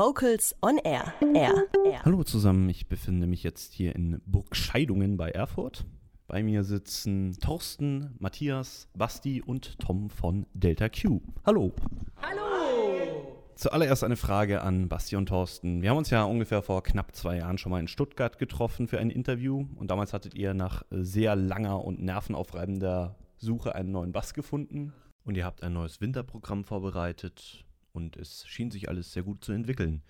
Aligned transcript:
Vocals 0.00 0.56
on 0.62 0.78
Air. 0.78 1.12
Air. 1.34 1.66
Air. 1.84 2.02
Hallo 2.06 2.24
zusammen, 2.24 2.66
ich 2.70 2.88
befinde 2.88 3.26
mich 3.26 3.42
jetzt 3.42 3.74
hier 3.74 3.94
in 3.94 4.22
Burgscheidungen 4.24 5.18
bei 5.18 5.28
Erfurt. 5.28 5.84
Bei 6.26 6.42
mir 6.42 6.64
sitzen 6.64 7.36
Thorsten, 7.38 8.16
Matthias, 8.18 8.88
Basti 8.96 9.42
und 9.42 9.78
Tom 9.78 10.08
von 10.08 10.46
Delta 10.54 10.88
Q. 10.88 11.20
Hallo. 11.44 11.74
Hallo. 12.22 13.42
Zuallererst 13.56 14.02
eine 14.02 14.16
Frage 14.16 14.62
an 14.62 14.88
Basti 14.88 15.16
und 15.16 15.26
Thorsten. 15.26 15.82
Wir 15.82 15.90
haben 15.90 15.98
uns 15.98 16.08
ja 16.08 16.24
ungefähr 16.24 16.62
vor 16.62 16.82
knapp 16.82 17.14
zwei 17.14 17.36
Jahren 17.36 17.58
schon 17.58 17.68
mal 17.68 17.80
in 17.80 17.86
Stuttgart 17.86 18.38
getroffen 18.38 18.88
für 18.88 18.98
ein 18.98 19.10
Interview 19.10 19.66
und 19.76 19.90
damals 19.90 20.14
hattet 20.14 20.34
ihr 20.34 20.54
nach 20.54 20.82
sehr 20.90 21.36
langer 21.36 21.84
und 21.84 22.00
nervenaufreibender 22.00 23.16
Suche 23.36 23.74
einen 23.74 23.92
neuen 23.92 24.12
Bass 24.12 24.32
gefunden 24.32 24.94
und 25.26 25.36
ihr 25.36 25.44
habt 25.44 25.62
ein 25.62 25.74
neues 25.74 26.00
Winterprogramm 26.00 26.64
vorbereitet 26.64 27.66
und 27.92 28.16
es 28.16 28.46
schien 28.46 28.70
sich 28.70 28.88
alles 28.88 29.12
sehr 29.12 29.22
gut 29.22 29.44
zu 29.44 29.52
entwickeln. 29.52 30.02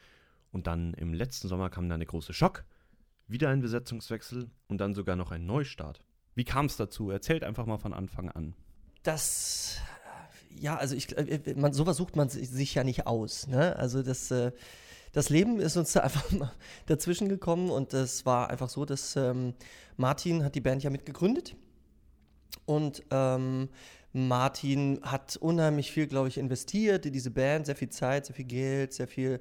Und 0.52 0.66
dann 0.66 0.94
im 0.94 1.14
letzten 1.14 1.48
Sommer 1.48 1.70
kam 1.70 1.88
dann 1.88 2.00
der 2.00 2.06
große 2.06 2.32
Schock, 2.32 2.64
wieder 3.28 3.48
ein 3.50 3.60
Besetzungswechsel 3.60 4.50
und 4.68 4.78
dann 4.78 4.94
sogar 4.94 5.16
noch 5.16 5.30
ein 5.30 5.46
Neustart. 5.46 6.00
Wie 6.34 6.44
kam 6.44 6.66
es 6.66 6.76
dazu? 6.76 7.10
Erzählt 7.10 7.44
einfach 7.44 7.66
mal 7.66 7.78
von 7.78 7.92
Anfang 7.92 8.28
an. 8.30 8.54
Das, 9.02 9.78
ja, 10.58 10.76
also 10.76 10.94
ich, 10.94 11.16
äh, 11.16 11.54
man, 11.56 11.72
sowas 11.72 11.96
sucht 11.96 12.16
man 12.16 12.28
sich 12.28 12.74
ja 12.74 12.84
nicht 12.84 13.06
aus. 13.06 13.46
Ne? 13.46 13.76
Also 13.76 14.02
das, 14.02 14.30
äh, 14.30 14.52
das 15.12 15.28
Leben 15.28 15.60
ist 15.60 15.76
uns 15.76 15.92
da 15.94 16.00
einfach 16.00 16.30
mal 16.32 16.52
dazwischen 16.86 17.28
gekommen 17.28 17.70
und 17.70 17.94
es 17.94 18.26
war 18.26 18.50
einfach 18.50 18.68
so, 18.68 18.84
dass 18.84 19.16
ähm, 19.16 19.54
Martin 19.96 20.44
hat 20.44 20.54
die 20.54 20.60
Band 20.60 20.82
ja 20.82 20.90
mitgegründet 20.90 21.56
und 22.66 23.02
ähm, 23.10 23.68
Martin 24.12 25.00
hat 25.02 25.36
unheimlich 25.36 25.92
viel, 25.92 26.06
glaube 26.06 26.28
ich, 26.28 26.38
investiert 26.38 27.06
in 27.06 27.12
diese 27.12 27.30
Band, 27.30 27.66
sehr 27.66 27.76
viel 27.76 27.90
Zeit, 27.90 28.26
sehr 28.26 28.34
viel 28.34 28.46
Geld, 28.46 28.92
sehr 28.92 29.08
viel 29.08 29.40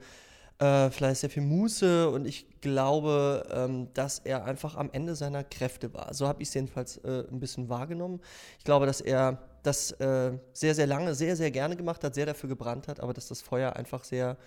äh, 0.59 0.89
vielleicht 0.89 1.21
sehr 1.21 1.29
viel 1.29 1.43
Muße 1.43 2.09
und 2.09 2.25
ich 2.25 2.45
glaube, 2.61 3.47
ähm, 3.51 3.87
dass 3.93 4.19
er 4.19 4.43
einfach 4.43 4.75
am 4.75 4.89
Ende 4.91 5.15
seiner 5.15 5.43
Kräfte 5.43 5.93
war. 5.93 6.13
So 6.13 6.27
habe 6.27 6.41
ich 6.41 6.49
es 6.49 6.53
jedenfalls 6.53 6.97
äh, 6.97 7.23
ein 7.31 7.39
bisschen 7.39 7.69
wahrgenommen. 7.69 8.19
Ich 8.57 8.65
glaube, 8.65 8.85
dass 8.85 8.99
er 8.99 9.39
das 9.63 9.91
äh, 9.93 10.37
sehr, 10.53 10.75
sehr 10.75 10.87
lange, 10.87 11.15
sehr, 11.15 11.35
sehr 11.35 11.51
gerne 11.51 11.75
gemacht 11.75 12.03
hat, 12.03 12.13
sehr 12.13 12.25
dafür 12.25 12.49
gebrannt 12.49 12.87
hat, 12.87 12.99
aber 12.99 13.13
dass 13.13 13.29
das 13.29 13.41
Feuer 13.41 13.75
einfach 13.75 14.03
sehr 14.03 14.37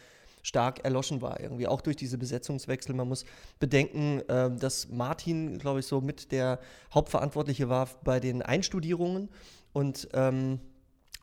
stark 0.42 0.84
erloschen 0.84 1.22
war 1.22 1.40
irgendwie, 1.40 1.68
auch 1.68 1.80
durch 1.80 1.96
diese 1.96 2.18
Besetzungswechsel. 2.18 2.94
Man 2.94 3.08
muss 3.08 3.24
bedenken, 3.58 4.20
äh, 4.28 4.50
dass 4.50 4.88
Martin, 4.88 5.58
glaube 5.58 5.80
ich, 5.80 5.86
so 5.86 6.00
mit 6.00 6.32
der 6.32 6.58
Hauptverantwortliche 6.92 7.68
war 7.68 7.88
bei 8.04 8.20
den 8.20 8.42
Einstudierungen 8.42 9.28
und 9.72 10.08
ähm, 10.12 10.60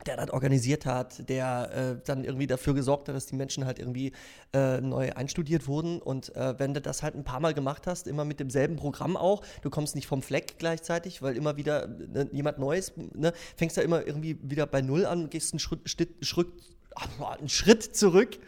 der 0.06 0.16
das 0.16 0.30
organisiert 0.30 0.86
hat, 0.86 1.28
der 1.28 1.98
äh, 2.00 2.06
dann 2.06 2.24
irgendwie 2.24 2.46
dafür 2.46 2.74
gesorgt 2.74 3.08
hat, 3.08 3.14
dass 3.14 3.26
die 3.26 3.36
Menschen 3.36 3.66
halt 3.66 3.78
irgendwie 3.78 4.12
äh, 4.54 4.80
neu 4.80 5.12
einstudiert 5.12 5.66
wurden. 5.66 6.00
Und 6.00 6.34
äh, 6.36 6.58
wenn 6.58 6.72
du 6.72 6.80
das 6.80 7.02
halt 7.02 7.14
ein 7.14 7.24
paar 7.24 7.40
Mal 7.40 7.54
gemacht 7.54 7.86
hast, 7.86 8.08
immer 8.08 8.24
mit 8.24 8.40
demselben 8.40 8.76
Programm 8.76 9.16
auch, 9.16 9.42
du 9.62 9.70
kommst 9.70 9.94
nicht 9.94 10.06
vom 10.06 10.22
Fleck 10.22 10.54
gleichzeitig, 10.58 11.22
weil 11.22 11.36
immer 11.36 11.56
wieder 11.56 11.86
ne, 11.86 12.28
jemand 12.32 12.58
Neues, 12.58 12.92
ne, 12.96 13.32
fängst 13.56 13.76
da 13.76 13.82
immer 13.82 14.06
irgendwie 14.06 14.38
wieder 14.42 14.66
bei 14.66 14.80
Null 14.80 15.04
an 15.04 15.24
und 15.24 15.30
gehst 15.30 15.52
einen 15.52 15.60
Schritt, 15.60 15.88
Schritt, 15.88 16.48
einen 17.38 17.48
Schritt 17.48 17.94
zurück 17.94 18.38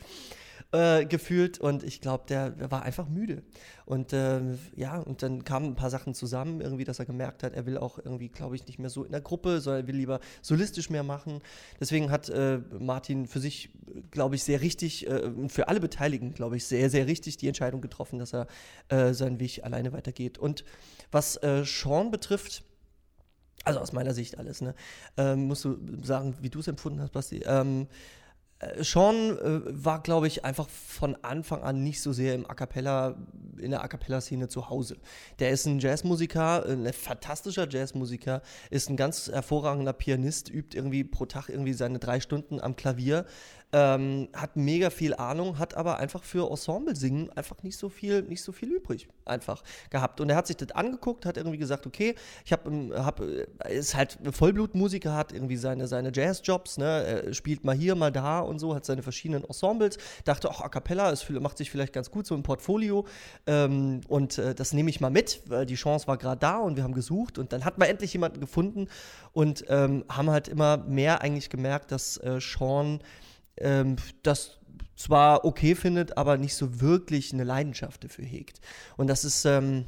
äh, 0.72 1.04
gefühlt 1.04 1.58
und 1.58 1.82
ich 1.82 2.00
glaube, 2.00 2.24
der, 2.28 2.50
der, 2.50 2.70
war 2.70 2.82
einfach 2.82 3.08
müde. 3.08 3.42
Und 3.84 4.12
äh, 4.12 4.40
ja, 4.74 4.98
und 4.98 5.22
dann 5.22 5.44
kamen 5.44 5.66
ein 5.66 5.74
paar 5.74 5.90
Sachen 5.90 6.14
zusammen, 6.14 6.60
irgendwie, 6.60 6.84
dass 6.84 6.98
er 6.98 7.04
gemerkt 7.04 7.42
hat, 7.42 7.52
er 7.52 7.66
will 7.66 7.76
auch 7.76 7.98
irgendwie, 7.98 8.28
glaube 8.28 8.56
ich, 8.56 8.66
nicht 8.66 8.78
mehr 8.78 8.88
so 8.88 9.04
in 9.04 9.12
der 9.12 9.20
Gruppe, 9.20 9.60
sondern 9.60 9.84
er 9.84 9.86
will 9.88 9.96
lieber 9.96 10.20
solistisch 10.40 10.88
mehr 10.88 11.02
machen. 11.02 11.40
Deswegen 11.78 12.10
hat 12.10 12.30
äh, 12.30 12.60
Martin 12.78 13.26
für 13.26 13.40
sich, 13.40 13.70
glaube 14.10 14.36
ich, 14.36 14.44
sehr 14.44 14.62
richtig 14.62 15.06
äh, 15.06 15.30
für 15.48 15.68
alle 15.68 15.80
Beteiligten, 15.80 16.32
glaube 16.32 16.56
ich, 16.56 16.64
sehr, 16.64 16.88
sehr 16.88 17.06
richtig 17.06 17.36
die 17.36 17.48
Entscheidung 17.48 17.80
getroffen, 17.80 18.18
dass 18.18 18.32
er 18.32 18.46
äh, 18.88 19.12
seinen 19.12 19.40
Weg 19.40 19.64
alleine 19.64 19.92
weitergeht. 19.92 20.38
Und 20.38 20.64
was 21.10 21.38
Sean 21.64 22.10
betrifft, 22.10 22.64
also 23.64 23.80
aus 23.80 23.92
meiner 23.92 24.14
Sicht 24.14 24.38
alles, 24.38 24.60
ne? 24.60 24.74
Ähm, 25.16 25.46
musst 25.46 25.64
du 25.64 25.76
sagen, 26.02 26.34
wie 26.40 26.50
du 26.50 26.60
es 26.60 26.68
empfunden 26.68 27.00
hast, 27.00 27.12
Basti. 27.12 27.42
Ähm, 27.44 27.82
äh, 27.82 27.86
Sean 28.78 29.38
äh, 29.38 29.60
war, 29.84 30.02
glaube 30.02 30.26
ich, 30.26 30.44
einfach 30.44 30.68
von 30.68 31.16
Anfang 31.22 31.62
an 31.62 31.82
nicht 31.82 32.00
so 32.00 32.12
sehr 32.12 32.34
im 32.34 32.48
A 32.48 32.54
cappella, 32.54 33.16
in 33.58 33.70
der 33.70 33.82
A 33.82 33.88
cappella-Szene 33.88 34.48
zu 34.48 34.70
Hause. 34.70 34.98
Der 35.38 35.50
ist 35.50 35.66
ein 35.66 35.80
Jazzmusiker, 35.80 36.64
ein 36.66 36.92
fantastischer 36.92 37.68
Jazzmusiker, 37.68 38.42
ist 38.70 38.88
ein 38.88 38.96
ganz 38.96 39.28
hervorragender 39.28 39.92
Pianist, 39.92 40.48
übt 40.48 40.76
irgendwie 40.76 41.02
pro 41.04 41.26
Tag 41.26 41.48
irgendwie 41.48 41.72
seine 41.72 41.98
drei 41.98 42.20
Stunden 42.20 42.60
am 42.60 42.76
Klavier, 42.76 43.26
ähm, 43.72 44.28
hat 44.34 44.56
mega 44.56 44.90
viel 44.90 45.14
Ahnung, 45.14 45.58
hat 45.58 45.74
aber 45.74 45.98
einfach 45.98 46.22
für 46.24 46.50
Ensemble 46.50 46.94
singen 46.94 47.30
einfach 47.34 47.62
nicht 47.62 47.78
so 47.78 47.88
viel, 47.88 48.22
nicht 48.22 48.42
so 48.42 48.52
viel 48.52 48.70
übrig 48.70 49.08
einfach 49.24 49.62
gehabt. 49.88 50.20
Und 50.20 50.28
er 50.28 50.36
hat 50.36 50.46
sich 50.46 50.58
das 50.58 50.72
angeguckt, 50.72 51.24
hat 51.24 51.38
irgendwie 51.38 51.56
gesagt, 51.56 51.86
okay, 51.86 52.14
ich 52.44 52.52
habe, 52.52 52.68
ähm, 52.70 52.92
hab, 52.94 53.20
äh, 53.20 53.46
ist 53.70 53.94
halt 53.94 54.18
Vollblutmusiker, 54.30 55.14
hat 55.14 55.32
irgendwie 55.32 55.56
seine, 55.56 55.86
seine 55.86 56.12
Jazzjobs, 56.14 56.76
ne, 56.76 57.24
er 57.24 57.34
spielt 57.34 57.64
mal 57.64 57.74
hier, 57.74 57.94
mal 57.94 58.12
da 58.12 58.40
und 58.40 58.58
so, 58.58 58.74
hat 58.74 58.84
seine 58.84 59.02
verschiedenen 59.02 59.44
Ensembles, 59.44 59.96
dachte, 60.24 60.50
ach, 60.50 60.60
A 60.60 60.68
Cappella 60.68 61.10
ist, 61.10 61.28
macht 61.30 61.56
sich 61.56 61.70
vielleicht 61.70 61.94
ganz 61.94 62.10
gut 62.10 62.26
so 62.26 62.34
ein 62.34 62.42
Portfolio. 62.42 63.06
Ähm, 63.46 64.02
und 64.08 64.36
äh, 64.36 64.54
das 64.54 64.74
nehme 64.74 64.90
ich 64.90 65.00
mal 65.00 65.10
mit, 65.10 65.42
weil 65.46 65.64
die 65.64 65.76
Chance 65.76 66.06
war 66.06 66.18
gerade 66.18 66.40
da 66.40 66.58
und 66.58 66.76
wir 66.76 66.84
haben 66.84 66.94
gesucht. 66.94 67.38
Und 67.38 67.54
dann 67.54 67.64
hat 67.64 67.78
man 67.78 67.88
endlich 67.88 68.12
jemanden 68.12 68.40
gefunden 68.40 68.88
und 69.32 69.64
ähm, 69.68 70.04
haben 70.10 70.30
halt 70.30 70.48
immer 70.48 70.76
mehr 70.76 71.22
eigentlich 71.22 71.48
gemerkt, 71.48 71.90
dass 71.90 72.18
äh, 72.18 72.38
Sean 72.38 73.00
ähm, 73.58 73.96
das 74.22 74.58
zwar 74.96 75.44
okay 75.44 75.74
findet, 75.74 76.16
aber 76.16 76.36
nicht 76.36 76.54
so 76.54 76.80
wirklich 76.80 77.32
eine 77.32 77.44
Leidenschaft 77.44 78.04
dafür 78.04 78.24
hegt. 78.24 78.60
Und 78.96 79.08
das 79.08 79.24
ist, 79.24 79.44
ähm, 79.44 79.86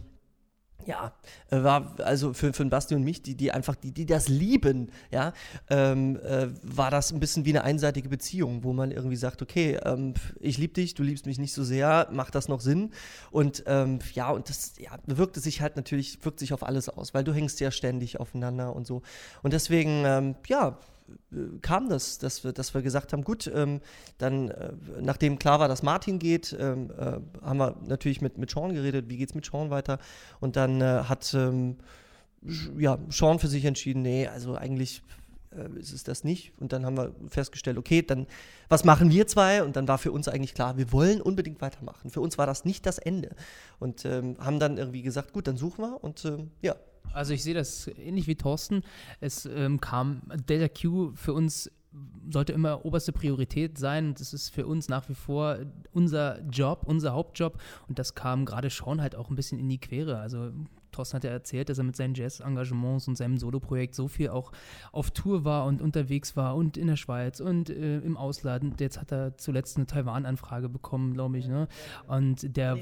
ja, 0.87 1.15
äh, 1.51 1.63
war 1.63 1.95
also 2.01 2.35
für, 2.35 2.53
für 2.53 2.65
Basti 2.67 2.95
und 2.95 3.05
mich, 3.05 3.23
die, 3.23 3.37
die 3.37 3.53
einfach, 3.53 3.75
die, 3.75 3.93
die 3.93 4.07
das 4.07 4.29
lieben, 4.29 4.91
ja, 5.11 5.33
ähm, 5.71 6.17
äh, 6.17 6.49
war 6.63 6.91
das 6.91 7.13
ein 7.13 7.21
bisschen 7.21 7.45
wie 7.45 7.51
eine 7.51 7.65
einseitige 7.65 8.09
Beziehung, 8.09 8.65
wo 8.65 8.73
man 8.73 8.91
irgendwie 8.91 9.17
sagt, 9.17 9.41
okay, 9.41 9.79
ähm, 9.85 10.15
ich 10.41 10.59
liebe 10.59 10.75
dich, 10.75 10.95
du 10.95 11.03
liebst 11.03 11.27
mich 11.27 11.39
nicht 11.39 11.55
so 11.55 11.65
sehr, 11.65 12.09
macht 12.13 12.35
das 12.35 12.49
noch 12.49 12.61
Sinn? 12.61 12.91
Und 13.31 13.65
ähm, 13.67 13.99
ja, 14.15 14.31
und 14.31 14.49
das 14.49 14.75
ja, 14.79 14.99
wirkte 15.07 15.41
sich 15.41 15.61
halt 15.61 15.77
natürlich, 15.77 16.25
wirkt 16.25 16.39
sich 16.39 16.53
auf 16.53 16.63
alles 16.63 16.89
aus, 16.89 17.15
weil 17.15 17.25
du 17.25 17.33
hängst 17.33 17.61
ja 17.61 17.71
ständig 17.71 18.21
aufeinander 18.21 18.75
und 18.75 18.87
so. 18.87 19.03
Und 19.43 19.53
deswegen, 19.53 20.05
ähm, 20.05 20.35
ja, 20.49 20.79
kam 21.63 21.89
das, 21.89 22.19
dass 22.19 22.45
wir, 22.45 22.53
dass 22.53 22.75
wir 22.75 22.83
gesagt 22.83 23.13
haben, 23.13 23.25
gut, 23.25 23.51
ähm, 23.55 23.81
dann, 24.19 24.51
äh, 24.51 24.73
nachdem 25.01 25.39
klar 25.39 25.61
war, 25.61 25.69
dass 25.69 25.83
Martin 25.83 26.19
geht, 26.19 26.57
ähm, 26.59 26.91
äh, 26.91 27.45
haben 27.45 27.59
wir 27.59 27.77
natürlich 27.87 28.21
mit, 28.21 28.39
mit 28.39 28.51
Sean 28.51 28.73
geredet, 28.73 29.09
wie 29.09 29.17
geht 29.17 29.31
es 29.31 29.35
mit 29.35 29.45
Sean 29.45 29.71
weiter? 29.71 29.99
Und 30.41 30.57
dann 30.57 30.81
äh, 30.81 31.05
hat 31.09 31.35
ähm, 31.35 31.77
ja, 32.79 32.99
Sean 33.11 33.39
für 33.39 33.49
sich 33.49 33.65
entschieden, 33.65 34.03
nee, 34.03 34.27
also 34.27 34.55
eigentlich 34.55 35.03
äh, 35.51 35.79
ist 35.79 35.93
es 35.93 36.05
das 36.05 36.25
nicht. 36.25 36.53
Und 36.59 36.73
dann 36.73 36.87
haben 36.87 36.97
wir 36.97 37.15
festgestellt, 37.29 37.79
okay, 37.79 38.03
dann 38.03 38.27
was 38.69 38.85
machen 38.85 39.11
wir 39.11 39.27
zwei? 39.27 39.63
Und 39.63 39.77
dann 39.77 39.89
war 39.89 39.99
für 39.99 40.13
uns 40.13 40.29
eigentlich 40.29 40.55
klar, 40.55 40.77
wir 40.77 40.93
wollen 40.93 41.21
unbedingt 41.21 41.61
weitermachen. 41.61 42.11
Für 42.11 42.21
uns 42.21 42.39
war 42.39 42.47
das 42.47 42.65
nicht 42.65 42.87
das 42.87 42.99
Ende. 42.99 43.35
Und 43.79 44.05
ähm, 44.05 44.37
haben 44.39 44.59
dann 44.59 44.79
irgendwie 44.79 45.03
gesagt, 45.03 45.33
gut, 45.33 45.47
dann 45.47 45.57
suchen 45.57 45.85
wir 45.85 46.03
und 46.03 46.25
ähm, 46.25 46.51
ja, 46.63 46.77
also 47.13 47.33
ich 47.35 47.43
sehe 47.43 47.55
das 47.55 47.89
ähnlich 47.89 48.27
wie 48.27 48.37
Thorsten. 48.37 48.83
Es 49.21 49.47
ähm, 49.47 49.81
kam 49.81 50.23
Delta 50.49 50.69
Q 50.69 51.13
für 51.15 51.33
uns 51.33 51.71
sollte 52.29 52.53
immer 52.53 52.85
oberste 52.85 53.13
Priorität 53.13 53.79
sein. 53.79 54.15
Das 54.15 54.33
ist 54.33 54.51
für 54.51 54.67
uns 54.67 54.89
nach 54.89 55.09
wie 55.09 55.15
vor 55.15 55.59
unser 55.93 56.41
Job, 56.43 56.83
unser 56.87 57.13
Hauptjob. 57.13 57.61
Und 57.89 57.99
das 57.99 58.15
kam 58.15 58.45
gerade 58.45 58.71
Sean 58.71 59.01
halt 59.01 59.15
auch 59.15 59.31
ein 59.31 59.37
bisschen 59.37 59.59
in 59.59 59.69
die 59.69 59.79
Quere. 59.79 60.19
Also 60.19 60.51
Thorsten 60.91 61.17
hat 61.17 61.25
ja 61.25 61.31
erzählt, 61.31 61.69
dass 61.69 61.79
er 61.79 61.85
mit 61.85 61.97
seinen 61.97 62.15
Jazz-Engagements 62.15 63.09
und 63.09 63.17
seinem 63.17 63.37
Soloprojekt 63.37 63.95
so 63.95 64.09
viel 64.09 64.31
auch 64.31 64.53
auf 64.93 65.11
Tour 65.11 65.45
war 65.45 65.67
und 65.67 65.83
unterwegs 65.83 66.37
war 66.37 66.57
und 66.57 66.77
in 66.77 66.87
der 66.87 66.97
Schweiz 66.97 67.41
und 67.41 67.71
äh, 67.71 67.99
im 67.99 68.17
Ausland. 68.17 68.81
Jetzt 68.81 69.01
hat 69.01 69.13
er 69.13 69.37
zuletzt 69.37 69.77
eine 69.77 69.87
Taiwan-Anfrage 69.87 70.69
bekommen, 70.69 71.15
glaube 71.15 71.39
ich. 71.39 71.47
Ne? 71.47 71.69
Und 72.07 72.57
der. 72.57 72.79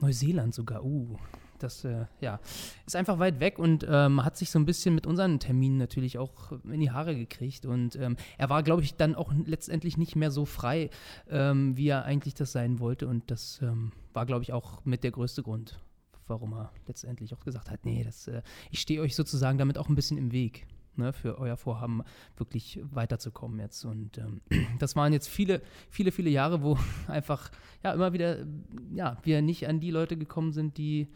Neuseeland 0.00 0.54
sogar, 0.54 0.82
uh. 0.82 1.18
Das 1.62 1.84
äh, 1.84 2.06
ja, 2.20 2.40
ist 2.86 2.96
einfach 2.96 3.18
weit 3.18 3.40
weg 3.40 3.58
und 3.58 3.86
ähm, 3.88 4.24
hat 4.24 4.36
sich 4.36 4.50
so 4.50 4.58
ein 4.58 4.66
bisschen 4.66 4.94
mit 4.94 5.06
unseren 5.06 5.38
Terminen 5.38 5.78
natürlich 5.78 6.18
auch 6.18 6.52
in 6.64 6.80
die 6.80 6.90
Haare 6.90 7.14
gekriegt. 7.14 7.66
Und 7.66 7.96
ähm, 7.96 8.16
er 8.38 8.50
war, 8.50 8.62
glaube 8.62 8.82
ich, 8.82 8.96
dann 8.96 9.14
auch 9.14 9.32
letztendlich 9.44 9.96
nicht 9.96 10.16
mehr 10.16 10.30
so 10.30 10.44
frei, 10.44 10.90
ähm, 11.28 11.76
wie 11.76 11.88
er 11.88 12.04
eigentlich 12.04 12.34
das 12.34 12.52
sein 12.52 12.80
wollte. 12.80 13.06
Und 13.06 13.30
das 13.30 13.60
ähm, 13.62 13.92
war, 14.12 14.26
glaube 14.26 14.42
ich, 14.42 14.52
auch 14.52 14.84
mit 14.84 15.04
der 15.04 15.10
größte 15.10 15.42
Grund, 15.42 15.80
warum 16.26 16.52
er 16.54 16.72
letztendlich 16.86 17.34
auch 17.34 17.44
gesagt 17.44 17.70
hat, 17.70 17.84
nee, 17.84 18.02
das, 18.04 18.28
äh, 18.28 18.42
ich 18.70 18.80
stehe 18.80 19.00
euch 19.00 19.14
sozusagen 19.14 19.58
damit 19.58 19.78
auch 19.78 19.88
ein 19.88 19.94
bisschen 19.94 20.18
im 20.18 20.32
Weg. 20.32 20.66
Ne, 20.96 21.12
für 21.12 21.38
euer 21.38 21.56
Vorhaben 21.56 22.02
wirklich 22.36 22.80
weiterzukommen 22.90 23.60
jetzt. 23.60 23.84
Und 23.84 24.18
ähm, 24.18 24.40
das 24.80 24.96
waren 24.96 25.12
jetzt 25.12 25.28
viele, 25.28 25.62
viele, 25.88 26.10
viele 26.10 26.30
Jahre, 26.30 26.62
wo 26.62 26.76
einfach 27.06 27.50
ja 27.82 27.92
immer 27.92 28.12
wieder 28.12 28.44
ja, 28.92 29.16
wir 29.22 29.40
nicht 29.40 29.68
an 29.68 29.78
die 29.78 29.92
Leute 29.92 30.16
gekommen 30.16 30.52
sind, 30.52 30.76
die 30.78 31.08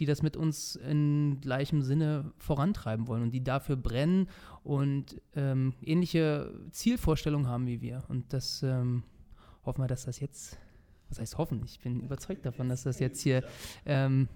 die 0.00 0.06
das 0.06 0.22
mit 0.22 0.36
uns 0.36 0.76
in 0.76 1.40
gleichem 1.40 1.82
Sinne 1.82 2.32
vorantreiben 2.38 3.06
wollen 3.06 3.22
und 3.22 3.30
die 3.30 3.44
dafür 3.44 3.76
brennen 3.76 4.28
und 4.64 5.20
ähm, 5.34 5.74
ähnliche 5.82 6.52
Zielvorstellungen 6.70 7.46
haben 7.46 7.66
wie 7.66 7.80
wir. 7.80 8.02
Und 8.08 8.32
das 8.32 8.62
ähm, 8.62 9.04
hoffen 9.64 9.82
wir, 9.82 9.88
dass 9.88 10.04
das 10.06 10.18
jetzt 10.20 10.58
was 11.08 11.18
heißt 11.18 11.38
hoffen? 11.38 11.62
Ich 11.64 11.80
bin 11.80 12.00
überzeugt 12.00 12.46
davon, 12.46 12.68
dass 12.68 12.84
das 12.84 13.00
jetzt 13.00 13.20
hier 13.20 13.42
ähm, 13.84 14.28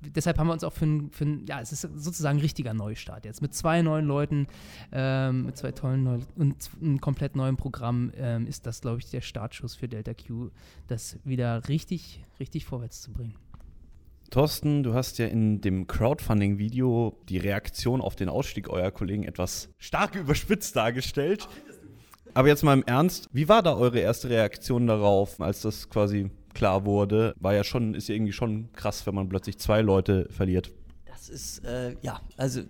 deshalb 0.00 0.38
haben 0.38 0.46
wir 0.46 0.52
uns 0.52 0.64
auch 0.64 0.72
für 0.72 0.86
ein, 0.86 1.10
für 1.10 1.24
ein, 1.24 1.46
ja, 1.46 1.60
es 1.60 1.72
ist 1.72 1.82
sozusagen 1.82 2.38
ein 2.38 2.42
richtiger 2.42 2.74
Neustart 2.74 3.24
jetzt. 3.24 3.42
Mit 3.42 3.54
zwei 3.54 3.82
neuen 3.82 4.06
Leuten, 4.06 4.46
ähm, 4.92 5.46
mit 5.46 5.56
zwei 5.56 5.72
tollen 5.72 6.04
neuen 6.04 6.26
und 6.36 6.70
einem 6.80 7.00
komplett 7.00 7.36
neuen 7.36 7.56
Programm 7.56 8.12
ähm, 8.16 8.46
ist 8.46 8.66
das, 8.66 8.80
glaube 8.80 8.98
ich, 8.98 9.10
der 9.10 9.20
Startschuss 9.20 9.74
für 9.74 9.88
Delta 9.88 10.14
Q, 10.14 10.50
das 10.86 11.18
wieder 11.24 11.68
richtig, 11.68 12.24
richtig 12.38 12.64
vorwärts 12.64 13.00
zu 13.02 13.12
bringen. 13.12 13.34
Thorsten, 14.30 14.82
du 14.82 14.92
hast 14.92 15.18
ja 15.18 15.26
in 15.26 15.60
dem 15.60 15.86
Crowdfunding-Video 15.86 17.18
die 17.28 17.38
Reaktion 17.38 18.00
auf 18.00 18.14
den 18.14 18.28
Ausstieg 18.28 18.68
eurer 18.68 18.90
Kollegen 18.90 19.24
etwas 19.24 19.70
stark 19.78 20.14
überspitzt 20.16 20.76
dargestellt. 20.76 21.48
Aber 22.34 22.48
jetzt 22.48 22.62
mal 22.62 22.74
im 22.74 22.84
Ernst, 22.84 23.28
wie 23.32 23.48
war 23.48 23.62
da 23.62 23.74
eure 23.74 24.00
erste 24.00 24.28
Reaktion 24.28 24.86
darauf, 24.86 25.40
als 25.40 25.62
das 25.62 25.88
quasi 25.88 26.30
klar 26.52 26.84
wurde? 26.84 27.34
War 27.40 27.54
ja 27.54 27.64
schon, 27.64 27.94
ist 27.94 28.08
ja 28.08 28.14
irgendwie 28.14 28.32
schon 28.32 28.70
krass, 28.72 29.06
wenn 29.06 29.14
man 29.14 29.28
plötzlich 29.28 29.58
zwei 29.58 29.80
Leute 29.80 30.28
verliert. 30.30 30.72
Das 31.06 31.28
ist, 31.30 31.64
äh, 31.64 31.96
ja, 32.02 32.20
also 32.36 32.60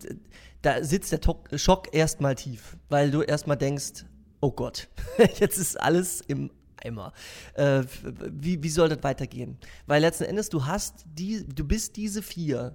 da 0.62 0.82
sitzt 0.84 1.12
der 1.12 1.58
Schock 1.58 1.88
erstmal 1.92 2.36
tief, 2.36 2.76
weil 2.88 3.10
du 3.10 3.22
erstmal 3.22 3.56
denkst, 3.56 4.04
oh 4.40 4.52
Gott, 4.52 4.88
jetzt 5.38 5.58
ist 5.58 5.78
alles 5.80 6.20
im 6.20 6.50
Eimer. 6.84 7.12
Äh, 7.54 7.82
wie, 8.02 8.62
wie 8.62 8.68
soll 8.68 8.88
das 8.88 9.02
weitergehen? 9.02 9.58
Weil 9.86 10.00
letzten 10.00 10.24
Endes, 10.24 10.48
du 10.48 10.66
hast 10.66 11.04
die, 11.06 11.46
du 11.46 11.64
bist 11.64 11.96
diese 11.96 12.22
vier 12.22 12.74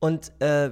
und 0.00 0.32
äh, 0.40 0.70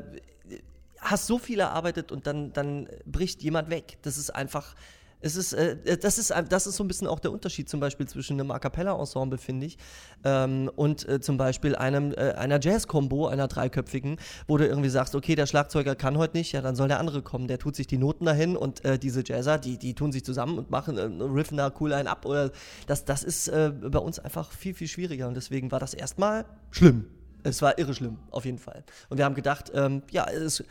hast 0.98 1.26
so 1.26 1.38
viel 1.38 1.60
erarbeitet 1.60 2.12
und 2.12 2.26
dann, 2.26 2.52
dann 2.52 2.88
bricht 3.06 3.42
jemand 3.42 3.70
weg. 3.70 3.98
Das 4.02 4.18
ist 4.18 4.30
einfach, 4.30 4.74
es 5.20 5.36
ist, 5.36 5.52
äh, 5.52 5.98
das, 5.98 6.18
ist, 6.18 6.32
das 6.48 6.66
ist 6.66 6.76
so 6.76 6.84
ein 6.84 6.88
bisschen 6.88 7.06
auch 7.06 7.20
der 7.20 7.32
Unterschied 7.32 7.68
zum 7.68 7.80
Beispiel 7.80 8.06
zwischen 8.06 8.40
einem 8.40 8.50
A 8.50 8.58
Cappella-Ensemble, 8.58 9.38
finde 9.38 9.66
ich, 9.66 9.78
ähm, 10.24 10.70
und 10.76 11.08
äh, 11.08 11.20
zum 11.20 11.36
Beispiel 11.36 11.76
einem, 11.76 12.12
äh, 12.12 12.32
einer 12.32 12.58
Jazz-Kombo, 12.60 13.26
einer 13.28 13.48
dreiköpfigen, 13.48 14.18
wo 14.46 14.56
du 14.56 14.66
irgendwie 14.66 14.88
sagst, 14.88 15.14
okay, 15.14 15.34
der 15.34 15.46
Schlagzeuger 15.46 15.94
kann 15.94 16.16
heute 16.16 16.36
nicht, 16.36 16.52
ja, 16.52 16.62
dann 16.62 16.74
soll 16.74 16.88
der 16.88 17.00
andere 17.00 17.22
kommen, 17.22 17.48
der 17.48 17.58
tut 17.58 17.76
sich 17.76 17.86
die 17.86 17.98
Noten 17.98 18.24
dahin 18.24 18.56
und 18.56 18.84
äh, 18.84 18.98
diese 18.98 19.22
Jazzer, 19.24 19.58
die, 19.58 19.78
die 19.78 19.94
tun 19.94 20.12
sich 20.12 20.24
zusammen 20.24 20.58
und 20.58 20.70
machen, 20.70 20.96
äh, 20.96 21.02
riffen 21.02 21.56
da 21.56 21.72
cool 21.80 21.92
einen 21.92 22.08
ab 22.08 22.24
oder 22.24 22.50
das, 22.86 23.04
das 23.04 23.22
ist 23.22 23.48
äh, 23.48 23.72
bei 23.72 23.98
uns 23.98 24.18
einfach 24.18 24.50
viel, 24.52 24.74
viel 24.74 24.88
schwieriger 24.88 25.28
und 25.28 25.34
deswegen 25.34 25.70
war 25.70 25.80
das 25.80 25.94
erstmal 25.94 26.46
schlimm. 26.70 27.06
Es 27.42 27.62
war 27.62 27.78
irre 27.78 27.94
schlimm, 27.94 28.18
auf 28.30 28.44
jeden 28.44 28.58
Fall. 28.58 28.84
Und 29.08 29.16
wir 29.16 29.24
haben 29.24 29.34
gedacht, 29.34 29.72
ähm, 29.74 30.02
ja, 30.10 30.26
es, 30.28 30.62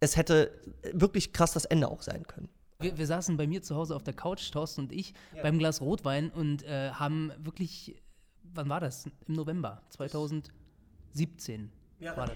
es 0.00 0.16
hätte 0.16 0.50
wirklich 0.92 1.32
krass 1.32 1.52
das 1.52 1.66
Ende 1.66 1.88
auch 1.88 2.02
sein 2.02 2.26
können. 2.26 2.48
Wir, 2.80 2.98
wir, 2.98 3.06
saßen 3.06 3.36
bei 3.36 3.46
mir 3.46 3.62
zu 3.62 3.76
Hause 3.76 3.94
auf 3.94 4.02
der 4.02 4.14
Couch, 4.14 4.50
Thorsten 4.50 4.82
und 4.82 4.92
ich, 4.92 5.14
ja. 5.34 5.42
beim 5.42 5.58
Glas 5.58 5.80
Rotwein 5.80 6.30
und 6.30 6.64
äh, 6.64 6.90
haben 6.90 7.32
wirklich, 7.38 7.96
wann 8.42 8.68
war 8.68 8.80
das? 8.80 9.06
Im 9.26 9.34
November 9.34 9.82
2017 9.90 11.70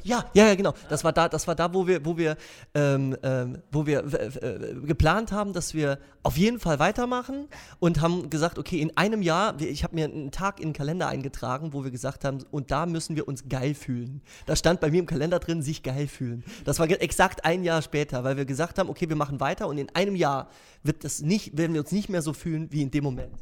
ja, 0.02 0.24
ja, 0.32 0.46
ja, 0.48 0.54
genau. 0.54 0.74
Das 0.88 1.04
war 1.04 1.12
da, 1.12 1.28
das 1.28 1.46
war 1.46 1.54
da, 1.54 1.72
wo 1.72 1.86
wir, 1.86 2.04
wo 2.04 2.16
wir, 2.16 2.36
ähm, 2.74 3.16
ähm, 3.22 3.58
wo 3.70 3.86
wir 3.86 4.04
äh, 4.04 4.74
geplant 4.84 5.32
haben, 5.32 5.52
dass 5.52 5.74
wir 5.74 5.98
auf 6.22 6.36
jeden 6.36 6.58
Fall 6.58 6.78
weitermachen 6.78 7.48
und 7.78 8.00
haben 8.00 8.30
gesagt, 8.30 8.58
okay, 8.58 8.80
in 8.80 8.96
einem 8.96 9.22
Jahr, 9.22 9.60
ich 9.60 9.84
habe 9.84 9.94
mir 9.94 10.06
einen 10.06 10.30
Tag 10.30 10.60
in 10.60 10.68
den 10.68 10.72
Kalender 10.72 11.08
eingetragen, 11.08 11.72
wo 11.72 11.84
wir 11.84 11.90
gesagt 11.90 12.24
haben, 12.24 12.44
und 12.50 12.70
da 12.70 12.86
müssen 12.86 13.16
wir 13.16 13.28
uns 13.28 13.48
geil 13.48 13.74
fühlen. 13.74 14.22
Da 14.46 14.56
stand 14.56 14.80
bei 14.80 14.90
mir 14.90 15.00
im 15.00 15.06
Kalender 15.06 15.38
drin, 15.38 15.62
sich 15.62 15.82
geil 15.82 16.08
fühlen. 16.08 16.44
Das 16.64 16.78
war 16.78 16.88
exakt 16.88 17.44
ein 17.44 17.64
Jahr 17.64 17.82
später, 17.82 18.24
weil 18.24 18.36
wir 18.36 18.44
gesagt 18.44 18.78
haben, 18.78 18.88
okay, 18.88 19.08
wir 19.08 19.16
machen 19.16 19.40
weiter 19.40 19.68
und 19.68 19.78
in 19.78 19.88
einem 19.94 20.16
Jahr 20.16 20.48
wird 20.82 21.04
das 21.04 21.20
nicht, 21.20 21.56
werden 21.56 21.74
wir 21.74 21.82
uns 21.82 21.92
nicht 21.92 22.08
mehr 22.08 22.22
so 22.22 22.32
fühlen 22.32 22.68
wie 22.70 22.82
in 22.82 22.90
dem 22.90 23.04
Moment. 23.04 23.32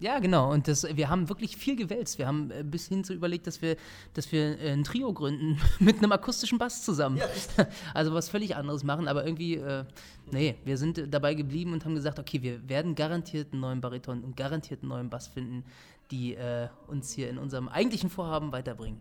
Ja, 0.00 0.18
genau. 0.18 0.50
Und 0.50 0.66
das, 0.66 0.84
wir 0.96 1.10
haben 1.10 1.28
wirklich 1.28 1.58
viel 1.58 1.76
gewälzt. 1.76 2.18
Wir 2.18 2.26
haben 2.26 2.50
äh, 2.50 2.64
bis 2.64 2.88
hin 2.88 3.04
zu 3.04 3.12
überlegt, 3.12 3.46
dass 3.46 3.60
wir, 3.60 3.76
dass 4.14 4.32
wir 4.32 4.58
äh, 4.58 4.72
ein 4.72 4.82
Trio 4.82 5.12
gründen 5.12 5.60
mit 5.78 5.98
einem 5.98 6.12
akustischen 6.12 6.58
Bass 6.58 6.82
zusammen. 6.82 7.18
Ja. 7.18 7.26
Also 7.94 8.14
was 8.14 8.28
völlig 8.28 8.56
anderes 8.56 8.82
machen. 8.82 9.08
Aber 9.08 9.26
irgendwie, 9.26 9.56
äh, 9.56 9.84
nee, 10.30 10.56
wir 10.64 10.78
sind 10.78 11.12
dabei 11.12 11.34
geblieben 11.34 11.72
und 11.72 11.84
haben 11.84 11.94
gesagt, 11.94 12.18
okay, 12.18 12.42
wir 12.42 12.66
werden 12.68 12.94
garantiert 12.94 13.52
einen 13.52 13.60
neuen 13.60 13.80
Bariton 13.80 14.24
und 14.24 14.36
garantiert 14.36 14.82
einen 14.82 14.88
neuen 14.88 15.10
Bass 15.10 15.28
finden, 15.28 15.64
die 16.10 16.34
äh, 16.34 16.68
uns 16.86 17.12
hier 17.12 17.28
in 17.28 17.36
unserem 17.38 17.68
eigentlichen 17.68 18.08
Vorhaben 18.08 18.52
weiterbringen. 18.52 19.00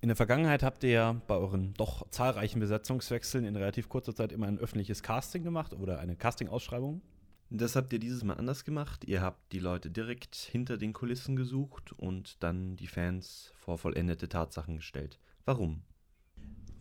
In 0.00 0.08
der 0.08 0.16
Vergangenheit 0.16 0.62
habt 0.62 0.84
ihr 0.84 0.90
ja 0.90 1.16
bei 1.26 1.34
euren 1.34 1.74
doch 1.74 2.08
zahlreichen 2.10 2.60
Besetzungswechseln 2.60 3.44
in 3.44 3.56
relativ 3.56 3.88
kurzer 3.88 4.14
Zeit 4.14 4.32
immer 4.32 4.46
ein 4.46 4.58
öffentliches 4.58 5.02
Casting 5.02 5.42
gemacht 5.42 5.74
oder 5.74 5.98
eine 5.98 6.16
Casting-Ausschreibung. 6.16 7.02
Das 7.50 7.76
habt 7.76 7.92
ihr 7.94 7.98
dieses 7.98 8.24
Mal 8.24 8.34
anders 8.34 8.64
gemacht. 8.64 9.04
Ihr 9.04 9.22
habt 9.22 9.52
die 9.52 9.58
Leute 9.58 9.90
direkt 9.90 10.34
hinter 10.34 10.76
den 10.76 10.92
Kulissen 10.92 11.34
gesucht 11.34 11.92
und 11.92 12.42
dann 12.42 12.76
die 12.76 12.86
Fans 12.86 13.52
vor 13.56 13.78
vollendete 13.78 14.28
Tatsachen 14.28 14.76
gestellt. 14.76 15.18
Warum? 15.46 15.82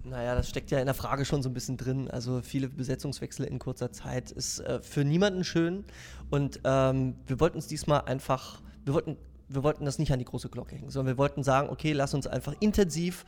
Naja, 0.03 0.35
das 0.35 0.49
steckt 0.49 0.71
ja 0.71 0.79
in 0.79 0.85
der 0.85 0.93
Frage 0.93 1.23
schon 1.23 1.41
so 1.41 1.49
ein 1.49 1.53
bisschen 1.53 1.77
drin. 1.77 2.09
Also 2.11 2.41
viele 2.41 2.67
Besetzungswechsel 2.67 3.45
in 3.45 3.59
kurzer 3.59 3.91
Zeit 3.91 4.31
ist 4.31 4.59
äh, 4.59 4.81
für 4.81 5.05
niemanden 5.05 5.45
schön. 5.45 5.85
Und 6.29 6.59
ähm, 6.65 7.15
wir 7.25 7.39
wollten 7.39 7.57
uns 7.57 7.67
diesmal 7.67 8.01
einfach, 8.01 8.61
wir 8.83 8.93
wollten, 8.93 9.17
wir 9.47 9.63
wollten 9.63 9.85
das 9.85 9.99
nicht 9.99 10.11
an 10.11 10.19
die 10.19 10.25
große 10.25 10.49
Glocke 10.49 10.75
hängen, 10.75 10.89
sondern 10.89 11.15
wir 11.15 11.17
wollten 11.17 11.43
sagen, 11.43 11.69
okay, 11.69 11.93
lass 11.93 12.13
uns 12.13 12.27
einfach 12.27 12.55
intensiv 12.59 13.25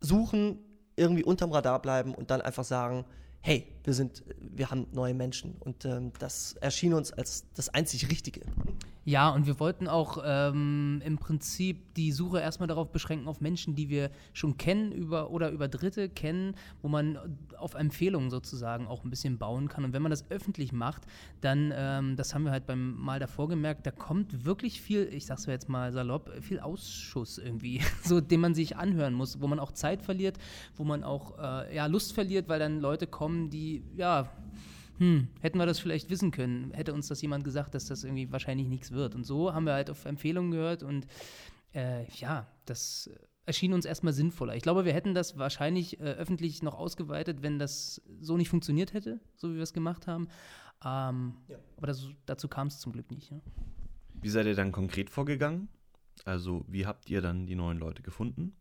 suchen, 0.00 0.58
irgendwie 0.94 1.24
unterm 1.24 1.50
Radar 1.50 1.82
bleiben 1.82 2.14
und 2.14 2.30
dann 2.30 2.40
einfach 2.40 2.64
sagen, 2.64 3.04
hey, 3.40 3.66
wir 3.88 3.94
sind, 3.94 4.22
wir 4.38 4.70
haben 4.70 4.86
neue 4.92 5.14
Menschen 5.14 5.56
und 5.60 5.86
ähm, 5.86 6.12
das 6.18 6.52
erschien 6.60 6.92
uns 6.92 7.10
als 7.10 7.46
das 7.54 7.70
einzig 7.70 8.10
Richtige. 8.10 8.42
Ja, 9.08 9.30
und 9.30 9.46
wir 9.46 9.58
wollten 9.58 9.88
auch 9.88 10.22
ähm, 10.22 11.00
im 11.02 11.16
Prinzip 11.16 11.94
die 11.94 12.12
Suche 12.12 12.40
erstmal 12.40 12.66
darauf 12.66 12.92
beschränken, 12.92 13.26
auf 13.26 13.40
Menschen, 13.40 13.74
die 13.74 13.88
wir 13.88 14.10
schon 14.34 14.58
kennen 14.58 14.92
über, 14.92 15.30
oder 15.30 15.48
über 15.48 15.66
Dritte 15.66 16.10
kennen, 16.10 16.54
wo 16.82 16.88
man 16.88 17.18
auf 17.56 17.72
Empfehlungen 17.72 18.28
sozusagen 18.28 18.86
auch 18.86 19.04
ein 19.04 19.10
bisschen 19.10 19.38
bauen 19.38 19.68
kann. 19.68 19.86
Und 19.86 19.94
wenn 19.94 20.02
man 20.02 20.10
das 20.10 20.30
öffentlich 20.30 20.72
macht, 20.72 21.06
dann, 21.40 21.72
ähm, 21.74 22.16
das 22.16 22.34
haben 22.34 22.44
wir 22.44 22.50
halt 22.50 22.66
beim 22.66 23.00
Mal 23.00 23.18
davor 23.18 23.48
gemerkt, 23.48 23.86
da 23.86 23.92
kommt 23.92 24.44
wirklich 24.44 24.82
viel, 24.82 25.08
ich 25.10 25.24
sag's 25.24 25.46
jetzt 25.46 25.70
mal 25.70 25.90
salopp, 25.90 26.30
viel 26.42 26.60
Ausschuss 26.60 27.38
irgendwie, 27.38 27.80
so 28.04 28.20
den 28.20 28.40
man 28.40 28.54
sich 28.54 28.76
anhören 28.76 29.14
muss, 29.14 29.40
wo 29.40 29.46
man 29.46 29.58
auch 29.58 29.72
Zeit 29.72 30.02
verliert, 30.02 30.36
wo 30.76 30.84
man 30.84 31.02
auch 31.02 31.38
äh, 31.38 31.74
ja, 31.74 31.86
Lust 31.86 32.12
verliert, 32.12 32.50
weil 32.50 32.58
dann 32.58 32.78
Leute 32.78 33.06
kommen, 33.06 33.48
die 33.48 33.77
ja 33.94 34.30
hm, 34.98 35.28
hätten 35.40 35.58
wir 35.58 35.66
das 35.66 35.78
vielleicht 35.78 36.10
wissen 36.10 36.32
können, 36.32 36.72
hätte 36.72 36.92
uns 36.92 37.08
das 37.08 37.22
jemand 37.22 37.44
gesagt, 37.44 37.74
dass 37.74 37.86
das 37.86 38.04
irgendwie 38.04 38.30
wahrscheinlich 38.32 38.68
nichts 38.68 38.90
wird. 38.90 39.14
Und 39.14 39.24
so 39.24 39.54
haben 39.54 39.64
wir 39.64 39.74
halt 39.74 39.90
auf 39.90 40.04
Empfehlungen 40.04 40.50
gehört 40.50 40.82
und 40.82 41.06
äh, 41.72 42.04
ja, 42.14 42.48
das 42.64 43.10
erschien 43.46 43.72
uns 43.72 43.84
erstmal 43.84 44.12
sinnvoller. 44.12 44.56
Ich 44.56 44.62
glaube, 44.62 44.84
wir 44.84 44.92
hätten 44.92 45.14
das 45.14 45.38
wahrscheinlich 45.38 46.00
äh, 46.00 46.04
öffentlich 46.04 46.62
noch 46.62 46.74
ausgeweitet, 46.74 47.42
wenn 47.42 47.58
das 47.58 48.02
so 48.20 48.36
nicht 48.36 48.48
funktioniert 48.48 48.92
hätte, 48.92 49.20
so 49.36 49.50
wie 49.50 49.56
wir 49.56 49.62
es 49.62 49.72
gemacht 49.72 50.06
haben. 50.06 50.28
Ähm, 50.84 51.34
ja. 51.48 51.58
Aber 51.76 51.86
das, 51.86 52.08
dazu 52.26 52.48
kam 52.48 52.66
es 52.66 52.78
zum 52.78 52.92
Glück 52.92 53.10
nicht. 53.10 53.30
Ja. 53.30 53.40
Wie 54.20 54.28
seid 54.28 54.46
ihr 54.46 54.54
dann 54.54 54.72
konkret 54.72 55.10
vorgegangen? 55.10 55.68
Also, 56.24 56.64
wie 56.66 56.86
habt 56.86 57.08
ihr 57.08 57.22
dann 57.22 57.46
die 57.46 57.54
neuen 57.54 57.78
Leute 57.78 58.02
gefunden? 58.02 58.56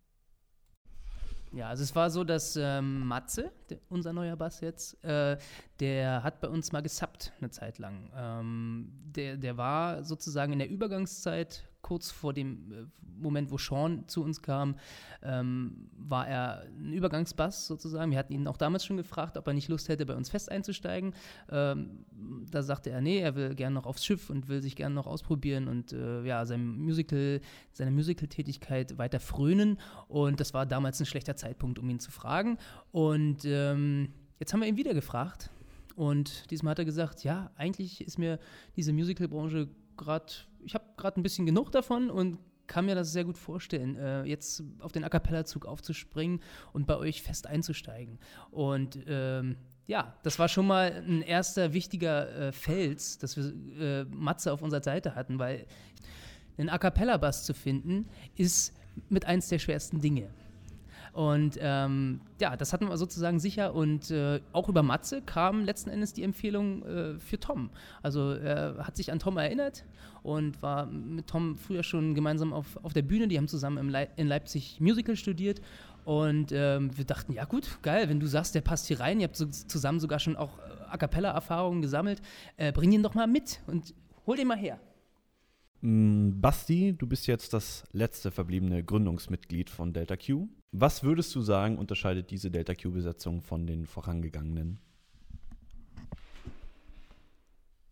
Ja, 1.57 1.69
also 1.69 1.81
es 1.81 1.95
war 1.95 2.11
so, 2.11 2.23
dass 2.23 2.55
ähm, 2.55 3.07
Matze, 3.07 3.51
der, 3.71 3.79
unser 3.89 4.13
neuer 4.13 4.35
Bass 4.35 4.61
jetzt, 4.61 5.03
äh, 5.03 5.39
der 5.79 6.21
hat 6.21 6.39
bei 6.39 6.49
uns 6.49 6.71
mal 6.71 6.81
gesappt 6.81 7.33
eine 7.39 7.49
Zeit 7.49 7.79
lang. 7.79 8.11
Ähm, 8.15 8.91
der, 9.15 9.37
der 9.37 9.57
war 9.57 10.03
sozusagen 10.03 10.53
in 10.53 10.59
der 10.59 10.69
Übergangszeit 10.69 11.67
kurz 11.87 12.11
vor 12.11 12.33
dem 12.33 12.71
äh, 12.73 12.85
Moment, 13.17 13.49
wo 13.49 13.57
Sean 13.57 14.03
zu 14.07 14.21
uns 14.21 14.41
kam, 14.41 14.75
ähm, 15.23 15.89
war 15.97 16.27
er 16.27 16.63
ein 16.77 16.91
Übergangsbass 16.91 17.65
sozusagen. 17.65 18.11
Wir 18.11 18.17
hatten 18.17 18.33
ihn 18.33 18.45
auch 18.45 18.57
damals 18.57 18.83
schon 18.83 18.97
gefragt, 18.97 19.37
ob 19.37 19.47
er 19.47 19.53
nicht 19.53 19.69
Lust 19.69 19.87
hätte, 19.87 20.05
bei 20.05 20.13
uns 20.13 20.29
fest 20.29 20.51
einzusteigen. 20.51 21.13
Ähm, 21.49 22.05
da 22.51 22.61
sagte 22.61 22.89
er, 22.89 22.99
nee, 22.99 23.19
er 23.19 23.35
will 23.35 23.55
gerne 23.55 23.73
noch 23.73 23.85
aufs 23.85 24.03
Schiff 24.03 24.29
und 24.29 24.49
will 24.49 24.61
sich 24.61 24.75
gerne 24.75 24.95
noch 24.95 25.07
ausprobieren 25.07 25.69
und 25.69 25.93
äh, 25.93 26.25
ja, 26.25 26.45
sein 26.45 26.77
Musical, 26.77 27.39
seine 27.71 27.91
Musical-Tätigkeit 27.91 28.97
weiter 28.97 29.21
frönen. 29.21 29.79
Und 30.09 30.41
das 30.41 30.53
war 30.53 30.65
damals 30.65 30.99
ein 30.99 31.05
schlechter 31.05 31.37
Zeitpunkt, 31.37 31.79
um 31.79 31.89
ihn 31.89 32.01
zu 32.01 32.11
fragen. 32.11 32.57
Und 32.91 33.45
ähm, 33.45 34.09
jetzt 34.39 34.51
haben 34.51 34.59
wir 34.59 34.67
ihn 34.67 34.77
wieder 34.77 34.93
gefragt. 34.93 35.51
Und 35.95 36.51
diesmal 36.51 36.71
hat 36.71 36.79
er 36.79 36.85
gesagt, 36.85 37.23
ja, 37.23 37.49
eigentlich 37.55 38.01
ist 38.01 38.19
mir 38.19 38.39
diese 38.75 38.91
Musical-Branche 38.91 39.69
gerade 39.95 40.33
ich 40.67 40.73
habe 40.73 40.83
gerade 40.97 41.19
ein 41.19 41.23
bisschen 41.23 41.45
genug 41.45 41.71
davon 41.71 42.09
und 42.09 42.37
kann 42.67 42.85
mir 42.85 42.95
das 42.95 43.13
sehr 43.13 43.23
gut 43.23 43.37
vorstellen, 43.37 43.95
äh, 43.95 44.23
jetzt 44.25 44.61
auf 44.79 44.91
den 44.91 45.05
A 45.05 45.09
Cappella-Zug 45.09 45.65
aufzuspringen 45.65 46.41
und 46.73 46.85
bei 46.85 46.97
euch 46.97 47.23
fest 47.23 47.47
einzusteigen. 47.47 48.19
Und 48.51 48.99
ähm, 49.07 49.55
ja, 49.87 50.13
das 50.23 50.37
war 50.37 50.49
schon 50.49 50.67
mal 50.67 50.91
ein 51.07 51.21
erster 51.21 51.71
wichtiger 51.71 52.47
äh, 52.49 52.51
Fels, 52.51 53.17
dass 53.17 53.37
wir 53.37 53.53
äh, 53.79 54.03
Matze 54.05 54.51
auf 54.51 54.61
unserer 54.61 54.83
Seite 54.83 55.15
hatten, 55.15 55.39
weil 55.39 55.65
einen 56.57 56.67
A 56.67 56.77
Cappella-Bass 56.77 57.45
zu 57.45 57.53
finden, 57.53 58.09
ist 58.35 58.73
mit 59.07 59.23
eins 59.23 59.47
der 59.47 59.59
schwersten 59.59 60.01
Dinge. 60.01 60.29
Und 61.17 61.57
ähm, 61.59 62.21
ja, 62.39 62.55
das 62.55 62.73
hatten 62.73 62.89
wir 62.89 62.95
sozusagen 62.95 63.39
sicher. 63.39 63.73
Und 63.73 64.11
äh, 64.11 64.39
auch 64.53 64.69
über 64.69 64.83
Matze 64.83 65.23
kam 65.23 65.65
letzten 65.65 65.89
Endes 65.89 66.13
die 66.13 66.21
Empfehlung 66.21 66.85
äh, 66.85 67.17
für 67.17 67.39
Tom. 67.39 67.71
Also 68.03 68.33
er 68.33 68.85
hat 68.85 68.95
sich 68.95 69.11
an 69.11 69.17
Tom 69.17 69.35
erinnert 69.37 69.83
und 70.21 70.61
war 70.61 70.85
mit 70.85 71.25
Tom 71.25 71.57
früher 71.57 71.81
schon 71.81 72.13
gemeinsam 72.13 72.53
auf, 72.53 72.77
auf 72.83 72.93
der 72.93 73.01
Bühne. 73.01 73.27
Die 73.27 73.35
haben 73.35 73.47
zusammen 73.47 73.89
Leip 73.89 74.11
in 74.15 74.27
Leipzig 74.27 74.79
Musical 74.79 75.15
studiert. 75.15 75.59
Und 76.05 76.51
ähm, 76.51 76.95
wir 76.95 77.05
dachten, 77.05 77.33
ja 77.33 77.45
gut, 77.45 77.79
geil, 77.81 78.09
wenn 78.09 78.19
du 78.19 78.27
sagst, 78.27 78.53
der 78.53 78.61
passt 78.61 78.85
hier 78.85 78.99
rein, 78.99 79.19
ihr 79.19 79.25
habt 79.25 79.37
so 79.37 79.47
zusammen 79.47 79.99
sogar 79.99 80.19
schon 80.19 80.35
auch 80.35 80.59
äh, 80.59 80.83
A 80.87 80.97
Cappella-Erfahrungen 80.97 81.81
gesammelt, 81.81 82.21
äh, 82.57 82.71
bring 82.71 82.91
ihn 82.91 83.01
doch 83.01 83.15
mal 83.15 83.25
mit 83.25 83.59
und 83.65 83.95
hol 84.27 84.37
den 84.37 84.45
mal 84.45 84.57
her. 84.57 84.79
Mm, 85.81 86.39
Basti, 86.39 86.93
du 86.95 87.07
bist 87.07 87.25
jetzt 87.25 87.53
das 87.53 87.85
letzte 87.91 88.29
verbliebene 88.29 88.83
Gründungsmitglied 88.83 89.71
von 89.71 89.93
Delta 89.93 90.15
Q. 90.15 90.47
Was 90.71 91.03
würdest 91.03 91.33
du 91.33 91.41
sagen, 91.41 91.77
unterscheidet 91.77 92.29
diese 92.29 92.51
Delta 92.51 92.75
Q-Besetzung 92.75 93.41
von 93.41 93.65
den 93.65 93.85
vorangegangenen? 93.85 94.79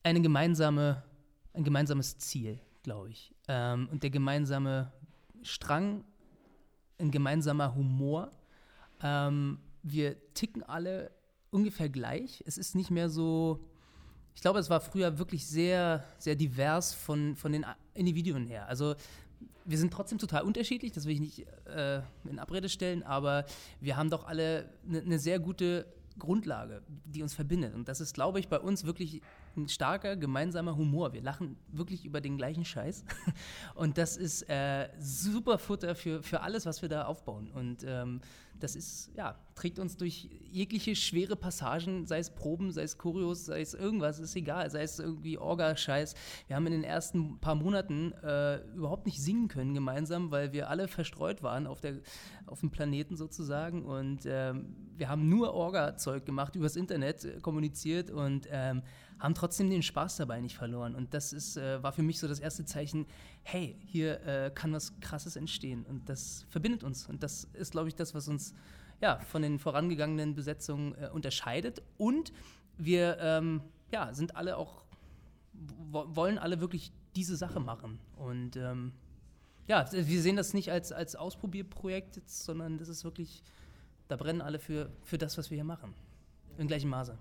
Eine 0.04 0.22
gemeinsame, 0.22 1.04
ein 1.54 1.64
gemeinsames 1.64 2.18
Ziel, 2.18 2.60
glaube 2.84 3.10
ich. 3.10 3.34
Ähm, 3.48 3.88
und 3.92 4.04
der 4.04 4.10
gemeinsame 4.10 4.92
Strang, 5.42 6.04
ein 7.00 7.12
gemeinsamer 7.12 7.76
Humor. 7.76 8.32
Ähm, 9.02 9.60
wir 9.82 10.16
ticken 10.34 10.64
alle 10.64 11.12
ungefähr 11.52 11.90
gleich. 11.90 12.44
Es 12.46 12.58
ist 12.58 12.76
nicht 12.76 12.92
mehr 12.92 13.10
so, 13.10 13.66
ich 14.36 14.42
glaube, 14.42 14.60
es 14.60 14.70
war 14.70 14.82
früher 14.82 15.18
wirklich 15.18 15.48
sehr, 15.48 16.04
sehr 16.18 16.36
divers 16.36 16.94
von, 16.94 17.36
von 17.36 17.52
den 17.52 17.66
Individuen 17.94 18.46
her. 18.46 18.68
Also 18.68 18.96
wir 19.66 19.78
sind 19.78 19.92
trotzdem 19.92 20.20
total 20.20 20.44
unterschiedlich, 20.44 20.92
das 20.92 21.06
will 21.06 21.14
ich 21.14 21.20
nicht 21.20 21.48
äh, 21.68 22.02
in 22.30 22.40
Abrede 22.40 22.70
stellen, 22.70 23.04
aber 23.04 23.46
wir 23.82 23.98
haben 23.98 24.10
doch 24.10 24.26
alle 24.26 24.70
eine 24.88 25.02
ne 25.04 25.20
sehr 25.20 25.40
gute 25.40 25.86
Grundlage, 26.18 26.82
die 27.06 27.22
uns 27.24 27.34
verbindet. 27.34 27.74
Und 27.74 27.90
das 27.90 28.00
ist, 28.00 28.14
glaube 28.14 28.40
ich, 28.40 28.48
bei 28.48 28.60
uns 28.60 28.86
wirklich 28.86 29.22
ein 29.58 29.68
starker 29.68 30.16
gemeinsamer 30.16 30.76
Humor. 30.78 31.14
Wir 31.14 31.22
lachen 31.22 31.58
wirklich 31.68 32.06
über 32.06 32.22
den 32.22 32.38
gleichen 32.38 32.64
Scheiß. 32.64 33.04
Und 33.76 33.98
das 33.98 34.16
ist 34.16 34.50
äh, 34.50 34.90
super 34.98 35.58
Futter 35.58 35.94
für, 35.96 36.24
für 36.24 36.42
alles, 36.42 36.66
was 36.66 36.82
wir 36.82 36.90
da 36.90 37.06
aufbauen. 37.06 37.52
Und 37.52 37.84
ähm, 37.86 38.22
das 38.60 38.76
ist, 38.76 39.12
ja, 39.16 39.36
trägt 39.56 39.80
uns 39.80 39.98
durch 39.98 40.30
jegliche 40.52 40.96
schwere 40.96 41.36
Passagen, 41.36 42.06
sei 42.06 42.20
es 42.20 42.30
Proben, 42.30 42.72
sei 42.72 42.84
es 42.84 42.98
Choreos, 42.98 43.46
sei 43.46 43.62
es 43.62 43.74
irgendwas, 43.74 44.20
ist 44.20 44.36
egal, 44.36 44.70
sei 44.70 44.84
es 44.84 45.00
irgendwie 45.00 45.38
Orga-Scheiß. 45.38 46.16
Wir 46.48 46.56
haben 46.56 46.66
in 46.68 46.74
den 46.74 46.84
ersten 46.84 47.40
paar 47.40 47.56
Monaten 47.56 48.12
äh, 48.24 48.58
überhaupt 48.76 49.06
nicht 49.06 49.22
singen 49.22 49.48
können 49.48 49.74
gemeinsam, 49.74 50.32
weil 50.32 50.54
wir 50.54 50.70
alle 50.70 50.88
verstreut 50.88 51.44
waren 51.44 51.68
auf, 51.68 51.82
der, 51.82 52.00
auf 52.46 52.60
dem 52.60 52.72
Planeten 52.72 53.16
sozusagen 53.16 53.86
und 53.86 54.26
ähm, 54.26 54.76
wir 54.98 55.10
haben 55.10 55.30
nur 55.30 55.54
Orga-Zeug 55.54 56.26
gemacht, 56.26 56.56
übers 56.56 56.76
Internet 56.76 57.26
äh, 57.26 57.40
kommuniziert 57.40 58.10
und 58.10 58.48
ähm, 58.52 58.82
haben 59.20 59.34
trotzdem 59.34 59.70
den 59.70 59.84
Spaß 59.84 60.18
dabei 60.18 60.42
nicht 60.42 60.58
verloren. 60.58 60.96
Und 60.96 61.14
das 61.14 61.34
ist, 61.34 61.58
äh, 61.58 61.82
war 61.82 61.94
für 61.94 62.04
mich 62.04 62.20
so 62.20 62.28
das 62.28 62.40
erste 62.40 62.66
Zeichen, 62.66 63.06
hey, 63.44 63.80
hier 63.86 64.22
äh, 64.26 64.52
kann 64.54 64.74
was 64.74 65.00
Krasses 65.00 65.36
entstehen. 65.36 65.86
Und 65.86 66.10
das 66.10 66.46
verbindet 66.50 66.84
uns. 66.84 67.08
Und 67.08 67.24
das 67.24 67.46
ist, 67.54 67.72
glaube 67.72 67.88
ich, 67.88 67.96
das, 67.96 68.14
was 68.14 68.28
uns 68.28 68.54
ja, 69.02 69.20
von 69.20 69.42
den 69.42 69.60
vorangegangenen 69.60 70.36
Besetzungen 70.36 70.96
äh, 70.96 71.10
unterscheidet. 71.12 71.82
Und 71.98 72.34
wir 72.78 73.18
ähm, 73.20 73.62
ja, 73.92 74.14
sind 74.14 74.36
alle 74.36 74.58
auch, 74.58 74.84
wollen 75.92 76.38
alle 76.38 76.60
wirklich 76.60 76.92
diese 77.16 77.38
Sache 77.38 77.60
machen. 77.60 78.00
Und 78.18 78.58
ähm, 78.58 78.92
ja, 79.68 79.90
wir 79.92 80.22
sehen 80.22 80.36
das 80.36 80.54
nicht 80.54 80.72
als, 80.72 80.92
als 80.92 81.16
Ausprobierprojekt, 81.16 82.22
sondern 82.30 82.78
das 82.78 82.90
ist 82.90 83.04
wirklich, 83.04 83.42
da 84.08 84.16
brennen 84.16 84.42
alle 84.42 84.60
für, 84.60 84.92
für 85.04 85.18
das, 85.18 85.38
was 85.38 85.50
wir 85.50 85.56
hier 85.56 85.64
machen. 85.64 85.94
Im 86.58 86.68
gleichen 86.68 86.90
Maße. 86.90 87.18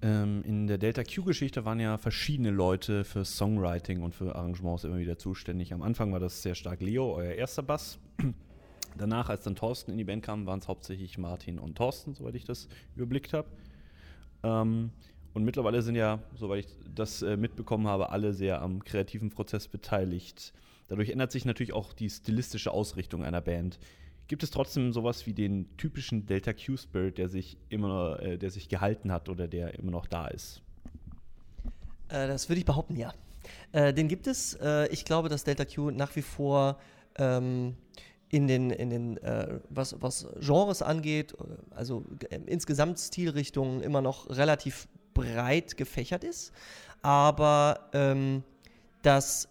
Ähm, 0.00 0.42
in 0.44 0.68
der 0.68 0.78
Delta 0.78 1.02
Q-Geschichte 1.02 1.64
waren 1.64 1.80
ja 1.80 1.98
verschiedene 1.98 2.50
Leute 2.50 3.04
für 3.04 3.24
Songwriting 3.24 4.02
und 4.02 4.14
für 4.14 4.36
Arrangements 4.36 4.84
immer 4.84 4.98
wieder 4.98 5.18
zuständig. 5.18 5.72
Am 5.72 5.82
Anfang 5.82 6.12
war 6.12 6.20
das 6.20 6.42
sehr 6.42 6.54
stark 6.54 6.80
Leo, 6.80 7.14
euer 7.14 7.32
erster 7.32 7.62
Bass. 7.62 7.98
Danach, 8.96 9.28
als 9.28 9.42
dann 9.42 9.56
Thorsten 9.56 9.90
in 9.90 9.98
die 9.98 10.04
Band 10.04 10.22
kam, 10.24 10.46
waren 10.46 10.60
es 10.60 10.68
hauptsächlich 10.68 11.18
Martin 11.18 11.58
und 11.58 11.76
Thorsten, 11.76 12.14
soweit 12.14 12.36
ich 12.36 12.44
das 12.44 12.68
überblickt 12.94 13.32
habe. 13.32 13.48
Ähm, 14.44 14.90
und 15.34 15.44
mittlerweile 15.44 15.82
sind 15.82 15.96
ja, 15.96 16.20
soweit 16.36 16.64
ich 16.64 16.76
das 16.94 17.22
äh, 17.22 17.36
mitbekommen 17.36 17.88
habe, 17.88 18.10
alle 18.10 18.32
sehr 18.32 18.62
am 18.62 18.84
kreativen 18.84 19.30
Prozess 19.30 19.66
beteiligt. 19.66 20.52
Dadurch 20.86 21.10
ändert 21.10 21.32
sich 21.32 21.44
natürlich 21.44 21.72
auch 21.72 21.92
die 21.92 22.08
stilistische 22.08 22.70
Ausrichtung 22.70 23.24
einer 23.24 23.40
Band. 23.40 23.78
Gibt 24.28 24.42
es 24.42 24.50
trotzdem 24.50 24.92
sowas 24.92 25.26
wie 25.26 25.32
den 25.32 25.74
typischen 25.78 26.26
Delta 26.26 26.52
Q 26.52 26.76
Spirit, 26.76 27.16
der 27.16 27.28
sich 27.28 27.56
immer, 27.70 28.20
äh, 28.20 28.36
der 28.36 28.50
sich 28.50 28.68
gehalten 28.68 29.10
hat 29.10 29.30
oder 29.30 29.48
der 29.48 29.78
immer 29.78 29.90
noch 29.90 30.06
da 30.06 30.28
ist? 30.28 30.60
Äh, 32.08 32.28
das 32.28 32.48
würde 32.48 32.60
ich 32.60 32.66
behaupten, 32.66 32.96
ja. 32.96 33.14
Äh, 33.72 33.94
den 33.94 34.06
gibt 34.06 34.26
es. 34.26 34.54
Äh, 34.54 34.88
ich 34.88 35.06
glaube, 35.06 35.30
dass 35.30 35.44
Delta 35.44 35.64
Q 35.64 35.90
nach 35.90 36.14
wie 36.14 36.22
vor 36.22 36.78
ähm, 37.16 37.74
in 38.28 38.46
den, 38.46 38.70
in 38.70 38.90
den 38.90 39.16
äh, 39.18 39.60
was, 39.70 39.96
was 40.00 40.26
Genres 40.40 40.82
angeht, 40.82 41.32
äh, 41.32 41.74
also 41.74 42.04
insgesamt 42.46 42.98
Stilrichtungen 42.98 43.80
immer 43.80 44.02
noch 44.02 44.28
relativ 44.28 44.88
breit 45.14 45.78
gefächert 45.78 46.22
ist. 46.22 46.52
Aber 47.00 47.88
ähm, 47.94 48.42
das, 49.00 49.48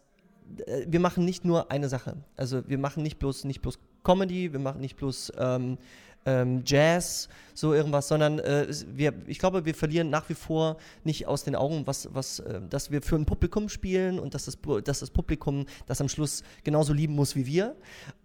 äh, 0.67 0.85
wir 0.87 0.99
machen 0.99 1.25
nicht 1.25 1.45
nur 1.45 1.71
eine 1.71 1.89
Sache. 1.89 2.17
Also 2.35 2.67
wir 2.69 2.77
machen 2.77 3.01
nicht 3.01 3.17
bloß, 3.17 3.45
nicht 3.45 3.61
bloß 3.61 3.79
Comedy, 4.07 4.53
wir 4.53 4.59
machen 4.59 4.79
nicht 4.79 4.95
bloß 4.95 5.33
ähm, 5.37 5.77
ähm, 6.25 6.61
Jazz, 6.65 7.27
so 7.53 7.73
irgendwas, 7.73 8.07
sondern 8.07 8.39
äh, 8.39 8.65
wir, 8.93 9.13
ich 9.27 9.37
glaube, 9.37 9.65
wir 9.65 9.75
verlieren 9.75 10.09
nach 10.09 10.29
wie 10.29 10.33
vor 10.33 10.77
nicht 11.03 11.27
aus 11.27 11.43
den 11.43 11.57
Augen, 11.57 11.85
was, 11.87 12.07
was, 12.13 12.39
äh, 12.39 12.61
dass 12.69 12.89
wir 12.89 13.01
für 13.01 13.17
ein 13.17 13.25
Publikum 13.25 13.67
spielen 13.67 14.17
und 14.17 14.33
dass 14.33 14.45
das, 14.45 14.57
dass 14.85 15.01
das 15.01 15.09
Publikum 15.09 15.65
das 15.87 15.99
am 15.99 16.07
Schluss 16.07 16.43
genauso 16.63 16.93
lieben 16.93 17.15
muss 17.15 17.35
wie 17.35 17.45
wir. 17.45 17.75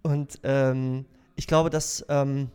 Und 0.03 0.39
ähm, 0.45 1.05
ich 1.35 1.49
glaube, 1.49 1.69
dass 1.69 2.07
ähm, 2.09 2.49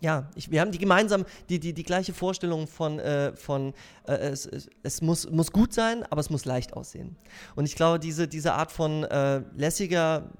ja, 0.00 0.28
ich, 0.34 0.50
wir 0.50 0.60
haben 0.60 0.72
die 0.72 0.78
gemeinsam 0.78 1.26
die, 1.50 1.60
die, 1.60 1.72
die 1.72 1.84
gleiche 1.84 2.12
Vorstellung 2.12 2.66
von, 2.66 2.98
äh, 2.98 3.32
von 3.36 3.74
äh, 4.08 4.14
es, 4.14 4.50
es, 4.82 5.02
muss, 5.02 5.30
muss 5.30 5.52
gut 5.52 5.72
sein, 5.72 6.02
aber 6.10 6.20
es 6.20 6.30
muss 6.30 6.46
leicht 6.46 6.72
aussehen. 6.72 7.14
Und 7.54 7.66
ich 7.66 7.76
glaube, 7.76 8.00
diese, 8.00 8.26
diese 8.26 8.54
Art 8.54 8.72
von 8.72 9.04
äh, 9.04 9.42
lässiger, 9.56 10.30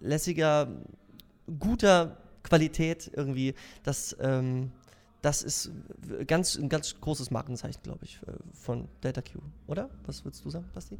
lässiger, 0.00 0.68
guter 1.58 2.16
Qualität 2.42 3.10
irgendwie, 3.14 3.54
das, 3.82 4.16
ähm, 4.20 4.70
das 5.22 5.42
ist 5.42 5.70
ganz, 6.26 6.56
ein 6.56 6.68
ganz 6.68 7.00
großes 7.00 7.30
Markenzeichen, 7.30 7.82
glaube 7.82 8.04
ich, 8.04 8.20
äh, 8.26 8.32
von 8.52 8.88
Delta 9.02 9.22
Q, 9.22 9.40
oder? 9.66 9.90
Was 10.06 10.24
würdest 10.24 10.44
du 10.44 10.50
sagen, 10.50 10.66
Basti? 10.72 10.98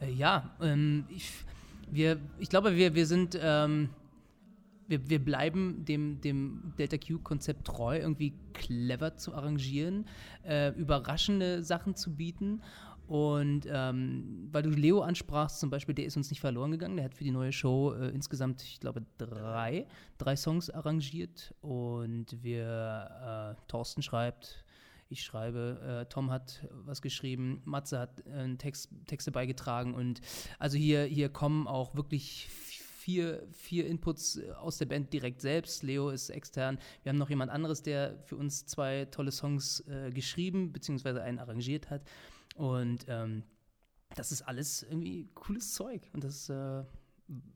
Äh, 0.00 0.12
ja, 0.12 0.54
ähm, 0.60 1.04
ich, 1.10 1.30
wir, 1.90 2.18
ich 2.38 2.48
glaube, 2.48 2.76
wir, 2.76 2.94
wir 2.94 3.06
sind, 3.06 3.38
ähm, 3.40 3.90
wir, 4.86 5.08
wir 5.10 5.22
bleiben 5.22 5.84
dem, 5.84 6.20
dem 6.22 6.72
Delta 6.78 6.96
Q-Konzept 6.96 7.66
treu, 7.66 7.98
irgendwie 7.98 8.32
clever 8.54 9.16
zu 9.16 9.34
arrangieren, 9.34 10.06
äh, 10.46 10.70
überraschende 10.70 11.62
Sachen 11.62 11.94
zu 11.94 12.14
bieten 12.14 12.62
und 13.08 13.66
ähm, 13.72 14.48
weil 14.52 14.62
du 14.62 14.68
Leo 14.68 15.00
ansprachst, 15.00 15.60
zum 15.60 15.70
Beispiel, 15.70 15.94
der 15.94 16.04
ist 16.04 16.18
uns 16.18 16.28
nicht 16.28 16.40
verloren 16.40 16.70
gegangen. 16.72 16.96
Der 16.96 17.06
hat 17.06 17.14
für 17.14 17.24
die 17.24 17.30
neue 17.30 17.52
Show 17.52 17.94
äh, 17.94 18.10
insgesamt, 18.10 18.62
ich 18.62 18.80
glaube, 18.80 19.02
drei, 19.16 19.86
drei 20.18 20.36
Songs 20.36 20.68
arrangiert. 20.68 21.54
Und 21.62 22.26
wir, 22.42 23.56
äh, 23.56 23.62
Thorsten 23.66 24.02
schreibt, 24.02 24.62
ich 25.08 25.22
schreibe, 25.22 26.02
äh, 26.02 26.10
Tom 26.10 26.30
hat 26.30 26.68
was 26.84 27.00
geschrieben, 27.00 27.62
Matze 27.64 27.98
hat 27.98 28.26
äh, 28.26 28.54
Text, 28.56 28.90
Texte 29.06 29.32
beigetragen. 29.32 29.94
Und 29.94 30.20
also 30.58 30.76
hier, 30.76 31.04
hier 31.04 31.30
kommen 31.30 31.66
auch 31.66 31.94
wirklich 31.94 32.50
vier, 32.50 33.42
vier 33.52 33.86
Inputs 33.86 34.38
aus 34.60 34.76
der 34.76 34.84
Band 34.84 35.14
direkt 35.14 35.40
selbst. 35.40 35.82
Leo 35.82 36.10
ist 36.10 36.28
extern. 36.28 36.78
Wir 37.02 37.08
haben 37.08 37.18
noch 37.18 37.30
jemand 37.30 37.50
anderes, 37.50 37.82
der 37.82 38.18
für 38.26 38.36
uns 38.36 38.66
zwei 38.66 39.06
tolle 39.06 39.32
Songs 39.32 39.80
äh, 39.88 40.10
geschrieben, 40.10 40.72
beziehungsweise 40.72 41.22
einen 41.22 41.38
arrangiert 41.38 41.88
hat. 41.88 42.02
Und 42.58 43.06
ähm, 43.08 43.44
das 44.16 44.32
ist 44.32 44.42
alles 44.42 44.82
irgendwie 44.82 45.28
cooles 45.34 45.74
Zeug. 45.74 46.10
Und 46.12 46.24
das 46.24 46.48
äh, 46.48 46.82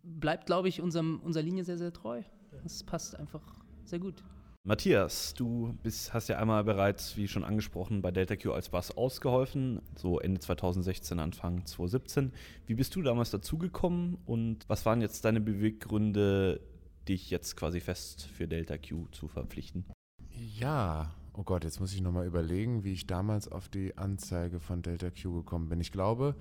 bleibt, 0.02 0.46
glaube 0.46 0.68
ich, 0.68 0.80
unserem, 0.80 1.20
unserer 1.20 1.42
Linie 1.42 1.64
sehr, 1.64 1.76
sehr 1.78 1.92
treu. 1.92 2.22
Das 2.62 2.84
passt 2.84 3.16
einfach 3.16 3.42
sehr 3.84 3.98
gut. 3.98 4.22
Matthias, 4.64 5.34
du 5.34 5.76
bist, 5.82 6.14
hast 6.14 6.28
ja 6.28 6.38
einmal 6.38 6.62
bereits, 6.62 7.16
wie 7.16 7.26
schon 7.26 7.42
angesprochen, 7.42 8.00
bei 8.00 8.12
Delta 8.12 8.36
Q 8.36 8.52
als 8.52 8.68
Bass 8.68 8.96
ausgeholfen, 8.96 9.82
so 9.96 10.20
Ende 10.20 10.38
2016, 10.38 11.18
Anfang 11.18 11.66
2017. 11.66 12.32
Wie 12.66 12.74
bist 12.74 12.94
du 12.94 13.02
damals 13.02 13.32
dazugekommen 13.32 14.18
und 14.24 14.68
was 14.68 14.86
waren 14.86 15.00
jetzt 15.00 15.24
deine 15.24 15.40
Beweggründe, 15.40 16.60
dich 17.08 17.28
jetzt 17.30 17.56
quasi 17.56 17.80
fest 17.80 18.22
für 18.22 18.46
Delta 18.46 18.78
Q 18.78 19.08
zu 19.10 19.26
verpflichten? 19.26 19.84
Ja, 20.30 21.12
Oh 21.34 21.44
Gott, 21.44 21.64
jetzt 21.64 21.80
muss 21.80 21.94
ich 21.94 22.02
nochmal 22.02 22.26
überlegen, 22.26 22.84
wie 22.84 22.92
ich 22.92 23.06
damals 23.06 23.50
auf 23.50 23.70
die 23.70 23.96
Anzeige 23.96 24.60
von 24.60 24.82
Delta 24.82 25.08
Q 25.08 25.32
gekommen 25.32 25.70
bin. 25.70 25.80
Ich 25.80 25.90
glaube, 25.90 26.34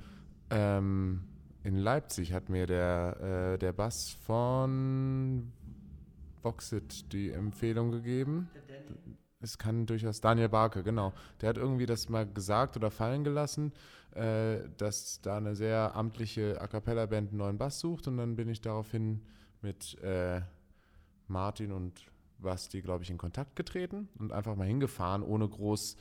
ähm, 0.49 1.23
in 1.63 1.77
Leipzig 1.77 2.33
hat 2.33 2.49
mir 2.49 2.67
der, 2.67 3.53
äh, 3.53 3.57
der 3.57 3.71
Bass 3.71 4.09
von 4.09 5.53
Voxit 6.41 7.13
die 7.13 7.31
Empfehlung 7.31 7.91
gegeben. 7.91 8.49
Es 9.39 9.57
kann 9.57 9.85
durchaus 9.85 10.19
Daniel 10.19 10.49
Barke, 10.49 10.83
genau. 10.83 11.13
Der 11.39 11.49
hat 11.49 11.57
irgendwie 11.57 11.85
das 11.85 12.09
mal 12.09 12.27
gesagt 12.27 12.75
oder 12.75 12.91
fallen 12.91 13.23
gelassen, 13.23 13.71
äh, 14.13 14.57
dass 14.75 15.21
da 15.21 15.37
eine 15.37 15.55
sehr 15.55 15.95
amtliche 15.95 16.59
A 16.59 16.67
cappella-Band 16.67 17.29
einen 17.29 17.37
neuen 17.37 17.57
Bass 17.57 17.79
sucht 17.79 18.09
und 18.09 18.17
dann 18.17 18.35
bin 18.35 18.49
ich 18.49 18.59
daraufhin 18.59 19.21
mit 19.61 19.97
äh, 20.03 20.41
Martin 21.29 21.71
und 21.71 22.10
Basti, 22.41 22.81
glaube 22.81 23.03
ich, 23.03 23.09
in 23.09 23.17
Kontakt 23.17 23.55
getreten 23.55 24.09
und 24.19 24.31
einfach 24.31 24.55
mal 24.55 24.67
hingefahren, 24.67 25.23
ohne 25.23 25.47
groß 25.47 25.97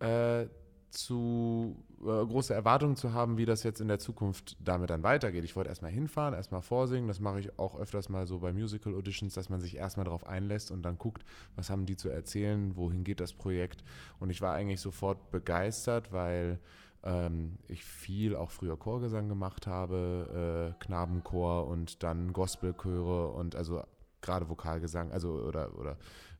äh, 0.00 0.46
zu 0.92 1.82
äh, 2.00 2.04
große 2.04 2.52
Erwartungen 2.52 2.96
zu 2.96 3.12
haben, 3.12 3.38
wie 3.38 3.46
das 3.46 3.62
jetzt 3.62 3.80
in 3.80 3.88
der 3.88 3.98
Zukunft 3.98 4.56
damit 4.60 4.90
dann 4.90 5.02
weitergeht. 5.02 5.44
Ich 5.44 5.56
wollte 5.56 5.70
erstmal 5.70 5.90
hinfahren, 5.90 6.34
erstmal 6.34 6.60
vorsingen. 6.60 7.08
Das 7.08 7.18
mache 7.18 7.40
ich 7.40 7.58
auch 7.58 7.78
öfters 7.78 8.08
mal 8.08 8.26
so 8.26 8.40
bei 8.40 8.52
Musical 8.52 8.94
Auditions, 8.94 9.34
dass 9.34 9.48
man 9.48 9.60
sich 9.60 9.76
erstmal 9.76 10.04
darauf 10.04 10.26
einlässt 10.26 10.70
und 10.70 10.82
dann 10.82 10.98
guckt, 10.98 11.24
was 11.56 11.70
haben 11.70 11.86
die 11.86 11.96
zu 11.96 12.10
erzählen, 12.10 12.76
wohin 12.76 13.04
geht 13.04 13.20
das 13.20 13.32
Projekt. 13.32 13.82
Und 14.20 14.30
ich 14.30 14.42
war 14.42 14.54
eigentlich 14.54 14.80
sofort 14.80 15.30
begeistert, 15.30 16.12
weil 16.12 16.60
ähm, 17.04 17.58
ich 17.68 17.84
viel 17.84 18.36
auch 18.36 18.50
früher 18.50 18.76
Chorgesang 18.76 19.28
gemacht 19.28 19.66
habe, 19.66 20.74
äh, 20.78 20.84
Knabenchor 20.84 21.66
und 21.66 22.02
dann 22.02 22.32
Gospelchöre 22.32 23.28
und 23.28 23.56
also 23.56 23.82
gerade 24.22 24.48
Vokalgesang, 24.48 25.12
also 25.12 25.32
oder, 25.32 25.76
oder 25.78 25.98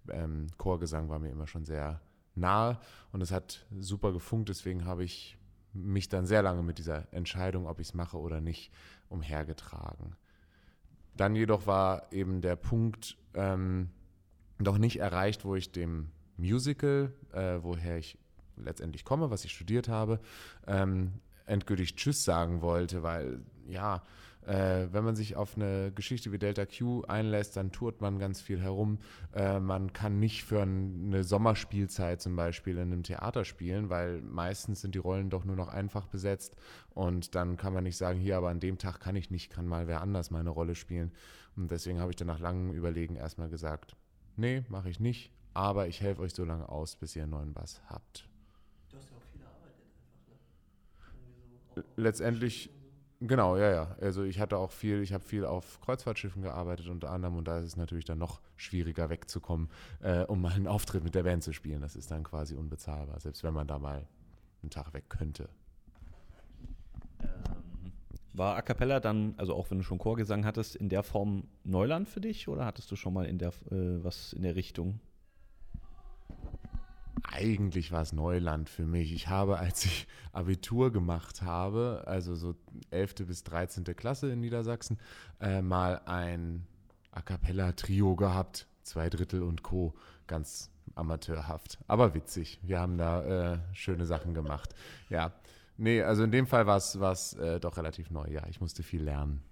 ähm, 0.08 0.46
Chorgesang 0.56 1.08
war 1.08 1.18
mir 1.18 1.30
immer 1.30 1.46
schon 1.46 1.64
sehr 1.64 2.00
nahe 2.34 2.78
und 3.12 3.20
es 3.20 3.30
hat 3.30 3.66
super 3.78 4.12
gefunkt. 4.12 4.48
Deswegen 4.48 4.84
habe 4.84 5.04
ich 5.04 5.36
mich 5.72 6.08
dann 6.08 6.26
sehr 6.26 6.42
lange 6.42 6.62
mit 6.62 6.78
dieser 6.78 7.12
Entscheidung, 7.12 7.66
ob 7.66 7.80
ich 7.80 7.88
es 7.88 7.94
mache 7.94 8.18
oder 8.18 8.40
nicht, 8.40 8.72
umhergetragen. 9.08 10.16
Dann 11.16 11.34
jedoch 11.34 11.66
war 11.66 12.10
eben 12.12 12.40
der 12.40 12.56
Punkt 12.56 13.18
ähm, 13.34 13.90
noch 14.58 14.78
nicht 14.78 14.98
erreicht, 14.98 15.44
wo 15.44 15.54
ich 15.54 15.72
dem 15.72 16.10
Musical, 16.36 17.12
äh, 17.32 17.58
woher 17.60 17.98
ich 17.98 18.18
letztendlich 18.56 19.04
komme, 19.04 19.30
was 19.30 19.44
ich 19.44 19.52
studiert 19.52 19.88
habe, 19.88 20.20
ähm, 20.66 21.14
endgültig 21.46 21.96
Tschüss 21.96 22.24
sagen 22.24 22.62
wollte, 22.62 23.02
weil 23.02 23.40
ja, 23.66 24.02
äh, 24.46 24.88
wenn 24.90 25.04
man 25.04 25.14
sich 25.14 25.37
auf 25.37 25.56
eine 25.56 25.92
Geschichte 25.94 26.32
wie 26.32 26.38
Delta 26.38 26.66
Q 26.66 27.02
einlässt, 27.02 27.56
dann 27.56 27.70
tourt 27.70 28.00
man 28.00 28.18
ganz 28.18 28.40
viel 28.40 28.61
herum. 28.61 28.99
Äh, 29.34 29.61
man 29.61 29.92
kann 29.92 30.18
nicht 30.18 30.44
für 30.44 30.62
eine 30.62 31.22
Sommerspielzeit 31.22 32.20
zum 32.20 32.34
Beispiel 32.34 32.76
in 32.76 32.92
einem 32.92 33.02
Theater 33.04 33.44
spielen, 33.44 33.88
weil 33.88 34.20
meistens 34.22 34.80
sind 34.80 34.94
die 34.94 34.99
Rollen 34.99 35.30
doch 35.30 35.44
nur 35.44 35.56
noch 35.56 35.68
einfach 35.68 36.06
besetzt 36.06 36.56
und 36.90 37.34
dann 37.34 37.56
kann 37.56 37.72
man 37.72 37.84
nicht 37.84 37.96
sagen, 37.96 38.18
hier, 38.18 38.37
aber 38.37 38.50
an 38.50 38.61
dem 38.61 38.78
Tag 38.78 39.00
kann 39.00 39.16
ich 39.16 39.30
nicht, 39.30 39.50
kann 39.50 39.66
mal 39.66 39.87
wer 39.87 40.00
anders 40.00 40.30
meine 40.30 40.50
Rolle 40.50 40.75
spielen. 40.75 41.12
Und 41.56 41.70
deswegen 41.70 42.00
habe 42.00 42.11
ich 42.11 42.16
dann 42.16 42.28
nach 42.28 42.40
langem 42.40 42.72
Überlegen 42.72 43.14
erstmal 43.14 43.49
gesagt, 43.49 43.94
nee, 44.37 44.64
mache 44.68 44.88
ich 44.88 44.99
nicht, 44.99 45.32
aber 45.54 45.87
ich 45.87 46.00
helfe 46.00 46.22
euch 46.22 46.34
so 46.34 46.44
lange 46.44 46.68
aus, 46.68 46.96
bis 46.96 47.14
ihr 47.14 47.22
einen 47.22 47.32
neuen 47.32 47.52
Bass 47.52 47.80
habt. 47.87 48.28
Du 48.90 48.96
hast 48.96 49.11
ja 49.11 49.16
auch 49.16 49.22
viel 49.30 49.40
gearbeitet 49.40 49.84
einfach, 50.96 51.76
ne? 51.76 51.84
Letztendlich 51.96 52.70
Genau, 53.24 53.56
ja, 53.56 53.70
ja. 53.70 53.96
Also 54.00 54.24
ich 54.24 54.40
hatte 54.40 54.56
auch 54.56 54.72
viel, 54.72 55.00
ich 55.00 55.12
habe 55.12 55.22
viel 55.22 55.44
auf 55.44 55.80
Kreuzfahrtschiffen 55.80 56.42
gearbeitet 56.42 56.88
unter 56.88 57.10
anderem 57.10 57.36
und 57.36 57.46
da 57.46 57.58
ist 57.58 57.66
es 57.66 57.76
natürlich 57.76 58.04
dann 58.04 58.18
noch 58.18 58.40
schwieriger 58.56 59.10
wegzukommen, 59.10 59.68
äh, 60.00 60.24
um 60.24 60.40
mal 60.40 60.52
einen 60.52 60.66
Auftritt 60.66 61.04
mit 61.04 61.14
der 61.14 61.22
Band 61.22 61.44
zu 61.44 61.52
spielen. 61.52 61.82
Das 61.82 61.94
ist 61.94 62.10
dann 62.10 62.24
quasi 62.24 62.56
unbezahlbar, 62.56 63.20
selbst 63.20 63.44
wenn 63.44 63.54
man 63.54 63.68
da 63.68 63.78
mal 63.78 64.08
einen 64.62 64.70
Tag 64.70 64.92
weg 64.92 65.04
könnte. 65.08 65.48
Ähm, 67.20 67.92
war 68.32 68.56
A 68.56 68.62
Cappella 68.62 68.98
dann, 68.98 69.34
also 69.36 69.54
auch 69.54 69.70
wenn 69.70 69.78
du 69.78 69.84
schon 69.84 69.98
Chorgesang 69.98 70.44
hattest, 70.44 70.74
in 70.74 70.88
der 70.88 71.04
Form 71.04 71.44
Neuland 71.62 72.08
für 72.08 72.20
dich 72.20 72.48
oder 72.48 72.64
hattest 72.64 72.90
du 72.90 72.96
schon 72.96 73.14
mal 73.14 73.26
in 73.26 73.38
der 73.38 73.50
äh, 73.70 74.02
was 74.02 74.32
in 74.32 74.42
der 74.42 74.56
Richtung? 74.56 74.98
Eigentlich 77.22 77.92
war 77.92 78.02
es 78.02 78.12
Neuland 78.12 78.68
für 78.68 78.86
mich. 78.86 79.12
Ich 79.12 79.28
habe, 79.28 79.58
als 79.58 79.84
ich 79.84 80.06
Abitur 80.32 80.92
gemacht 80.92 81.42
habe, 81.42 82.04
also 82.06 82.34
so 82.34 82.54
11. 82.90 83.26
bis 83.26 83.44
13. 83.44 83.84
Klasse 83.96 84.30
in 84.30 84.40
Niedersachsen, 84.40 84.98
äh, 85.40 85.62
mal 85.62 86.00
ein 86.06 86.66
A 87.10 87.22
cappella-Trio 87.22 88.16
gehabt. 88.16 88.66
Zwei 88.82 89.08
Drittel 89.08 89.42
und 89.42 89.62
Co. 89.62 89.94
Ganz 90.26 90.70
amateurhaft, 90.94 91.78
aber 91.87 92.14
witzig. 92.14 92.58
Wir 92.62 92.80
haben 92.80 92.98
da 92.98 93.54
äh, 93.54 93.58
schöne 93.72 94.06
Sachen 94.06 94.35
gemacht. 94.35 94.74
Ja, 95.08 95.32
nee, 95.76 96.02
also 96.02 96.24
in 96.24 96.32
dem 96.32 96.46
Fall 96.46 96.66
war 96.66 96.76
es 96.76 97.35
äh, 97.35 97.61
doch 97.61 97.76
relativ 97.76 98.11
neu. 98.11 98.28
Ja, 98.28 98.46
ich 98.48 98.61
musste 98.61 98.82
viel 98.82 99.02
lernen. 99.02 99.42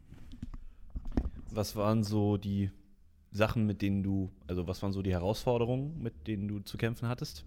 Was 1.51 1.77
waren 1.77 2.05
so 2.05 2.37
die 2.37 2.71
Sachen, 3.33 3.67
mit 3.67 3.83
denen 3.83 4.03
du, 4.03 4.31
also 4.47 4.67
was 4.67 4.83
waren 4.83 4.93
so 4.93 5.03
die 5.03 5.13
Herausforderungen, 5.13 6.01
mit 6.03 6.27
denen 6.27 6.49
du 6.49 6.61
zu 6.61 6.77
kämpfen 6.77 7.09
hattest? 7.09 7.45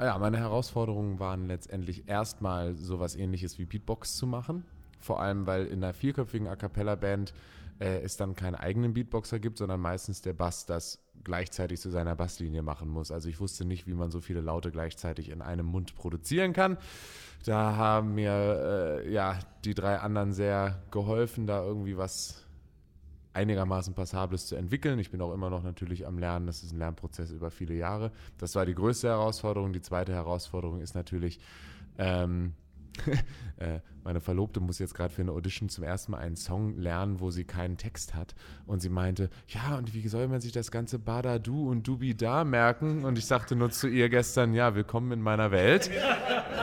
Ja, 0.00 0.18
meine 0.18 0.38
Herausforderungen 0.38 1.20
waren 1.20 1.46
letztendlich 1.46 2.08
erstmal 2.08 2.74
sowas 2.74 3.14
ähnliches 3.14 3.58
wie 3.58 3.64
Beatbox 3.64 4.16
zu 4.16 4.26
machen. 4.26 4.64
Vor 4.98 5.20
allem, 5.20 5.46
weil 5.46 5.66
in 5.66 5.84
einer 5.84 5.94
vierköpfigen 5.94 6.48
A 6.48 6.56
Cappella-Band 6.56 7.32
äh, 7.78 8.00
es 8.00 8.16
dann 8.16 8.34
keinen 8.34 8.56
eigenen 8.56 8.94
Beatboxer 8.94 9.38
gibt, 9.38 9.58
sondern 9.58 9.80
meistens 9.80 10.20
der 10.20 10.32
Bass 10.32 10.66
das 10.66 10.98
gleichzeitig 11.22 11.80
zu 11.80 11.90
seiner 11.90 12.16
Basslinie 12.16 12.62
machen 12.62 12.88
muss. 12.88 13.12
Also 13.12 13.28
ich 13.28 13.38
wusste 13.40 13.64
nicht, 13.64 13.86
wie 13.86 13.94
man 13.94 14.10
so 14.10 14.20
viele 14.20 14.40
Laute 14.40 14.70
gleichzeitig 14.70 15.30
in 15.30 15.42
einem 15.42 15.66
Mund 15.66 15.94
produzieren 15.94 16.52
kann. 16.52 16.76
Da 17.44 17.76
haben 17.76 18.14
mir 18.14 19.02
äh, 19.04 19.12
ja 19.12 19.38
die 19.64 19.74
drei 19.74 19.98
anderen 19.98 20.32
sehr 20.32 20.82
geholfen, 20.90 21.46
da 21.46 21.62
irgendwie 21.62 21.96
was 21.96 22.43
einigermaßen 23.34 23.94
Passables 23.94 24.46
zu 24.46 24.56
entwickeln. 24.56 24.98
Ich 24.98 25.10
bin 25.10 25.20
auch 25.20 25.32
immer 25.32 25.50
noch 25.50 25.62
natürlich 25.62 26.06
am 26.06 26.18
Lernen. 26.18 26.46
Das 26.46 26.62
ist 26.62 26.72
ein 26.72 26.78
Lernprozess 26.78 27.30
über 27.30 27.50
viele 27.50 27.74
Jahre. 27.74 28.12
Das 28.38 28.54
war 28.54 28.64
die 28.64 28.74
größte 28.74 29.08
Herausforderung. 29.08 29.72
Die 29.72 29.82
zweite 29.82 30.12
Herausforderung 30.12 30.80
ist 30.80 30.94
natürlich, 30.94 31.40
ähm, 31.98 32.52
äh, 32.52 32.63
meine 34.04 34.20
Verlobte 34.20 34.60
muss 34.60 34.78
jetzt 34.78 34.94
gerade 34.94 35.12
für 35.12 35.22
eine 35.22 35.32
Audition 35.32 35.68
zum 35.68 35.84
ersten 35.84 36.12
Mal 36.12 36.18
einen 36.18 36.36
Song 36.36 36.76
lernen, 36.76 37.20
wo 37.20 37.30
sie 37.30 37.44
keinen 37.44 37.76
Text 37.76 38.14
hat. 38.14 38.34
Und 38.66 38.80
sie 38.80 38.88
meinte, 38.88 39.30
ja, 39.48 39.76
und 39.76 39.94
wie 39.94 40.06
soll 40.08 40.28
man 40.28 40.40
sich 40.40 40.52
das 40.52 40.70
ganze 40.70 40.98
Badadu 40.98 41.70
und 41.70 41.86
Dubi 41.86 42.14
da 42.14 42.44
merken? 42.44 43.04
Und 43.04 43.18
ich 43.18 43.26
sagte 43.26 43.56
nur 43.56 43.70
zu 43.70 43.88
ihr 43.88 44.08
gestern, 44.08 44.54
ja, 44.54 44.74
willkommen 44.74 45.12
in 45.12 45.20
meiner 45.20 45.50
Welt. 45.50 45.90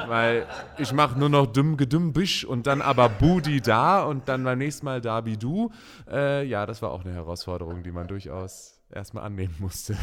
Weil 0.07 0.45
ich 0.77 0.93
mache 0.93 1.17
nur 1.17 1.29
noch 1.29 1.47
dumm 1.47 1.77
gedümm 1.77 2.13
bisch 2.13 2.45
und 2.45 2.67
dann 2.67 2.81
aber 2.81 3.09
Budi 3.09 3.61
da 3.61 4.03
und 4.03 4.29
dann 4.29 4.43
beim 4.43 4.57
nächsten 4.57 4.85
Mal 4.85 5.01
Dabi 5.01 5.37
du. 5.37 5.71
Äh, 6.09 6.45
ja, 6.45 6.65
das 6.65 6.81
war 6.81 6.91
auch 6.91 7.03
eine 7.03 7.13
Herausforderung, 7.13 7.83
die 7.83 7.91
man 7.91 8.07
durchaus 8.07 8.79
erstmal 8.89 9.23
annehmen 9.23 9.55
musste. 9.59 9.95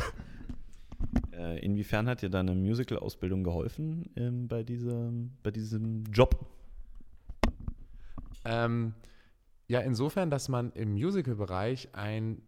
Äh, 1.39 1.61
inwiefern 1.61 2.09
hat 2.09 2.23
dir 2.23 2.31
deine 2.31 2.55
Musical-Ausbildung 2.55 3.45
geholfen 3.45 4.11
ähm, 4.17 4.49
bei, 4.49 4.65
diesem, 4.65 5.31
bei 5.45 5.53
diesem 5.53 6.05
Job? 6.13 6.47
Ähm, 8.45 8.95
ja, 9.69 9.81
insofern, 9.81 10.31
dass 10.31 10.49
man 10.49 10.73
im 10.73 10.93
Musical-Bereich 10.95 11.91
ein 11.95 12.43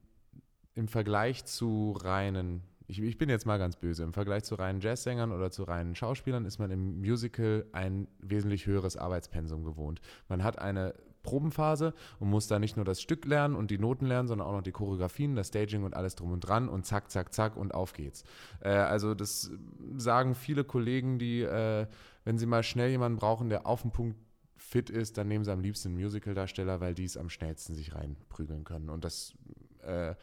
im 0.74 0.88
Vergleich 0.88 1.44
zu 1.44 1.92
reinen, 1.92 2.62
ich, 2.86 3.00
ich, 3.00 3.18
bin 3.18 3.28
jetzt 3.28 3.44
mal 3.44 3.58
ganz 3.58 3.76
böse, 3.76 4.02
im 4.02 4.12
Vergleich 4.12 4.44
zu 4.44 4.54
reinen 4.54 4.80
Jazzsängern 4.80 5.30
oder 5.30 5.50
zu 5.50 5.64
reinen 5.64 5.94
Schauspielern 5.94 6.44
ist 6.44 6.58
man 6.58 6.70
im 6.70 7.00
Musical 7.00 7.66
ein 7.72 8.08
wesentlich 8.18 8.66
höheres 8.66 8.96
Arbeitspensum 8.96 9.64
gewohnt. 9.64 10.00
Man 10.28 10.42
hat 10.42 10.58
eine 10.58 10.94
Probenphase 11.22 11.94
und 12.18 12.30
muss 12.30 12.46
da 12.46 12.58
nicht 12.58 12.76
nur 12.76 12.84
das 12.84 13.00
Stück 13.00 13.24
lernen 13.24 13.54
und 13.54 13.70
die 13.70 13.78
Noten 13.78 14.06
lernen, 14.06 14.28
sondern 14.28 14.46
auch 14.46 14.52
noch 14.52 14.62
die 14.62 14.72
Choreografien, 14.72 15.36
das 15.36 15.48
Staging 15.48 15.84
und 15.84 15.94
alles 15.94 16.14
drum 16.14 16.32
und 16.32 16.40
dran 16.40 16.68
und 16.68 16.86
zack, 16.86 17.10
zack, 17.10 17.32
zack 17.32 17.56
und 17.56 17.74
auf 17.74 17.92
geht's. 17.92 18.24
Äh, 18.60 18.70
also 18.70 19.14
das 19.14 19.50
sagen 19.96 20.34
viele 20.34 20.64
Kollegen, 20.64 21.18
die, 21.18 21.42
äh, 21.42 21.86
wenn 22.24 22.38
sie 22.38 22.46
mal 22.46 22.62
schnell 22.62 22.90
jemanden 22.90 23.18
brauchen, 23.18 23.48
der 23.48 23.66
auf 23.66 23.82
den 23.82 23.90
Punkt 23.90 24.16
fit 24.56 24.90
ist, 24.90 25.18
dann 25.18 25.28
nehmen 25.28 25.44
sie 25.44 25.52
am 25.52 25.60
liebsten 25.60 25.88
einen 25.88 25.98
Musical-Darsteller, 25.98 26.80
weil 26.80 26.94
die 26.94 27.04
es 27.04 27.16
am 27.16 27.30
schnellsten 27.30 27.74
sich 27.74 27.94
reinprügeln 27.94 28.64
können. 28.64 28.90
Und 28.90 29.04
das 29.04 29.34
äh, 29.82 30.14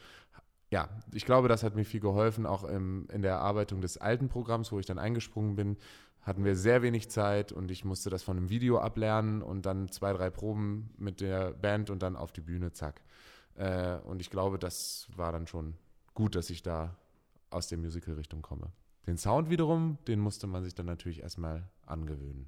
ja, 0.69 0.89
ich 1.13 1.25
glaube, 1.25 1.47
das 1.47 1.63
hat 1.63 1.75
mir 1.75 1.85
viel 1.85 2.01
geholfen, 2.01 2.45
auch 2.45 2.63
im, 2.65 3.07
in 3.11 3.21
der 3.21 3.31
Erarbeitung 3.31 3.79
des 3.79 3.97
alten 3.97 4.27
Programms, 4.27 4.71
wo 4.71 4.79
ich 4.79 4.85
dann 4.85 4.99
eingesprungen 4.99 5.55
bin, 5.55 5.77
hatten 6.27 6.43
wir 6.43 6.57
sehr 6.57 6.81
wenig 6.81 7.09
Zeit 7.09 7.53
und 7.53 7.71
ich 7.71 7.85
musste 7.85 8.09
das 8.09 8.21
von 8.21 8.35
einem 8.35 8.49
Video 8.49 8.79
ablernen 8.79 9.41
und 9.41 9.65
dann 9.65 9.89
zwei, 9.89 10.11
drei 10.11 10.29
Proben 10.29 10.89
mit 10.97 11.21
der 11.21 11.53
Band 11.53 11.89
und 11.89 12.03
dann 12.03 12.17
auf 12.17 12.33
die 12.33 12.41
Bühne, 12.41 12.73
zack. 12.73 13.01
Äh, 13.55 13.95
und 13.99 14.19
ich 14.19 14.29
glaube, 14.29 14.59
das 14.59 15.07
war 15.15 15.31
dann 15.31 15.47
schon 15.47 15.75
gut, 16.13 16.35
dass 16.35 16.49
ich 16.49 16.61
da 16.61 16.97
aus 17.49 17.69
der 17.69 17.77
Musical-Richtung 17.77 18.41
komme. 18.41 18.73
Den 19.07 19.17
Sound 19.17 19.49
wiederum, 19.49 19.99
den 20.09 20.19
musste 20.19 20.47
man 20.47 20.65
sich 20.65 20.75
dann 20.75 20.85
natürlich 20.85 21.21
erstmal 21.21 21.69
angewöhnen. 21.85 22.47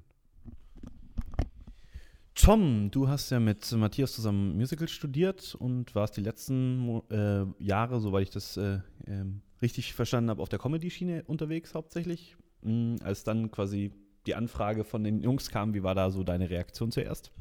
Tom, 2.34 2.90
du 2.90 3.08
hast 3.08 3.30
ja 3.30 3.40
mit 3.40 3.72
Matthias 3.72 4.12
zusammen 4.12 4.56
Musical 4.58 4.88
studiert 4.88 5.54
und 5.54 5.94
warst 5.94 6.18
die 6.18 6.22
letzten 6.22 7.00
äh, 7.10 7.46
Jahre, 7.58 7.98
soweit 7.98 8.24
ich 8.24 8.30
das 8.30 8.58
äh, 8.58 8.80
äh, 9.06 9.24
richtig 9.62 9.94
verstanden 9.94 10.28
habe, 10.28 10.42
auf 10.42 10.50
der 10.50 10.58
Comedy-Schiene 10.58 11.24
unterwegs 11.26 11.74
hauptsächlich. 11.74 12.36
Mhm, 12.62 12.96
als 13.02 13.24
dann 13.24 13.50
quasi 13.50 13.92
die 14.26 14.34
Anfrage 14.34 14.84
von 14.84 15.02
den 15.02 15.20
Jungs 15.20 15.50
kam, 15.50 15.74
wie 15.74 15.82
war 15.82 15.94
da 15.94 16.10
so 16.10 16.22
deine 16.22 16.50
Reaktion 16.50 16.92
zuerst? 16.92 17.32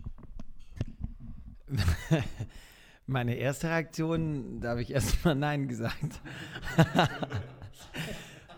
Meine 3.08 3.36
erste 3.36 3.68
Reaktion, 3.68 4.60
da 4.62 4.70
habe 4.70 4.82
ich 4.82 4.92
erstmal 4.92 5.36
Nein 5.36 5.68
gesagt. 5.68 6.22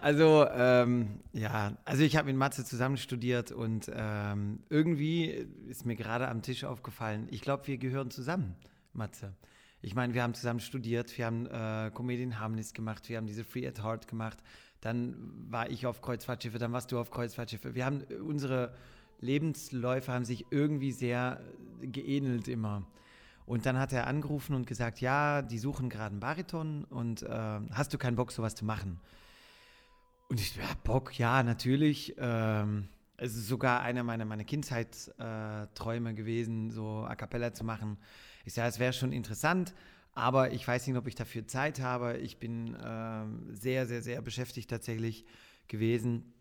also, 0.01 0.45
ähm, 0.49 1.21
ja, 1.31 1.77
also 1.85 2.03
ich 2.03 2.17
habe 2.17 2.27
mit 2.27 2.35
Matze 2.35 2.65
zusammen 2.65 2.97
studiert 2.97 3.51
und 3.51 3.89
ähm, 3.93 4.59
irgendwie 4.69 5.47
ist 5.69 5.85
mir 5.85 5.95
gerade 5.95 6.27
am 6.27 6.41
Tisch 6.41 6.63
aufgefallen, 6.63 7.27
ich 7.31 7.41
glaube, 7.41 7.67
wir 7.67 7.77
gehören 7.77 8.11
zusammen, 8.11 8.55
Matze. 8.93 9.33
Ich 9.81 9.95
meine, 9.95 10.13
wir 10.13 10.21
haben 10.23 10.33
zusammen 10.33 10.59
studiert, 10.59 11.17
wir 11.17 11.25
haben 11.25 11.47
äh, 11.47 11.91
Comedian 11.93 12.39
Harmonies 12.39 12.73
gemacht, 12.73 13.09
wir 13.09 13.17
haben 13.17 13.25
diese 13.25 13.43
Free 13.43 13.67
at 13.67 13.83
Heart 13.83 14.07
gemacht, 14.07 14.37
dann 14.79 15.15
war 15.49 15.69
ich 15.69 15.85
auf 15.85 16.01
Kreuzfahrtschiffe, 16.01 16.59
dann 16.59 16.71
warst 16.71 16.91
du 16.91 16.99
auf 16.99 17.09
Kreuzfahrtschiffe. 17.09 17.75
Wir 17.75 17.85
haben 17.85 18.03
unsere 18.25 18.73
Lebensläufe 19.21 20.11
haben 20.11 20.25
sich 20.25 20.47
irgendwie 20.49 20.91
sehr 20.91 21.41
geähnelt 21.81 22.47
immer. 22.47 22.83
Und 23.45 23.65
dann 23.65 23.77
hat 23.77 23.93
er 23.93 24.07
angerufen 24.07 24.55
und 24.55 24.67
gesagt, 24.67 25.01
ja, 25.01 25.41
die 25.41 25.59
suchen 25.59 25.89
gerade 25.89 26.11
einen 26.11 26.19
Bariton 26.19 26.85
und 26.85 27.23
äh, 27.23 27.59
hast 27.71 27.93
du 27.93 27.97
keinen 27.97 28.15
Bock, 28.15 28.31
sowas 28.31 28.55
zu 28.55 28.65
machen? 28.65 28.99
Und 30.29 30.39
ich, 30.39 30.55
ja, 30.55 30.63
Bock, 30.83 31.17
ja, 31.17 31.43
natürlich. 31.43 32.15
Ähm, 32.17 32.87
es 33.17 33.35
ist 33.35 33.47
sogar 33.47 33.81
einer 33.81 34.03
meiner, 34.03 34.25
meiner 34.25 34.45
Kindheitsträume 34.45 36.11
äh, 36.11 36.13
gewesen, 36.13 36.71
so 36.71 37.03
A 37.07 37.15
Cappella 37.15 37.53
zu 37.53 37.63
machen. 37.63 37.97
Ich 38.45 38.53
sage, 38.53 38.69
es 38.69 38.79
wäre 38.79 38.93
schon 38.93 39.11
interessant, 39.11 39.73
aber 40.13 40.51
ich 40.51 40.67
weiß 40.67 40.87
nicht, 40.87 40.97
ob 40.97 41.07
ich 41.07 41.15
dafür 41.15 41.47
Zeit 41.47 41.79
habe. 41.79 42.17
Ich 42.17 42.37
bin 42.37 42.75
äh, 42.75 43.25
sehr, 43.53 43.85
sehr, 43.85 44.01
sehr 44.01 44.21
beschäftigt 44.21 44.69
tatsächlich 44.69 45.25
gewesen. 45.67 46.33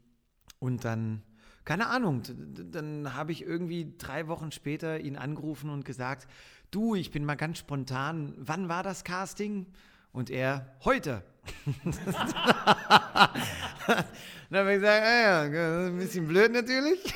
Und 0.58 0.84
dann, 0.84 1.22
keine 1.64 1.88
Ahnung, 1.88 2.22
dann 2.70 3.14
habe 3.14 3.32
ich 3.32 3.42
irgendwie 3.42 3.94
drei 3.96 4.28
Wochen 4.28 4.50
später 4.50 5.00
ihn 5.00 5.16
angerufen 5.16 5.70
und 5.70 5.84
gesagt, 5.84 6.26
du, 6.70 6.94
ich 6.94 7.10
bin 7.10 7.24
mal 7.24 7.36
ganz 7.36 7.58
spontan, 7.58 8.34
wann 8.36 8.68
war 8.68 8.82
das 8.82 9.04
Casting? 9.04 9.66
Und 10.12 10.30
er, 10.30 10.76
heute. 10.84 11.22
dann 11.84 11.94
habe 14.52 14.74
ich 14.74 14.80
gesagt, 14.80 15.04
ah 15.04 15.48
ja, 15.48 15.86
ein 15.86 15.98
bisschen 15.98 16.26
blöd 16.26 16.52
natürlich. 16.52 17.14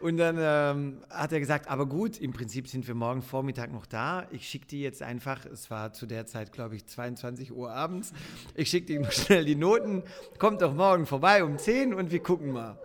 Und 0.00 0.16
dann 0.16 0.36
ähm, 0.38 1.00
hat 1.10 1.32
er 1.32 1.40
gesagt, 1.40 1.68
aber 1.68 1.86
gut, 1.86 2.18
im 2.18 2.32
Prinzip 2.32 2.68
sind 2.68 2.86
wir 2.86 2.94
morgen 2.94 3.20
Vormittag 3.20 3.72
noch 3.72 3.84
da. 3.84 4.28
Ich 4.30 4.48
schicke 4.48 4.66
dir 4.66 4.78
jetzt 4.78 5.02
einfach, 5.02 5.44
es 5.44 5.70
war 5.70 5.92
zu 5.92 6.06
der 6.06 6.24
Zeit, 6.26 6.52
glaube 6.52 6.76
ich, 6.76 6.86
22 6.86 7.52
Uhr 7.52 7.72
abends, 7.72 8.12
ich 8.54 8.70
schicke 8.70 8.86
dir 8.86 9.04
schnell 9.10 9.44
die 9.44 9.56
Noten, 9.56 10.04
kommt 10.38 10.62
doch 10.62 10.72
morgen 10.72 11.04
vorbei 11.04 11.42
um 11.42 11.58
10 11.58 11.94
und 11.94 12.12
wir 12.12 12.22
gucken 12.22 12.52
mal. 12.52 12.78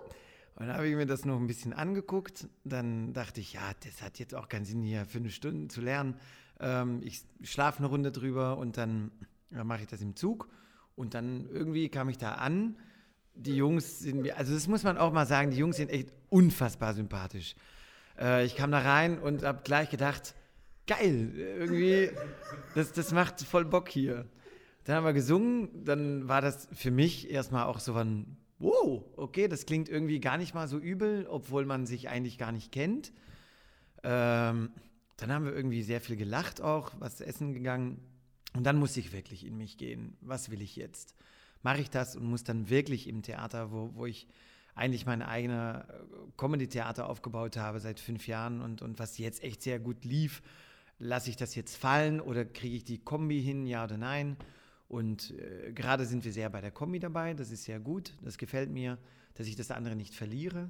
Und 0.56 0.68
dann 0.68 0.76
habe 0.76 0.88
ich 0.88 0.96
mir 0.96 1.06
das 1.06 1.24
noch 1.24 1.40
ein 1.40 1.48
bisschen 1.48 1.74
angeguckt. 1.74 2.48
Dann 2.64 3.14
dachte 3.14 3.42
ich, 3.42 3.54
ja, 3.54 3.72
das 3.84 4.02
hat 4.02 4.18
jetzt 4.18 4.34
auch 4.34 4.50
keinen 4.50 4.66
Sinn, 4.66 4.82
hier 4.82 5.06
für 5.06 5.20
eine 5.20 5.30
Stunde 5.30 5.68
zu 5.68 5.82
lernen. 5.82 6.16
Ähm, 6.60 7.02
ich 7.04 7.24
schlafe 7.44 7.80
eine 7.80 7.88
Runde 7.88 8.12
drüber 8.12 8.58
und 8.58 8.78
dann 8.78 9.12
ja, 9.52 9.64
mache 9.64 9.82
ich 9.82 9.88
das 9.88 10.02
im 10.02 10.16
Zug. 10.16 10.48
Und 10.96 11.14
dann 11.14 11.48
irgendwie 11.52 11.90
kam 11.90 12.10
ich 12.10 12.18
da 12.18 12.34
an 12.34 12.76
die 13.36 13.56
Jungs 13.56 14.00
sind 14.00 14.22
mir, 14.22 14.38
also 14.38 14.54
das 14.54 14.68
muss 14.68 14.84
man 14.84 14.98
auch 14.98 15.12
mal 15.12 15.26
sagen, 15.26 15.52
die 15.52 15.58
Jungs 15.58 15.78
sind 15.78 15.90
echt 15.90 16.10
unfassbar 16.30 16.94
sympathisch. 16.94 17.56
Äh, 18.20 18.46
ich 18.46 18.56
kam 18.56 18.72
da 18.72 18.80
rein 18.80 19.20
und 19.20 19.44
habe 19.44 19.62
gleich 19.64 19.90
gedacht, 19.90 20.36
geil, 20.88 21.34
irgendwie, 21.36 22.12
das, 22.76 22.92
das 22.92 23.12
macht 23.12 23.42
voll 23.42 23.66
Bock 23.66 23.90
hier. 23.90 24.26
Dann 24.84 24.98
haben 24.98 25.06
wir 25.06 25.14
gesungen, 25.14 25.86
dann 25.86 26.28
war 26.28 26.42
das 26.42 26.68
für 26.74 26.92
mich 26.92 27.30
erstmal 27.32 27.66
auch 27.66 27.80
so 27.80 27.94
ein, 27.96 28.38
wow, 28.60 29.04
okay, 29.16 29.48
das 29.48 29.66
klingt 29.66 29.90
irgendwie 29.90 30.20
gar 30.20 30.38
nicht 30.38 30.54
mal 30.54 30.68
so 30.68 30.78
übel, 30.78 31.26
obwohl 31.30 31.66
man 31.66 31.86
sich 31.86 32.10
eigentlich 32.10 32.38
gar 32.38 32.52
nicht 32.52 32.72
kennt. 32.72 33.14
Ähm, 34.04 34.72
dann 35.18 35.32
haben 35.32 35.46
wir 35.46 35.54
irgendwie 35.54 35.84
sehr 35.84 36.02
viel 36.02 36.18
gelacht 36.18 36.62
auch, 36.62 36.92
was 37.00 37.22
essen 37.22 37.54
gegangen. 37.54 38.00
Und 38.56 38.66
dann 38.66 38.78
musste 38.78 39.00
ich 39.00 39.14
wirklich 39.14 39.46
in 39.46 39.58
mich 39.58 39.78
gehen. 39.78 40.18
Was 40.22 40.52
will 40.52 40.62
ich 40.62 40.76
jetzt? 40.76 41.16
Mache 41.64 41.82
ich 41.82 41.90
das 41.90 42.16
und 42.16 42.26
muss 42.26 42.44
dann 42.44 42.70
wirklich 42.70 43.08
im 43.08 43.24
Theater, 43.24 43.72
wo, 43.72 43.92
wo 43.96 44.06
ich 44.06 44.28
eigentlich 44.76 45.06
mein 45.06 45.22
eigenes 45.22 45.84
äh, 45.84 45.84
Comedy-Theater 46.38 47.10
aufgebaut 47.10 47.58
habe 47.58 47.80
seit 47.80 48.00
fünf 48.00 48.28
Jahren 48.28 48.62
und, 48.62 48.82
und 48.82 49.00
was 49.00 49.18
jetzt 49.18 49.44
echt 49.44 49.62
sehr 49.62 49.80
gut 49.80 50.06
lief, 50.06 50.42
lasse 51.00 51.30
ich 51.30 51.36
das 51.36 51.56
jetzt 51.56 51.76
fallen 51.76 52.20
oder 52.20 52.46
kriege 52.46 52.76
ich 52.76 52.84
die 52.84 53.00
Kombi 53.00 53.42
hin, 53.42 53.66
ja 53.66 53.84
oder 53.84 53.98
nein? 53.98 54.38
Und 54.88 55.32
äh, 55.32 55.72
gerade 55.74 56.06
sind 56.06 56.24
wir 56.26 56.34
sehr 56.34 56.50
bei 56.50 56.62
der 56.62 56.72
Kombi 56.72 57.00
dabei, 57.00 57.34
das 57.34 57.52
ist 57.52 57.64
sehr 57.64 57.80
gut, 57.80 58.14
das 58.22 58.38
gefällt 58.38 58.70
mir, 58.70 58.98
dass 59.36 59.48
ich 59.48 59.56
das 59.56 59.72
andere 59.72 59.96
nicht 59.96 60.14
verliere. 60.14 60.70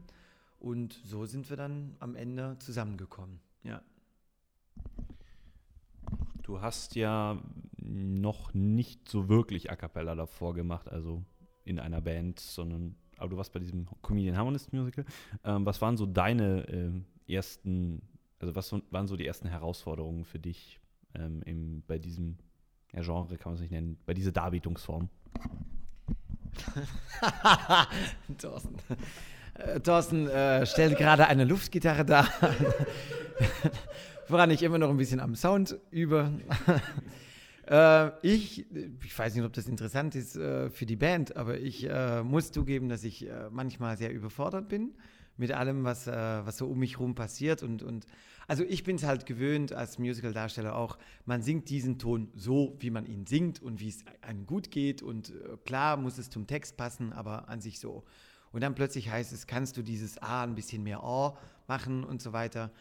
Und 0.60 1.00
so 1.04 1.26
sind 1.26 1.50
wir 1.50 1.58
dann 1.58 1.96
am 2.00 2.16
Ende 2.16 2.58
zusammengekommen, 2.60 3.40
ja. 3.64 3.82
Du 6.44 6.62
hast 6.62 6.96
ja 6.96 7.42
noch 7.94 8.54
nicht 8.54 9.08
so 9.10 9.30
wirklich 9.30 9.72
A 9.72 9.76
Cappella 9.76 10.16
davor 10.16 10.54
gemacht, 10.54 10.90
also 10.90 11.24
in 11.64 11.80
einer 11.80 12.02
Band, 12.02 12.40
sondern, 12.40 12.96
aber 13.18 13.30
du 13.30 13.38
warst 13.38 13.54
bei 13.54 13.60
diesem 13.60 13.88
Comedian 14.02 14.38
Harmonist 14.38 14.74
Musical. 14.74 15.06
Ähm, 15.44 15.66
was 15.66 15.82
waren 15.82 15.98
so 15.98 16.06
deine 16.06 16.68
äh, 16.68 17.34
ersten, 17.34 18.02
also 18.40 18.56
was 18.56 18.74
waren 18.92 19.08
so 19.08 19.16
die 19.16 19.26
ersten 19.26 19.48
Herausforderungen 19.48 20.26
für 20.26 20.40
dich 20.40 20.80
ähm, 21.16 21.42
im, 21.46 21.84
bei 21.88 21.98
diesem 22.00 22.38
ja, 22.94 23.02
Genre, 23.02 23.38
kann 23.38 23.52
man 23.52 23.56
es 23.56 23.62
nicht 23.62 23.72
nennen, 23.72 23.98
bei 24.06 24.14
dieser 24.14 24.32
Darbietungsform? 24.32 25.10
Thorsten. 28.38 28.76
Äh, 29.56 29.80
Thorsten 29.80 30.28
äh, 30.28 30.66
stellt 30.66 30.98
gerade 30.98 31.28
eine 31.28 31.46
Luftgitarre 31.46 32.06
dar 32.06 32.28
woran 34.28 34.52
ich 34.52 34.64
immer 34.64 34.78
noch 34.78 34.90
ein 34.90 34.98
bisschen 34.98 35.20
am 35.20 35.36
Sound 35.36 35.78
übe. 35.92 36.32
äh, 37.68 38.12
ich, 38.22 38.66
ich 39.04 39.18
weiß 39.18 39.36
nicht, 39.36 39.44
ob 39.44 39.54
das 39.54 39.68
interessant 39.68 40.16
ist 40.16 40.36
äh, 40.36 40.70
für 40.70 40.86
die 40.86 40.96
Band, 40.96 41.36
aber 41.36 41.60
ich 41.60 41.90
äh, 41.90 42.24
muss 42.24 42.52
zugeben, 42.52 42.90
dass 42.90 43.04
ich 43.04 43.28
äh, 43.28 43.50
manchmal 43.52 43.98
sehr 43.98 44.14
überfordert 44.14 44.70
bin 44.70 44.94
mit 45.38 45.52
allem, 45.52 45.84
was, 45.84 46.08
äh, 46.08 46.12
was 46.12 46.58
so 46.58 46.68
um 46.68 46.80
mich 46.80 46.94
herum 46.94 47.16
passiert. 47.16 47.64
Und, 47.64 47.84
und 47.84 48.06
also 48.48 48.64
ich 48.64 48.84
bin 48.84 48.98
es 48.98 49.04
halt 49.04 49.26
gewöhnt 49.26 49.74
als 49.74 49.98
Musical-Darsteller 49.98 50.76
auch, 50.76 50.98
man 51.26 51.42
singt 51.42 51.70
diesen 51.70 51.98
Ton 51.98 52.30
so, 52.36 52.76
wie 52.80 52.90
man 52.90 53.06
ihn 53.06 53.26
singt 53.26 53.62
und 53.62 53.80
wie 53.80 53.90
es 53.90 54.04
einem 54.22 54.46
gut 54.46 54.70
geht. 54.70 55.02
Und 55.02 55.30
äh, 55.30 55.58
klar 55.66 55.98
muss 55.98 56.18
es 56.18 56.30
zum 56.30 56.48
Text 56.48 56.78
passen, 56.78 57.14
aber 57.14 57.50
an 57.50 57.62
sich 57.62 57.80
so. 57.80 58.04
Und 58.52 58.62
dann 58.62 58.76
plötzlich 58.76 59.10
heißt 59.10 59.34
es, 59.34 59.48
kannst 59.48 59.78
du 59.78 59.82
dieses 59.82 60.22
A 60.22 60.44
ein 60.44 60.56
bisschen 60.56 60.84
mehr 60.84 61.04
O 61.04 61.36
machen 61.68 62.04
und 62.04 62.22
so 62.22 62.34
weiter. 62.34 62.72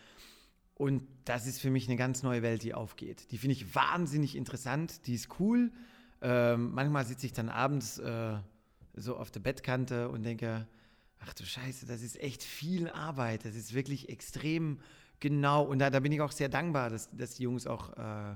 Und 0.82 1.06
das 1.26 1.46
ist 1.46 1.60
für 1.60 1.70
mich 1.70 1.86
eine 1.86 1.94
ganz 1.94 2.24
neue 2.24 2.42
Welt, 2.42 2.64
die 2.64 2.74
aufgeht. 2.74 3.30
Die 3.30 3.38
finde 3.38 3.52
ich 3.52 3.72
wahnsinnig 3.72 4.34
interessant, 4.34 5.06
die 5.06 5.14
ist 5.14 5.28
cool. 5.38 5.70
Ähm, 6.20 6.72
manchmal 6.72 7.06
sitze 7.06 7.24
ich 7.24 7.32
dann 7.32 7.48
abends 7.48 7.98
äh, 7.98 8.34
so 8.94 9.16
auf 9.16 9.30
der 9.30 9.38
Bettkante 9.38 10.08
und 10.08 10.24
denke, 10.24 10.66
ach 11.20 11.34
du 11.34 11.44
Scheiße, 11.44 11.86
das 11.86 12.02
ist 12.02 12.20
echt 12.20 12.42
viel 12.42 12.88
Arbeit, 12.88 13.44
das 13.44 13.54
ist 13.54 13.74
wirklich 13.74 14.08
extrem 14.08 14.80
genau. 15.20 15.62
Und 15.62 15.78
da, 15.78 15.88
da 15.88 16.00
bin 16.00 16.10
ich 16.10 16.20
auch 16.20 16.32
sehr 16.32 16.48
dankbar, 16.48 16.90
dass, 16.90 17.08
dass 17.16 17.36
die 17.36 17.44
Jungs 17.44 17.68
auch 17.68 17.96
äh, 17.96 18.34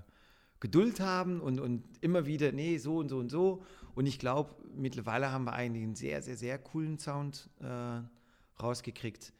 Geduld 0.60 1.00
haben 1.00 1.40
und, 1.40 1.58
und 1.58 1.82
immer 2.00 2.26
wieder, 2.26 2.52
nee, 2.52 2.78
so 2.78 2.98
und 2.98 3.08
so 3.08 3.18
und 3.18 3.28
so. 3.28 3.64
Und 3.96 4.06
ich 4.06 4.20
glaube, 4.20 4.54
mittlerweile 4.72 5.32
haben 5.32 5.46
wir 5.46 5.52
eigentlich 5.54 5.82
einen 5.82 5.96
sehr, 5.96 6.22
sehr, 6.22 6.36
sehr 6.36 6.60
coolen 6.60 7.00
Sound 7.00 7.50
äh, 7.58 8.02
rausgekriegt. 8.62 9.32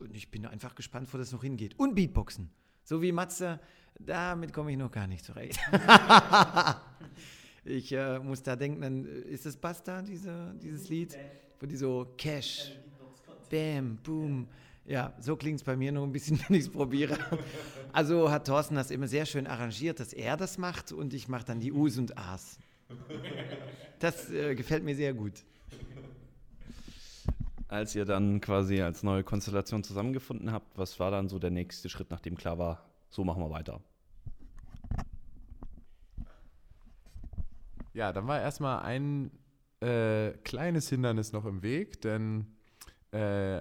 Und 0.00 0.14
ich 0.14 0.30
bin 0.30 0.46
einfach 0.46 0.74
gespannt, 0.74 1.12
wo 1.12 1.18
das 1.18 1.32
noch 1.32 1.42
hingeht. 1.42 1.78
Und 1.78 1.94
Beatboxen. 1.94 2.50
So 2.84 3.00
wie 3.02 3.12
Matze, 3.12 3.60
damit 3.98 4.52
komme 4.52 4.72
ich 4.72 4.78
noch 4.78 4.90
gar 4.90 5.06
nicht 5.06 5.24
zurecht. 5.24 5.58
ich 7.64 7.92
äh, 7.92 8.18
muss 8.18 8.42
da 8.42 8.56
denken, 8.56 8.80
dann 8.80 9.04
äh, 9.04 9.20
ist 9.30 9.46
das 9.46 9.56
Basta, 9.56 10.02
diese, 10.02 10.54
dieses 10.60 10.88
Lied, 10.88 11.16
wo 11.60 11.66
die 11.66 11.76
so 11.76 12.12
Cash, 12.16 12.72
Bam, 13.50 13.98
Boom. 14.02 14.48
Ja, 14.84 15.14
so 15.20 15.36
klingt 15.36 15.60
es 15.60 15.64
bei 15.64 15.76
mir 15.76 15.92
noch 15.92 16.02
ein 16.02 16.10
bisschen, 16.10 16.40
wenn 16.48 16.56
ich 16.56 16.64
es 16.64 16.70
probiere. 16.70 17.16
Also 17.92 18.30
hat 18.30 18.46
Thorsten 18.46 18.74
das 18.74 18.90
immer 18.90 19.06
sehr 19.06 19.26
schön 19.26 19.46
arrangiert, 19.46 20.00
dass 20.00 20.12
er 20.12 20.36
das 20.36 20.58
macht 20.58 20.90
und 20.90 21.14
ich 21.14 21.28
mache 21.28 21.44
dann 21.44 21.60
die 21.60 21.72
U's 21.72 21.98
und 21.98 22.18
A's. 22.18 22.58
Das 24.00 24.30
äh, 24.30 24.54
gefällt 24.54 24.82
mir 24.82 24.96
sehr 24.96 25.14
gut 25.14 25.44
als 27.72 27.94
ihr 27.94 28.04
dann 28.04 28.40
quasi 28.42 28.82
als 28.82 29.02
neue 29.02 29.24
Konstellation 29.24 29.82
zusammengefunden 29.82 30.52
habt, 30.52 30.76
was 30.76 31.00
war 31.00 31.10
dann 31.10 31.28
so 31.30 31.38
der 31.38 31.50
nächste 31.50 31.88
Schritt, 31.88 32.10
nachdem 32.10 32.36
klar 32.36 32.58
war, 32.58 32.84
so 33.08 33.24
machen 33.24 33.42
wir 33.42 33.50
weiter? 33.50 33.80
Ja, 37.94 38.12
dann 38.12 38.26
war 38.26 38.40
erstmal 38.40 38.82
ein 38.82 39.30
äh, 39.80 40.32
kleines 40.44 40.90
Hindernis 40.90 41.32
noch 41.32 41.46
im 41.46 41.62
Weg, 41.62 42.00
denn 42.02 42.46
äh, 43.10 43.18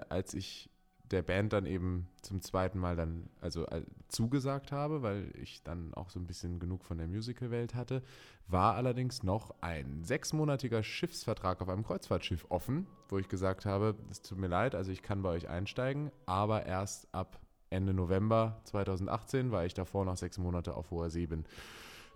als 0.09 0.33
ich 0.33 0.69
der 1.11 1.21
Band 1.21 1.53
dann 1.53 1.65
eben 1.65 2.07
zum 2.21 2.41
zweiten 2.41 2.79
Mal 2.79 2.95
dann 2.95 3.29
also 3.39 3.65
äh, 3.67 3.83
zugesagt 4.07 4.71
habe, 4.71 5.01
weil 5.01 5.31
ich 5.41 5.63
dann 5.63 5.93
auch 5.93 6.09
so 6.09 6.19
ein 6.19 6.27
bisschen 6.27 6.59
genug 6.59 6.83
von 6.83 6.97
der 6.97 7.07
Musical-Welt 7.07 7.75
hatte, 7.75 8.01
war 8.47 8.75
allerdings 8.75 9.23
noch 9.23 9.53
ein 9.61 10.03
sechsmonatiger 10.03 10.83
Schiffsvertrag 10.83 11.61
auf 11.61 11.69
einem 11.69 11.83
Kreuzfahrtschiff 11.83 12.45
offen, 12.49 12.87
wo 13.09 13.17
ich 13.17 13.29
gesagt 13.29 13.65
habe, 13.65 13.95
es 14.09 14.21
tut 14.21 14.37
mir 14.37 14.47
leid, 14.47 14.75
also 14.75 14.91
ich 14.91 15.01
kann 15.01 15.21
bei 15.21 15.29
euch 15.29 15.49
einsteigen, 15.49 16.11
aber 16.25 16.65
erst 16.65 17.13
ab 17.13 17.39
Ende 17.69 17.93
November 17.93 18.61
2018, 18.65 19.51
weil 19.51 19.67
ich 19.67 19.73
davor 19.73 20.05
noch 20.05 20.17
sechs 20.17 20.37
Monate 20.37 20.75
auf 20.75 20.91
hoher 20.91 21.09
See 21.09 21.25
bin. 21.25 21.45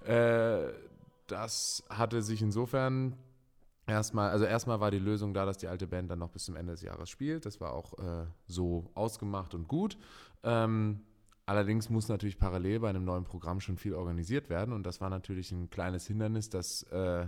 Äh, 0.05 0.73
das 1.27 1.83
hatte 1.89 2.21
sich 2.21 2.41
insofern 2.41 3.15
erstmal, 3.87 4.31
also 4.31 4.45
erstmal 4.45 4.79
war 4.79 4.91
die 4.91 4.99
Lösung 4.99 5.33
da, 5.33 5.45
dass 5.45 5.57
die 5.57 5.67
alte 5.67 5.87
Band 5.87 6.09
dann 6.09 6.19
noch 6.19 6.29
bis 6.31 6.45
zum 6.45 6.55
Ende 6.55 6.73
des 6.73 6.81
Jahres 6.81 7.09
spielt. 7.09 7.45
Das 7.45 7.59
war 7.61 7.73
auch 7.73 7.97
äh, 7.99 8.25
so 8.47 8.91
ausgemacht 8.95 9.53
und 9.53 9.67
gut. 9.67 9.97
Ähm, 10.43 11.01
allerdings 11.45 11.89
muss 11.89 12.07
natürlich 12.07 12.39
parallel 12.39 12.79
bei 12.79 12.89
einem 12.89 13.05
neuen 13.05 13.23
Programm 13.23 13.59
schon 13.59 13.77
viel 13.77 13.93
organisiert 13.93 14.49
werden 14.49 14.73
und 14.73 14.83
das 14.83 15.01
war 15.01 15.09
natürlich 15.09 15.51
ein 15.51 15.69
kleines 15.69 16.07
Hindernis, 16.07 16.49
dass 16.49 16.83
äh, 16.83 17.27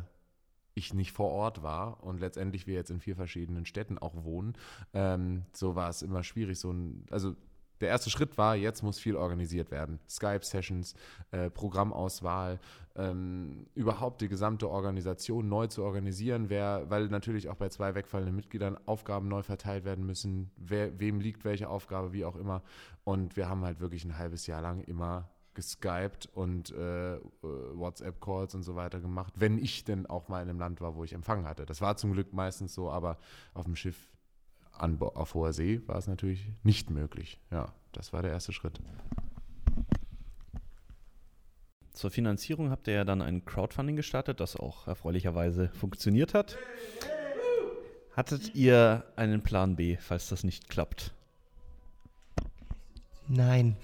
ich 0.73 0.93
nicht 0.93 1.11
vor 1.11 1.31
Ort 1.31 1.63
war 1.63 2.03
und 2.03 2.19
letztendlich 2.19 2.67
wir 2.67 2.75
jetzt 2.75 2.91
in 2.91 2.99
vier 2.99 3.15
verschiedenen 3.15 3.65
Städten 3.65 3.97
auch 3.97 4.23
wohnen. 4.23 4.53
Ähm, 4.93 5.43
so 5.53 5.75
war 5.75 5.89
es 5.89 6.03
immer 6.03 6.23
schwierig, 6.23 6.59
so 6.59 6.71
ein, 6.71 7.05
also 7.09 7.35
der 7.81 7.89
erste 7.89 8.09
Schritt 8.09 8.37
war, 8.37 8.55
jetzt 8.55 8.83
muss 8.83 8.99
viel 8.99 9.15
organisiert 9.15 9.71
werden. 9.71 9.99
Skype-Sessions, 10.09 10.95
äh, 11.31 11.49
Programmauswahl, 11.49 12.59
ähm, 12.95 13.67
überhaupt 13.75 14.21
die 14.21 14.27
gesamte 14.27 14.69
Organisation 14.69 15.47
neu 15.47 15.67
zu 15.67 15.83
organisieren, 15.83 16.49
wer, 16.49 16.89
weil 16.89 17.07
natürlich 17.07 17.49
auch 17.49 17.55
bei 17.55 17.69
zwei 17.69 17.93
wegfallenden 17.95 18.35
Mitgliedern 18.35 18.77
Aufgaben 18.85 19.27
neu 19.27 19.43
verteilt 19.43 19.85
werden 19.85 20.05
müssen, 20.05 20.51
wer, 20.57 20.99
wem 20.99 21.19
liegt 21.19 21.45
welche 21.45 21.69
Aufgabe, 21.69 22.13
wie 22.13 22.25
auch 22.25 22.35
immer. 22.35 22.63
Und 23.03 23.37
wir 23.37 23.47
haben 23.47 23.63
halt 23.63 23.79
wirklich 23.79 24.03
ein 24.03 24.17
halbes 24.17 24.47
Jahr 24.47 24.61
lang 24.61 24.81
immer 24.81 25.29
geskypt 25.53 26.29
und 26.33 26.71
äh, 26.71 27.15
äh 27.15 27.19
WhatsApp-Calls 27.41 28.53
und 28.53 28.63
so 28.63 28.75
weiter 28.75 28.99
gemacht, 28.99 29.33
wenn 29.37 29.57
ich 29.57 29.83
denn 29.83 30.05
auch 30.05 30.27
mal 30.27 30.41
in 30.41 30.49
einem 30.49 30.59
Land 30.59 30.81
war, 30.81 30.95
wo 30.95 31.03
ich 31.03 31.13
Empfang 31.13 31.45
hatte. 31.45 31.65
Das 31.65 31.81
war 31.81 31.97
zum 31.97 32.13
Glück 32.13 32.31
meistens 32.31 32.73
so, 32.73 32.91
aber 32.91 33.17
auf 33.53 33.65
dem 33.65 33.75
Schiff 33.75 33.97
an, 34.81 34.99
auf 34.99 35.33
hoher 35.33 35.53
See 35.53 35.81
war 35.87 35.97
es 35.97 36.07
natürlich 36.07 36.47
nicht 36.63 36.89
möglich. 36.89 37.39
Ja, 37.51 37.73
das 37.91 38.13
war 38.13 38.21
der 38.21 38.31
erste 38.31 38.53
Schritt. 38.53 38.79
Zur 41.93 42.11
Finanzierung 42.11 42.69
habt 42.69 42.87
ihr 42.87 42.93
ja 42.93 43.05
dann 43.05 43.23
ein 43.23 43.43
Crowdfunding 43.43 43.95
gestartet, 43.95 44.39
das 44.39 44.55
auch 44.55 44.87
erfreulicherweise 44.87 45.69
funktioniert 45.69 46.35
hat. 46.35 46.57
Hattet 48.15 48.53
ihr 48.53 49.03
einen 49.15 49.41
Plan 49.41 49.75
B, 49.75 49.97
falls 49.97 50.29
das 50.29 50.43
nicht 50.43 50.69
klappt? 50.69 51.13
Nein. 53.27 53.75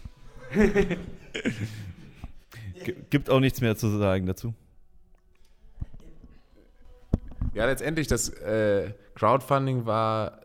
Gibt 3.10 3.29
auch 3.29 3.39
nichts 3.39 3.62
mehr 3.62 3.75
zu 3.75 3.89
sagen 3.97 4.27
dazu. 4.27 4.53
Ja, 7.53 7.65
letztendlich 7.65 8.08
das 8.08 8.29
äh, 8.29 8.93
Crowdfunding 9.15 9.86
war 9.86 10.42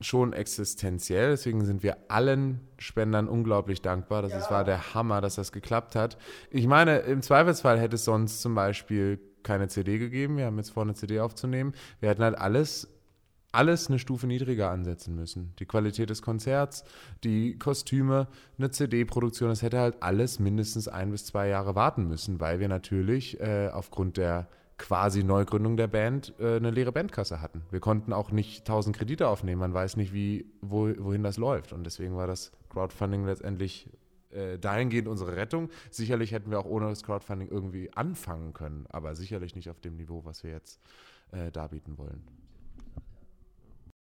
schon 0.00 0.32
existenziell. 0.32 1.30
Deswegen 1.30 1.64
sind 1.64 1.82
wir 1.82 1.98
allen 2.08 2.60
Spendern 2.78 3.28
unglaublich 3.28 3.82
dankbar. 3.82 4.22
Das 4.22 4.32
ja. 4.32 4.50
war 4.50 4.64
der 4.64 4.94
Hammer, 4.94 5.20
dass 5.20 5.34
das 5.34 5.52
geklappt 5.52 5.94
hat. 5.94 6.16
Ich 6.50 6.66
meine, 6.66 6.98
im 7.00 7.22
Zweifelsfall 7.22 7.78
hätte 7.78 7.96
es 7.96 8.04
sonst 8.04 8.40
zum 8.40 8.54
Beispiel 8.54 9.20
keine 9.42 9.68
CD 9.68 9.98
gegeben. 9.98 10.36
Wir 10.36 10.46
haben 10.46 10.56
jetzt 10.56 10.70
vor, 10.70 10.82
eine 10.82 10.94
CD 10.94 11.20
aufzunehmen. 11.20 11.74
Wir 12.00 12.08
hätten 12.08 12.22
halt 12.22 12.38
alles, 12.38 12.88
alles 13.52 13.88
eine 13.88 13.98
Stufe 13.98 14.26
niedriger 14.26 14.70
ansetzen 14.70 15.14
müssen. 15.14 15.54
Die 15.58 15.66
Qualität 15.66 16.08
des 16.08 16.22
Konzerts, 16.22 16.84
die 17.22 17.58
Kostüme, 17.58 18.28
eine 18.58 18.70
CD-Produktion, 18.70 19.50
das 19.50 19.62
hätte 19.62 19.78
halt 19.78 20.02
alles 20.02 20.38
mindestens 20.38 20.88
ein 20.88 21.10
bis 21.10 21.26
zwei 21.26 21.48
Jahre 21.48 21.74
warten 21.74 22.06
müssen, 22.06 22.40
weil 22.40 22.60
wir 22.60 22.68
natürlich 22.68 23.40
äh, 23.40 23.68
aufgrund 23.72 24.16
der 24.16 24.48
quasi 24.80 25.22
Neugründung 25.22 25.76
der 25.76 25.88
Band 25.88 26.32
äh, 26.40 26.56
eine 26.56 26.70
leere 26.70 26.90
Bandkasse 26.90 27.42
hatten. 27.42 27.62
Wir 27.70 27.80
konnten 27.80 28.12
auch 28.12 28.32
nicht 28.32 28.60
1000 28.60 28.96
Kredite 28.96 29.28
aufnehmen. 29.28 29.60
Man 29.60 29.74
weiß 29.74 29.96
nicht, 29.96 30.14
wie, 30.14 30.46
wo, 30.62 30.90
wohin 30.98 31.22
das 31.22 31.36
läuft. 31.36 31.72
Und 31.72 31.84
deswegen 31.84 32.16
war 32.16 32.26
das 32.26 32.50
Crowdfunding 32.70 33.26
letztendlich 33.26 33.90
äh, 34.30 34.58
dahingehend 34.58 35.06
unsere 35.06 35.36
Rettung. 35.36 35.68
Sicherlich 35.90 36.32
hätten 36.32 36.50
wir 36.50 36.58
auch 36.58 36.64
ohne 36.64 36.88
das 36.88 37.02
Crowdfunding 37.02 37.48
irgendwie 37.48 37.92
anfangen 37.92 38.54
können, 38.54 38.86
aber 38.88 39.14
sicherlich 39.14 39.54
nicht 39.54 39.68
auf 39.68 39.80
dem 39.80 39.96
Niveau, 39.96 40.24
was 40.24 40.44
wir 40.44 40.50
jetzt 40.50 40.80
äh, 41.32 41.50
darbieten 41.50 41.98
wollen. 41.98 42.22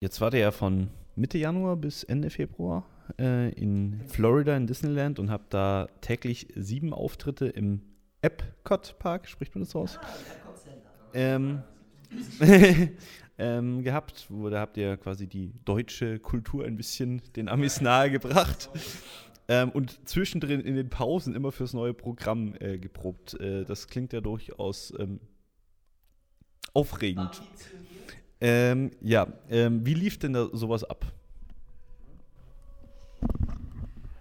Jetzt 0.01 0.21
wart 0.21 0.35
ihr 0.35 0.41
ja 0.41 0.51
von 0.51 0.91
Mitte 1.17 1.39
Januar 1.39 1.77
bis 1.77 2.05
Ende 2.05 2.29
Februar 2.29 2.85
äh, 3.19 3.51
in 3.55 4.03
Florida 4.07 4.55
in 4.55 4.67
Disneyland 4.67 5.19
und 5.19 5.31
habt 5.31 5.55
da 5.55 5.89
täglich 6.03 6.49
sieben 6.55 6.93
Auftritte 6.93 7.47
im 7.47 7.81
Epcot 8.21 8.97
Park, 8.99 9.29
spricht 9.29 9.55
man 9.55 9.63
das 9.63 9.71
so 9.71 9.81
aus? 9.81 9.99
Ähm, 11.19 11.63
ähm, 13.39 13.83
gehabt, 13.83 14.27
wo 14.29 14.49
da 14.49 14.61
habt 14.61 14.77
ihr 14.77 14.97
quasi 14.97 15.27
die 15.27 15.53
deutsche 15.65 16.19
Kultur 16.19 16.65
ein 16.65 16.77
bisschen 16.77 17.23
den 17.35 17.49
Amis 17.49 17.81
nahegebracht. 17.81 18.71
Ähm, 19.49 19.71
und 19.71 20.07
zwischendrin 20.09 20.61
in 20.61 20.77
den 20.77 20.91
Pausen 20.91 21.35
immer 21.35 21.53
fürs 21.53 21.73
neue 21.73 21.95
Programm 21.95 22.55
äh, 22.61 22.79
geprobt. 22.79 23.35
Äh, 23.41 23.65
das 23.65 23.89
klingt 23.89 24.13
ja 24.13 24.21
durchaus 24.21 24.93
ähm, 24.99 25.21
aufregend. 26.75 27.43
Ähm, 28.41 28.91
ja, 29.01 29.27
ähm, 29.49 29.85
wie 29.85 29.95
lief 29.95 30.19
denn 30.19 30.35
da 30.35 30.49
sowas 30.53 30.85
ab? 30.85 31.07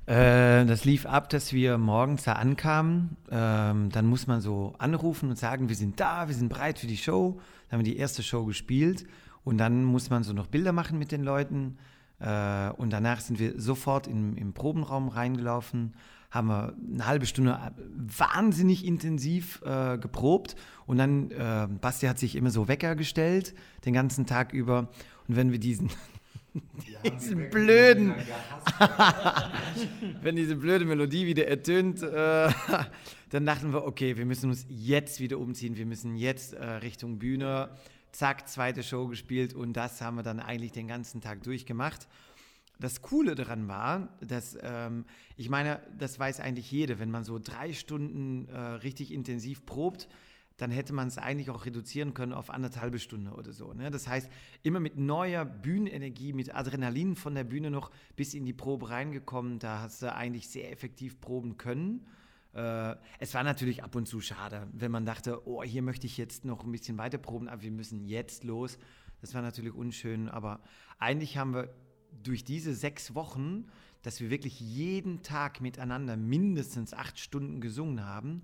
Äh, 0.08 0.66
das 0.66 0.86
lief 0.86 1.06
ab, 1.06 1.30
dass 1.30 1.52
wir 1.52 1.78
morgens 1.78 2.24
da 2.24 2.34
ankamen. 2.34 3.18
Ähm, 3.30 3.90
dann 3.90 4.06
muss 4.06 4.26
man 4.26 4.40
so 4.40 4.74
anrufen 4.78 5.30
und 5.30 5.38
sagen, 5.38 5.68
wir 5.68 5.76
sind 5.76 6.00
da, 6.00 6.30
wir 6.30 6.36
sind 6.36 6.48
bereit 6.48 6.80
für 6.80 6.88
die 6.88 6.98
Show. 6.98 7.40
Dann 7.70 7.80
haben 7.80 7.86
wir 7.86 7.92
die 7.92 8.00
erste 8.00 8.24
Show 8.24 8.46
gespielt 8.46 9.06
und 9.44 9.58
dann 9.58 9.84
muss 9.84 10.10
man 10.10 10.24
so 10.24 10.32
noch 10.32 10.48
Bilder 10.48 10.72
machen 10.72 10.98
mit 10.98 11.12
den 11.12 11.24
Leuten. 11.24 11.78
Äh, 12.20 12.70
und 12.78 12.92
danach 12.92 13.20
sind 13.20 13.38
wir 13.38 13.60
sofort 13.60 14.08
in, 14.08 14.38
im 14.38 14.54
Probenraum 14.54 15.10
reingelaufen, 15.10 15.94
haben 16.32 16.48
wir 16.48 16.74
eine 16.94 17.06
halbe 17.06 17.26
Stunde 17.26 17.60
wahnsinnig 17.96 18.86
intensiv 18.86 19.62
äh, 19.66 19.98
geprobt. 19.98 20.56
Und 20.86 21.00
dann, 21.00 21.32
äh, 21.32 21.68
Basti 21.82 22.08
hat 22.08 22.18
sich 22.18 22.38
immer 22.38 22.50
so 22.50 22.70
Wecker 22.70 22.96
gestellt, 22.96 23.54
den 23.84 23.94
ganzen 23.94 24.26
Tag 24.26 24.54
über. 24.54 24.88
Und 25.28 25.36
wenn 25.36 25.52
wir 25.52 25.60
diesen, 25.60 25.90
diesen 27.14 27.50
blöden, 27.50 28.16
wenn 30.22 30.36
diese 30.36 30.56
blöde 30.56 30.86
Melodie 30.86 31.26
wieder 31.26 31.48
ertönt, 31.48 32.02
äh, 32.02 32.50
dann 33.30 33.46
dachten 33.46 33.74
wir, 33.74 33.86
okay, 33.86 34.18
wir 34.18 34.26
müssen 34.26 34.50
uns 34.50 34.66
jetzt 34.70 35.20
wieder 35.20 35.38
umziehen, 35.40 35.78
wir 35.78 35.86
müssen 35.86 36.16
jetzt 36.16 36.54
äh, 36.54 36.66
Richtung 36.66 37.20
Bühne. 37.20 37.70
Zack, 38.12 38.48
zweite 38.48 38.84
Show 38.84 39.08
gespielt 39.08 39.54
und 39.54 39.74
das 39.74 40.02
haben 40.02 40.16
wir 40.16 40.24
dann 40.24 40.40
eigentlich 40.40 40.72
den 40.72 40.88
ganzen 40.88 41.22
Tag 41.22 41.44
durchgemacht. 41.44 42.08
Das 42.80 43.02
Coole 43.02 43.36
daran 43.36 43.68
war, 43.68 44.10
dass 44.22 44.58
ähm, 44.62 45.06
ich 45.36 45.50
meine, 45.50 45.82
das 45.98 46.20
weiß 46.20 46.40
eigentlich 46.40 46.72
jeder, 46.72 47.00
wenn 47.00 47.12
man 47.12 47.24
so 47.24 47.40
drei 47.40 47.74
Stunden 47.74 48.48
äh, 48.50 48.58
richtig 48.58 49.12
intensiv 49.12 49.66
probt, 49.66 50.08
dann 50.58 50.72
hätte 50.72 50.92
man 50.92 51.08
es 51.08 51.18
eigentlich 51.18 51.52
auch 51.52 51.66
reduzieren 51.66 52.14
können 52.14 52.34
auf 52.34 52.50
anderthalbe 52.50 53.00
Stunde 53.00 53.32
oder 53.32 53.54
so. 53.54 53.74
Ne? 53.74 53.92
Das 53.92 54.08
heißt, 54.08 54.30
immer 54.64 54.80
mit 54.80 54.98
neuer 54.98 55.46
Bühnenenergie, 55.46 56.34
mit 56.34 56.54
Adrenalin 56.54 57.16
von 57.16 57.36
der 57.36 57.44
Bühne 57.44 57.70
noch 57.70 57.92
bis 58.16 58.34
in 58.34 58.46
die 58.46 58.54
Probe 58.54 58.90
reingekommen. 58.90 59.60
Da 59.60 59.82
hast 59.82 60.02
du 60.02 60.14
eigentlich 60.14 60.50
sehr 60.50 60.72
effektiv 60.72 61.22
proben 61.22 61.58
können. 61.58 62.08
Äh, 62.54 62.96
es 63.20 63.36
war 63.36 63.44
natürlich 63.44 63.84
ab 63.84 63.96
und 63.96 64.08
zu 64.08 64.20
schade, 64.20 64.68
wenn 64.74 64.92
man 64.92 65.06
dachte, 65.06 65.48
oh, 65.48 65.64
hier 65.64 65.84
möchte 65.84 66.08
ich 66.08 66.18
jetzt 66.18 66.44
noch 66.44 66.64
ein 66.64 66.72
bisschen 66.72 66.98
weiter 66.98 67.20
proben, 67.20 67.48
aber 67.48 67.62
wir 67.62 67.72
müssen 67.72 68.04
jetzt 68.04 68.44
los. 68.44 68.80
Das 69.22 69.36
war 69.36 69.44
natürlich 69.44 69.74
unschön, 69.74 70.28
aber 70.28 70.62
eigentlich 70.98 71.38
haben 71.38 71.54
wir 71.54 71.70
durch 72.24 72.44
diese 72.44 72.74
sechs 72.74 73.14
Wochen, 73.14 73.68
dass 74.02 74.22
wir 74.22 74.32
wirklich 74.32 74.60
jeden 74.60 75.22
Tag 75.22 75.62
miteinander 75.62 76.18
mindestens 76.18 76.94
acht 76.94 77.20
Stunden 77.20 77.62
gesungen 77.62 78.04
haben, 78.04 78.44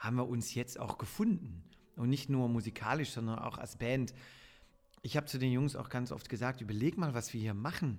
haben 0.00 0.16
wir 0.16 0.26
uns 0.26 0.54
jetzt 0.54 0.80
auch 0.80 0.98
gefunden. 0.98 1.62
Und 1.94 2.08
nicht 2.08 2.30
nur 2.30 2.48
musikalisch, 2.48 3.10
sondern 3.10 3.38
auch 3.38 3.58
als 3.58 3.76
Band. 3.76 4.14
Ich 5.02 5.16
habe 5.16 5.26
zu 5.26 5.38
den 5.38 5.52
Jungs 5.52 5.76
auch 5.76 5.90
ganz 5.90 6.10
oft 6.10 6.28
gesagt, 6.28 6.62
überleg 6.62 6.96
mal, 6.96 7.14
was 7.14 7.32
wir 7.34 7.40
hier 7.40 7.54
machen. 7.54 7.98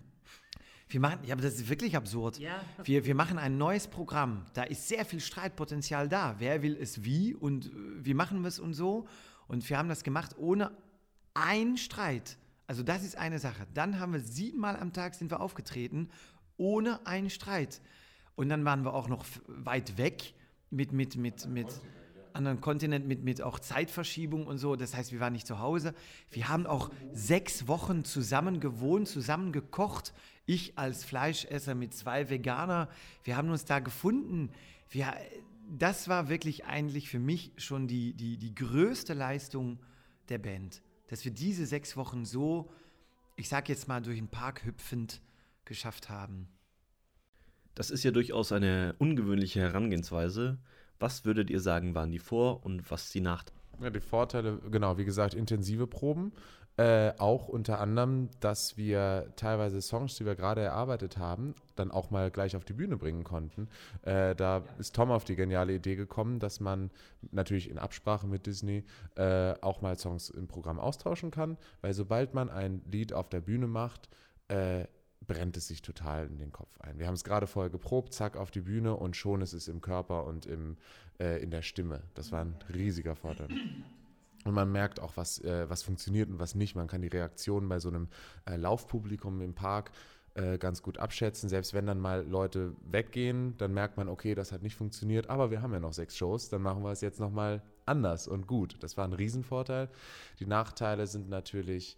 Wir 0.89 0.99
machen, 0.99 1.19
ja, 1.23 1.35
aber 1.35 1.43
das 1.43 1.53
ist 1.53 1.69
wirklich 1.69 1.95
absurd. 1.95 2.39
Ja. 2.39 2.59
Wir, 2.83 3.05
wir 3.05 3.15
machen 3.15 3.37
ein 3.37 3.57
neues 3.57 3.87
Programm. 3.87 4.45
Da 4.53 4.63
ist 4.63 4.87
sehr 4.87 5.05
viel 5.05 5.21
Streitpotenzial 5.21 6.09
da. 6.09 6.35
Wer 6.39 6.63
will 6.63 6.75
es 6.75 7.05
wie 7.05 7.33
und 7.33 7.67
äh, 7.67 7.69
wie 8.03 8.13
machen 8.13 8.41
wir 8.41 8.47
es 8.47 8.59
und 8.59 8.73
so. 8.73 9.07
Und 9.47 9.69
wir 9.69 9.77
haben 9.77 9.87
das 9.87 10.03
gemacht 10.03 10.35
ohne 10.37 10.71
einen 11.33 11.77
Streit. 11.77 12.37
Also 12.65 12.83
das 12.83 13.03
ist 13.03 13.17
eine 13.17 13.37
Sache. 13.37 13.67
Dann 13.73 13.99
haben 13.99 14.13
wir 14.13 14.19
siebenmal 14.19 14.77
am 14.77 14.91
Tag 14.91 15.13
sind 15.13 15.29
wir 15.29 15.39
aufgetreten, 15.39 16.09
ohne 16.57 17.05
einen 17.05 17.29
Streit. 17.29 17.81
Und 18.35 18.49
dann 18.49 18.65
waren 18.65 18.83
wir 18.83 18.93
auch 18.93 19.07
noch 19.07 19.25
weit 19.47 19.97
weg 19.97 20.33
mit, 20.71 20.93
mit, 20.93 21.15
mit, 21.17 21.47
mit 21.47 21.67
anderen 22.33 22.61
Kontinent, 22.61 23.07
mit, 23.07 23.23
mit 23.23 23.41
auch 23.41 23.59
Zeitverschiebung 23.59 24.47
und 24.47 24.57
so. 24.57 24.75
Das 24.75 24.95
heißt, 24.95 25.11
wir 25.11 25.19
waren 25.19 25.33
nicht 25.33 25.47
zu 25.47 25.59
Hause. 25.59 25.93
Wir 26.29 26.49
haben 26.49 26.65
auch 26.65 26.89
sechs 27.13 27.67
Wochen 27.67 28.03
zusammen 28.03 28.59
gewohnt, 28.59 29.07
zusammen 29.07 29.51
gekocht. 29.51 30.13
Ich 30.45 30.77
als 30.77 31.03
Fleischesser 31.03 31.75
mit 31.75 31.93
zwei 31.93 32.29
Veganer. 32.29 32.89
Wir 33.23 33.37
haben 33.37 33.49
uns 33.49 33.65
da 33.65 33.79
gefunden. 33.79 34.49
Wir, 34.89 35.13
das 35.77 36.07
war 36.07 36.29
wirklich 36.29 36.65
eigentlich 36.65 37.09
für 37.09 37.19
mich 37.19 37.51
schon 37.57 37.87
die, 37.87 38.13
die, 38.13 38.37
die 38.37 38.55
größte 38.55 39.13
Leistung 39.13 39.79
der 40.29 40.37
Band. 40.37 40.81
Dass 41.07 41.25
wir 41.25 41.31
diese 41.31 41.65
sechs 41.65 41.97
Wochen 41.97 42.25
so, 42.25 42.71
ich 43.35 43.49
sag 43.49 43.69
jetzt 43.69 43.87
mal, 43.87 44.01
durch 44.01 44.17
den 44.17 44.29
Park 44.29 44.65
hüpfend 44.65 45.21
geschafft 45.65 46.09
haben. 46.09 46.47
Das 47.75 47.89
ist 47.91 48.03
ja 48.03 48.11
durchaus 48.11 48.51
eine 48.51 48.95
ungewöhnliche 48.97 49.61
Herangehensweise. 49.61 50.57
Was 50.99 51.25
würdet 51.25 51.49
ihr 51.49 51.59
sagen, 51.59 51.95
waren 51.95 52.11
die 52.11 52.19
Vor- 52.19 52.63
und 52.65 52.89
was 52.91 53.09
die 53.09 53.21
Nachteile? 53.21 53.59
Ja, 53.81 53.89
die 53.89 53.99
Vorteile, 53.99 54.59
genau, 54.69 54.97
wie 54.97 55.05
gesagt, 55.05 55.33
intensive 55.33 55.87
Proben. 55.87 56.33
Äh, 56.77 57.13
auch 57.17 57.49
unter 57.49 57.79
anderem, 57.79 58.29
dass 58.39 58.77
wir 58.77 59.33
teilweise 59.35 59.81
Songs, 59.81 60.15
die 60.15 60.25
wir 60.25 60.35
gerade 60.35 60.61
erarbeitet 60.61 61.17
haben, 61.17 61.53
dann 61.75 61.91
auch 61.91 62.11
mal 62.11 62.31
gleich 62.31 62.55
auf 62.55 62.63
die 62.63 62.73
Bühne 62.73 62.95
bringen 62.95 63.23
konnten. 63.23 63.67
Äh, 64.03 64.35
da 64.35 64.63
ist 64.79 64.95
Tom 64.95 65.11
auf 65.11 65.25
die 65.25 65.35
geniale 65.35 65.73
Idee 65.73 65.95
gekommen, 65.95 66.39
dass 66.39 66.59
man 66.59 66.89
natürlich 67.31 67.69
in 67.69 67.77
Absprache 67.77 68.25
mit 68.25 68.45
Disney 68.45 68.85
äh, 69.15 69.53
auch 69.61 69.81
mal 69.81 69.97
Songs 69.97 70.29
im 70.29 70.47
Programm 70.47 70.79
austauschen 70.79 71.29
kann, 71.29 71.57
weil 71.81 71.93
sobald 71.93 72.33
man 72.33 72.49
ein 72.49 72.81
Lied 72.89 73.11
auf 73.11 73.27
der 73.27 73.41
Bühne 73.41 73.67
macht, 73.67 74.09
äh, 74.47 74.85
brennt 75.31 75.55
es 75.55 75.67
sich 75.67 75.81
total 75.81 76.27
in 76.27 76.37
den 76.39 76.51
Kopf 76.51 76.79
ein. 76.81 76.99
Wir 76.99 77.07
haben 77.07 77.13
es 77.13 77.23
gerade 77.23 77.47
vorher 77.47 77.69
geprobt, 77.69 78.13
zack, 78.13 78.35
auf 78.35 78.51
die 78.51 78.59
Bühne 78.59 78.95
und 78.95 79.15
schon 79.15 79.41
ist 79.41 79.53
es 79.53 79.69
im 79.69 79.79
Körper 79.79 80.25
und 80.25 80.45
im, 80.45 80.75
äh, 81.19 81.41
in 81.41 81.51
der 81.51 81.61
Stimme. 81.61 82.03
Das 82.15 82.33
war 82.33 82.41
ein 82.41 82.55
riesiger 82.73 83.15
Vorteil. 83.15 83.47
Und 84.43 84.53
man 84.53 84.71
merkt 84.71 84.99
auch, 84.99 85.15
was, 85.15 85.39
äh, 85.39 85.69
was 85.69 85.83
funktioniert 85.83 86.29
und 86.29 86.39
was 86.39 86.55
nicht. 86.55 86.75
Man 86.75 86.87
kann 86.87 87.01
die 87.01 87.07
Reaktionen 87.07 87.69
bei 87.69 87.79
so 87.79 87.87
einem 87.87 88.09
äh, 88.45 88.57
Laufpublikum 88.57 89.39
im 89.39 89.53
Park 89.53 89.91
äh, 90.33 90.57
ganz 90.57 90.81
gut 90.81 90.97
abschätzen. 90.97 91.47
Selbst 91.47 91.73
wenn 91.73 91.85
dann 91.85 91.99
mal 91.99 92.25
Leute 92.27 92.75
weggehen, 92.81 93.55
dann 93.57 93.73
merkt 93.73 93.95
man, 93.97 94.09
okay, 94.09 94.35
das 94.35 94.51
hat 94.51 94.63
nicht 94.63 94.75
funktioniert, 94.75 95.29
aber 95.29 95.49
wir 95.49 95.61
haben 95.61 95.71
ja 95.71 95.79
noch 95.79 95.93
sechs 95.93 96.17
Shows, 96.17 96.49
dann 96.49 96.61
machen 96.61 96.83
wir 96.83 96.91
es 96.91 97.01
jetzt 97.01 97.19
nochmal 97.19 97.61
anders 97.85 98.27
und 98.27 98.47
gut. 98.47 98.77
Das 98.81 98.97
war 98.97 99.05
ein 99.05 99.13
Riesenvorteil. 99.13 99.87
Die 100.39 100.45
Nachteile 100.45 101.07
sind 101.07 101.29
natürlich, 101.29 101.97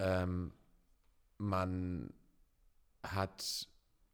ähm, 0.00 0.52
man 1.38 2.10
hat, 3.04 3.68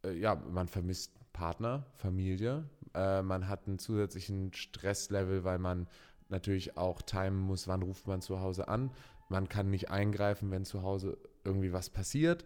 äh, 0.04 0.12
ja, 0.12 0.34
man 0.34 0.68
vermisst 0.68 1.12
Partner, 1.32 1.86
Familie. 1.96 2.68
Äh, 2.94 3.22
man 3.22 3.48
hat 3.48 3.66
einen 3.66 3.78
zusätzlichen 3.78 4.52
Stresslevel, 4.52 5.44
weil 5.44 5.58
man 5.58 5.88
natürlich 6.28 6.76
auch 6.76 7.02
timen 7.02 7.38
muss, 7.38 7.68
wann 7.68 7.82
ruft 7.82 8.06
man 8.06 8.20
zu 8.20 8.40
Hause 8.40 8.68
an. 8.68 8.90
Man 9.28 9.48
kann 9.48 9.70
nicht 9.70 9.90
eingreifen, 9.90 10.50
wenn 10.50 10.64
zu 10.64 10.82
Hause 10.82 11.18
irgendwie 11.44 11.72
was 11.72 11.90
passiert. 11.90 12.44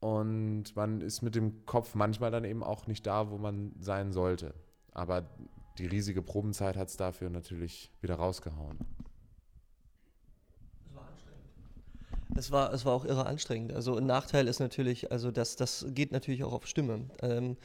Und 0.00 0.76
man 0.76 1.00
ist 1.00 1.22
mit 1.22 1.34
dem 1.34 1.66
Kopf 1.66 1.94
manchmal 1.94 2.30
dann 2.30 2.44
eben 2.44 2.62
auch 2.62 2.86
nicht 2.86 3.06
da, 3.06 3.30
wo 3.30 3.38
man 3.38 3.74
sein 3.80 4.12
sollte. 4.12 4.54
Aber 4.92 5.28
die 5.78 5.86
riesige 5.86 6.22
Probenzeit 6.22 6.76
hat 6.76 6.88
es 6.88 6.96
dafür 6.96 7.30
natürlich 7.30 7.90
wieder 8.00 8.14
rausgehauen. 8.16 8.78
Es 12.38 12.52
war, 12.52 12.72
es 12.72 12.84
war 12.84 12.92
auch 12.92 13.04
irre 13.04 13.26
anstrengend. 13.26 13.72
Also 13.72 13.96
ein 13.96 14.06
Nachteil 14.06 14.46
ist 14.46 14.60
natürlich, 14.60 15.10
also 15.10 15.32
das, 15.32 15.56
das 15.56 15.86
geht 15.88 16.12
natürlich 16.12 16.44
auch 16.44 16.52
auf 16.52 16.68
Stimme. 16.68 17.00
Ähm, 17.20 17.56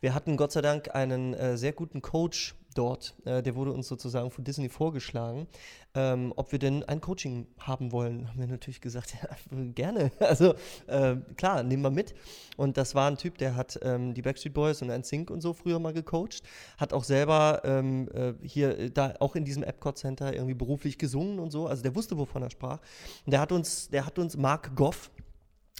wir 0.00 0.14
hatten 0.14 0.36
Gott 0.36 0.52
sei 0.52 0.62
Dank 0.62 0.94
einen 0.94 1.34
äh, 1.34 1.56
sehr 1.56 1.72
guten 1.72 2.02
Coach 2.02 2.54
dort, 2.76 3.14
äh, 3.24 3.42
der 3.42 3.54
wurde 3.54 3.72
uns 3.72 3.88
sozusagen 3.88 4.30
von 4.30 4.44
Disney 4.44 4.68
vorgeschlagen, 4.68 5.46
ähm, 5.94 6.32
ob 6.36 6.52
wir 6.52 6.58
denn 6.58 6.82
ein 6.84 7.00
Coaching 7.00 7.46
haben 7.58 7.92
wollen. 7.92 8.28
Haben 8.28 8.38
wir 8.38 8.46
natürlich 8.46 8.80
gesagt, 8.80 9.14
ja, 9.22 9.28
gerne. 9.74 10.10
Also 10.20 10.54
äh, 10.86 11.16
klar, 11.36 11.62
nehmen 11.62 11.82
wir 11.82 11.90
mit. 11.90 12.14
Und 12.56 12.76
das 12.76 12.94
war 12.94 13.10
ein 13.10 13.16
Typ, 13.16 13.38
der 13.38 13.54
hat 13.56 13.78
ähm, 13.82 14.12
die 14.14 14.22
Backstreet 14.22 14.54
Boys 14.54 14.82
und 14.82 14.88
NSYNC 14.88 15.30
und 15.30 15.40
so 15.40 15.52
früher 15.52 15.78
mal 15.78 15.92
gecoacht, 15.92 16.42
hat 16.76 16.92
auch 16.92 17.04
selber 17.04 17.62
ähm, 17.64 18.08
äh, 18.12 18.34
hier, 18.46 18.78
äh, 18.78 18.90
da 18.90 19.14
auch 19.20 19.36
in 19.36 19.44
diesem 19.44 19.62
Epcot 19.62 19.98
Center 19.98 20.34
irgendwie 20.34 20.54
beruflich 20.54 20.98
gesungen 20.98 21.38
und 21.38 21.50
so. 21.50 21.66
Also 21.66 21.82
der 21.82 21.94
wusste, 21.94 22.18
wovon 22.18 22.42
er 22.42 22.50
sprach. 22.50 22.80
Und 23.24 23.32
der 23.32 23.40
hat 23.40 23.52
uns, 23.52 23.88
der 23.88 24.04
hat 24.04 24.18
uns 24.18 24.36
Mark 24.36 24.74
Goff, 24.76 25.10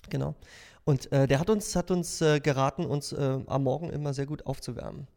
genau, 0.09 0.35
und 0.87 1.11
äh, 1.11 1.27
der 1.27 1.41
hat 1.41 1.51
uns, 1.51 1.75
hat 1.75 1.91
uns 1.91 2.21
äh, 2.21 2.39
geraten, 2.39 2.87
uns 2.87 3.11
äh, 3.13 3.41
am 3.47 3.65
Morgen 3.65 3.91
immer 3.91 4.15
sehr 4.15 4.25
gut 4.25 4.47
aufzuwärmen. 4.47 5.09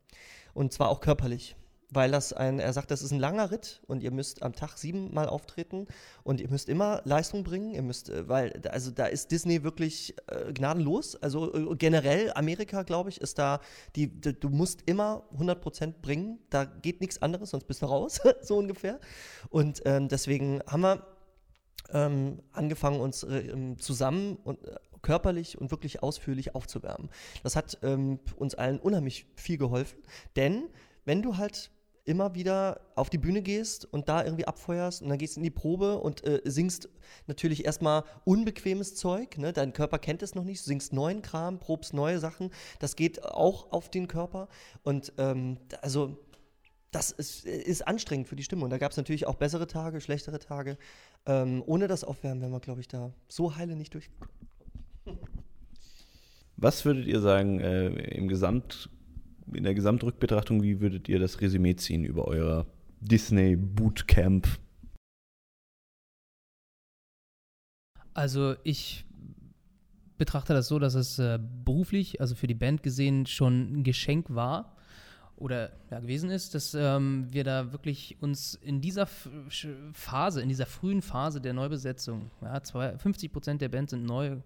Und 0.56 0.74
zwar 0.74 0.90
auch 0.90 1.00
körperlich. 1.00 1.56
Weil 1.92 2.10
das 2.10 2.34
ein, 2.34 2.60
er 2.60 2.74
sagt, 2.74 2.90
das 2.90 3.04
ist 3.04 3.12
ein 3.12 3.20
langer 3.20 3.52
Ritt 3.52 3.82
und 3.88 4.02
ihr 4.02 4.10
müsst 4.10 4.42
am 4.42 4.54
Tag 4.54 4.78
siebenmal 4.78 5.28
auftreten 5.28 5.88
und 6.24 6.42
ihr 6.42 6.50
müsst 6.50 6.70
immer 6.70 7.02
Leistung 7.06 7.44
bringen. 7.44 7.76
Ihr 7.76 7.84
müsst, 7.84 8.10
äh, 8.10 8.28
weil, 8.28 8.60
also 8.72 8.90
da 8.90 9.06
ist 9.06 9.30
Disney 9.30 9.64
wirklich 9.64 10.16
äh, 10.28 10.52
gnadenlos. 10.54 11.16
Also 11.18 11.54
äh, 11.54 11.76
generell 11.76 12.32
Amerika, 12.34 12.82
glaube 12.82 13.10
ich, 13.10 13.22
ist 13.22 13.38
da, 13.38 13.62
die, 13.96 14.08
die, 14.08 14.40
du 14.40 14.50
musst 14.50 14.82
immer 14.88 15.24
100% 15.38 16.02
bringen. 16.02 16.40
Da 16.50 16.66
geht 16.66 17.00
nichts 17.00 17.22
anderes, 17.22 17.52
sonst 17.52 17.68
bist 17.68 17.84
du 17.84 17.86
raus, 17.86 18.20
so 18.42 18.58
ungefähr. 18.58 19.00
Und 19.50 19.84
ähm, 19.86 20.08
deswegen 20.08 20.62
haben 20.66 20.82
wir 20.82 21.06
ähm, 21.94 22.42
angefangen, 22.54 23.00
uns 23.02 23.24
äh, 23.24 23.76
zusammen 23.78 24.38
und 24.44 24.60
körperlich 25.02 25.58
und 25.58 25.72
wirklich 25.72 26.04
ausführlich 26.04 26.56
aufzuwärmen. 26.56 27.10
Das 27.44 27.56
hat 27.56 27.78
ähm, 27.84 28.20
uns 28.36 28.56
allen 28.56 28.80
unheimlich 28.80 29.26
viel 29.36 29.58
geholfen, 29.58 30.00
denn 30.36 30.70
wenn 31.06 31.22
du 31.22 31.38
halt 31.38 31.72
immer 32.10 32.34
wieder 32.34 32.82
auf 32.96 33.12
die 33.12 33.20
Bühne 33.20 33.44
gehst 33.44 33.86
und 33.86 34.10
da 34.10 34.24
irgendwie 34.24 34.48
abfeuerst 34.48 35.04
und 35.04 35.10
dann 35.10 35.20
gehst 35.20 35.38
in 35.38 35.44
die 35.44 35.52
Probe 35.52 36.00
und 36.00 36.26
äh, 36.26 36.42
singst 36.44 36.90
natürlich 37.28 37.66
erstmal 37.66 38.04
unbequemes 38.26 38.96
Zeug, 38.96 39.38
ne? 39.38 39.54
dein 39.54 39.74
Körper 39.74 40.00
kennt 40.00 40.24
es 40.24 40.34
noch 40.34 40.44
nicht, 40.44 40.64
singst 40.64 40.92
neuen 40.92 41.22
Kram, 41.22 41.60
probst 41.60 41.94
neue 41.94 42.18
Sachen, 42.18 42.50
das 42.80 42.96
geht 42.96 43.24
auch 43.24 43.72
auf 43.72 43.90
den 43.90 44.08
Körper 44.08 44.48
und 44.82 45.14
ähm, 45.20 45.58
also 45.82 46.18
das 46.92 47.12
ist, 47.12 47.46
ist, 47.46 47.88
anstrengend 47.88 48.28
für 48.28 48.36
die 48.36 48.42
Stimme. 48.42 48.64
Und 48.64 48.72
da 48.72 48.80
gab 48.80 48.90
es 48.90 48.98
natürlich 48.98 49.28
auch 49.28 49.36
bessere 49.36 49.68
Tage, 49.68 50.02
schlechtere 50.02 50.40
Tage. 50.40 50.76
Ähm, 51.28 51.62
ohne 51.68 51.88
das 51.88 52.04
Aufwärmen 52.04 52.42
wären 52.42 52.52
wir, 52.52 52.60
glaube 52.60 52.82
ich, 52.82 52.88
da 52.88 53.14
so 53.28 53.56
heile 53.56 53.76
nicht 53.76 53.94
durchgekommen. 53.94 54.49
Was 56.62 56.84
würdet 56.84 57.08
ihr 57.08 57.22
sagen, 57.22 57.62
äh, 57.62 57.88
im 57.88 58.28
Gesamt, 58.28 58.90
in 59.54 59.64
der 59.64 59.74
Gesamtrückbetrachtung, 59.74 60.62
wie 60.62 60.82
würdet 60.82 61.08
ihr 61.08 61.18
das 61.18 61.40
Resümee 61.40 61.78
ziehen 61.78 62.04
über 62.04 62.26
euer 62.26 62.66
Disney 63.00 63.56
Bootcamp? 63.56 64.46
Also 68.14 68.56
ich 68.66 69.06
betrachte 70.18 70.54
das 70.54 70.68
so, 70.68 70.80
dass 70.80 70.96
es 70.96 71.18
äh, 71.18 71.40
beruflich, 71.64 72.20
also 72.20 72.36
für 72.36 72.48
die 72.48 72.56
Band 72.56 72.84
gesehen, 72.84 73.26
schon 73.26 73.80
ein 73.80 73.84
Geschenk 73.84 74.26
war 74.30 74.76
oder 75.38 75.72
ja, 75.90 76.02
gewesen 76.02 76.30
ist, 76.30 76.56
dass 76.56 76.74
ähm, 76.74 77.28
wir 77.30 77.46
da 77.46 77.72
wirklich 77.72 78.18
uns 78.20 78.56
in 78.56 78.82
dieser 78.82 79.08
Phase, 79.94 80.42
in 80.42 80.50
dieser 80.50 80.66
frühen 80.66 81.02
Phase 81.02 81.40
der 81.40 81.54
Neubesetzung, 81.54 82.32
ja, 82.42 82.62
zwei, 82.64 82.98
50 82.98 83.32
Prozent 83.32 83.62
der 83.62 83.70
Band 83.70 83.92
sind 83.92 84.04
neu, 84.04 84.42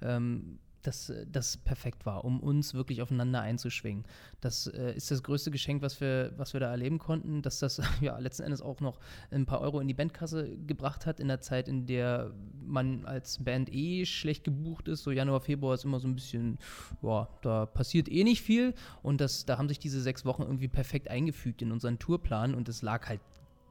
ähm, 0.00 0.58
dass 0.82 1.12
das 1.30 1.56
perfekt 1.56 2.06
war, 2.06 2.24
um 2.24 2.40
uns 2.40 2.74
wirklich 2.74 3.02
aufeinander 3.02 3.40
einzuschwingen. 3.40 4.04
Das 4.40 4.66
äh, 4.66 4.94
ist 4.94 5.10
das 5.10 5.22
größte 5.22 5.50
Geschenk, 5.50 5.82
was 5.82 6.00
wir, 6.00 6.32
was 6.36 6.52
wir 6.52 6.60
da 6.60 6.70
erleben 6.70 6.98
konnten, 6.98 7.42
dass 7.42 7.58
das 7.58 7.80
ja 8.00 8.18
letzten 8.18 8.44
Endes 8.44 8.62
auch 8.62 8.80
noch 8.80 8.98
ein 9.30 9.46
paar 9.46 9.60
Euro 9.60 9.80
in 9.80 9.88
die 9.88 9.94
Bandkasse 9.94 10.56
gebracht 10.66 11.06
hat, 11.06 11.20
in 11.20 11.28
der 11.28 11.40
Zeit, 11.40 11.68
in 11.68 11.86
der 11.86 12.32
man 12.64 13.04
als 13.04 13.42
Band 13.42 13.72
eh 13.72 14.04
schlecht 14.06 14.44
gebucht 14.44 14.88
ist. 14.88 15.02
So 15.02 15.10
Januar, 15.10 15.40
Februar 15.40 15.74
ist 15.74 15.84
immer 15.84 16.00
so 16.00 16.08
ein 16.08 16.14
bisschen, 16.14 16.58
ja, 17.02 17.28
da 17.42 17.66
passiert 17.66 18.08
eh 18.08 18.24
nicht 18.24 18.42
viel 18.42 18.74
und 19.02 19.20
das, 19.20 19.46
da 19.46 19.58
haben 19.58 19.68
sich 19.68 19.78
diese 19.78 20.00
sechs 20.00 20.24
Wochen 20.24 20.42
irgendwie 20.42 20.68
perfekt 20.68 21.08
eingefügt 21.08 21.62
in 21.62 21.72
unseren 21.72 21.98
Tourplan 21.98 22.54
und 22.54 22.68
es 22.68 22.82
lag 22.82 23.08
halt 23.08 23.20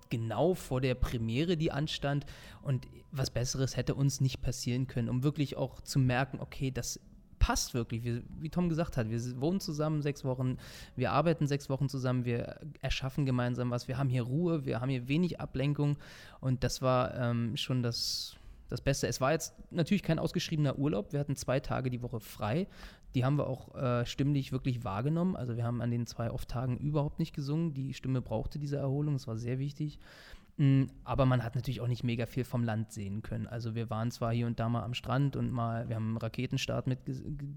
genau 0.09 0.53
vor 0.53 0.81
der 0.81 0.95
Premiere, 0.95 1.57
die 1.57 1.71
anstand. 1.71 2.25
Und 2.61 2.87
was 3.11 3.29
Besseres 3.29 3.77
hätte 3.77 3.95
uns 3.95 4.21
nicht 4.21 4.41
passieren 4.41 4.87
können, 4.87 5.09
um 5.09 5.23
wirklich 5.23 5.57
auch 5.57 5.81
zu 5.81 5.99
merken, 5.99 6.39
okay, 6.39 6.71
das 6.71 6.99
passt 7.39 7.73
wirklich. 7.73 8.03
Wir, 8.03 8.23
wie 8.39 8.49
Tom 8.49 8.69
gesagt 8.69 8.97
hat, 8.97 9.09
wir 9.09 9.41
wohnen 9.41 9.59
zusammen 9.59 10.01
sechs 10.01 10.23
Wochen, 10.23 10.57
wir 10.95 11.11
arbeiten 11.11 11.47
sechs 11.47 11.69
Wochen 11.69 11.89
zusammen, 11.89 12.25
wir 12.25 12.59
erschaffen 12.81 13.25
gemeinsam 13.25 13.69
was, 13.71 13.87
wir 13.87 13.97
haben 13.97 14.09
hier 14.09 14.23
Ruhe, 14.23 14.65
wir 14.65 14.81
haben 14.81 14.89
hier 14.89 15.07
wenig 15.07 15.39
Ablenkung 15.39 15.97
und 16.39 16.63
das 16.63 16.81
war 16.81 17.15
ähm, 17.15 17.55
schon 17.55 17.83
das, 17.83 18.35
das 18.69 18.81
Beste. 18.81 19.07
Es 19.07 19.21
war 19.21 19.31
jetzt 19.31 19.55
natürlich 19.71 20.03
kein 20.03 20.19
ausgeschriebener 20.19 20.77
Urlaub, 20.77 21.13
wir 21.13 21.19
hatten 21.19 21.35
zwei 21.35 21.59
Tage 21.59 21.89
die 21.89 22.01
Woche 22.01 22.19
frei. 22.19 22.67
Die 23.15 23.25
haben 23.25 23.37
wir 23.37 23.47
auch 23.47 23.73
äh, 23.75 24.05
stimmlich 24.05 24.51
wirklich 24.51 24.83
wahrgenommen. 24.83 25.35
Also 25.35 25.55
wir 25.55 25.63
haben 25.63 25.81
an 25.81 25.89
den 25.89 26.05
zwei 26.05 26.29
Off-Tagen 26.29 26.77
überhaupt 26.77 27.19
nicht 27.19 27.33
gesungen. 27.33 27.73
Die 27.73 27.93
Stimme 27.93 28.21
brauchte 28.21 28.59
diese 28.59 28.77
Erholung, 28.77 29.13
das 29.13 29.27
war 29.27 29.37
sehr 29.37 29.59
wichtig. 29.59 29.99
Mm, 30.57 30.85
aber 31.03 31.25
man 31.25 31.43
hat 31.43 31.55
natürlich 31.55 31.81
auch 31.81 31.87
nicht 31.87 32.03
mega 32.03 32.25
viel 32.25 32.43
vom 32.43 32.63
Land 32.63 32.91
sehen 32.91 33.21
können. 33.21 33.45
Also 33.45 33.75
wir 33.75 33.89
waren 33.91 34.09
zwar 34.09 34.33
hier 34.33 34.47
und 34.47 34.59
da 34.59 34.67
mal 34.69 34.83
am 34.83 34.95
Strand 34.95 35.35
und 35.35 35.51
mal, 35.51 35.87
wir 35.87 35.95
haben 35.95 36.09
einen 36.09 36.17
Raketenstart 36.17 36.87
mit, 36.87 36.99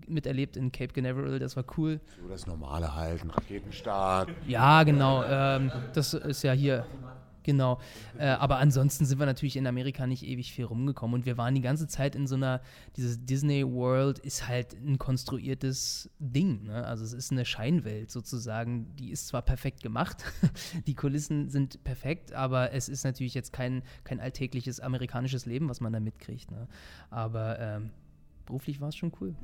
miterlebt 0.06 0.56
in 0.56 0.70
Cape 0.70 0.92
Canaveral, 0.92 1.38
das 1.38 1.56
war 1.56 1.64
cool. 1.78 2.00
So 2.20 2.28
das 2.28 2.46
Normale 2.46 2.94
halt, 2.94 3.22
ein 3.22 3.30
Raketenstart. 3.30 4.28
Ja, 4.46 4.82
genau. 4.82 5.24
Ähm, 5.24 5.72
das 5.94 6.12
ist 6.12 6.42
ja 6.42 6.52
hier 6.52 6.84
Genau. 7.42 7.80
Äh, 8.18 8.26
aber 8.26 8.58
ansonsten 8.58 9.06
sind 9.06 9.18
wir 9.18 9.26
natürlich 9.26 9.56
in 9.56 9.66
Amerika 9.66 10.06
nicht 10.06 10.24
ewig 10.24 10.52
viel 10.52 10.64
rumgekommen 10.64 11.14
und 11.14 11.26
wir 11.26 11.38
waren 11.38 11.54
die 11.54 11.60
ganze 11.60 11.88
Zeit 11.88 12.14
in 12.14 12.26
so 12.26 12.34
einer, 12.34 12.60
dieses 12.96 13.24
Disney 13.24 13.66
World 13.66 14.18
ist 14.18 14.46
halt 14.46 14.74
ein 14.74 14.98
konstruiertes 14.98 16.10
Ding. 16.18 16.64
Ne? 16.64 16.84
Also 16.84 17.04
es 17.04 17.12
ist 17.12 17.32
eine 17.32 17.44
Scheinwelt 17.44 18.10
sozusagen. 18.10 18.94
Die 18.96 19.10
ist 19.10 19.28
zwar 19.28 19.42
perfekt 19.42 19.82
gemacht, 19.82 20.24
die 20.86 20.94
Kulissen 20.94 21.48
sind 21.48 21.82
perfekt, 21.84 22.32
aber 22.32 22.72
es 22.72 22.88
ist 22.88 23.04
natürlich 23.04 23.34
jetzt 23.34 23.52
kein, 23.52 23.82
kein 24.04 24.20
alltägliches 24.20 24.80
amerikanisches 24.80 25.46
Leben, 25.46 25.68
was 25.68 25.80
man 25.80 25.92
da 25.92 26.00
mitkriegt. 26.00 26.50
Ne? 26.50 26.68
Aber 27.10 27.58
ähm, 27.58 27.90
beruflich 28.46 28.80
war 28.80 28.88
es 28.88 28.96
schon 28.96 29.12
cool. 29.20 29.34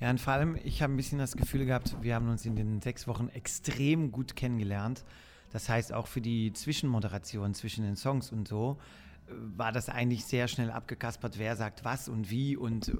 Ja, 0.00 0.10
und 0.10 0.20
vor 0.20 0.32
allem, 0.32 0.58
ich 0.64 0.82
habe 0.82 0.92
ein 0.92 0.96
bisschen 0.96 1.18
das 1.18 1.36
Gefühl 1.36 1.66
gehabt, 1.66 1.96
wir 2.02 2.14
haben 2.14 2.28
uns 2.28 2.44
in 2.44 2.56
den 2.56 2.82
sechs 2.82 3.06
Wochen 3.06 3.28
extrem 3.28 4.10
gut 4.10 4.34
kennengelernt. 4.34 5.04
Das 5.54 5.68
heißt, 5.68 5.92
auch 5.92 6.08
für 6.08 6.20
die 6.20 6.52
Zwischenmoderation 6.52 7.54
zwischen 7.54 7.84
den 7.84 7.94
Songs 7.94 8.32
und 8.32 8.48
so 8.48 8.76
äh, 9.28 9.32
war 9.56 9.70
das 9.70 9.88
eigentlich 9.88 10.24
sehr 10.24 10.48
schnell 10.48 10.72
abgekaspert, 10.72 11.38
wer 11.38 11.54
sagt 11.54 11.84
was 11.84 12.08
und 12.08 12.28
wie. 12.28 12.56
Und 12.56 12.88
äh, 12.88 12.96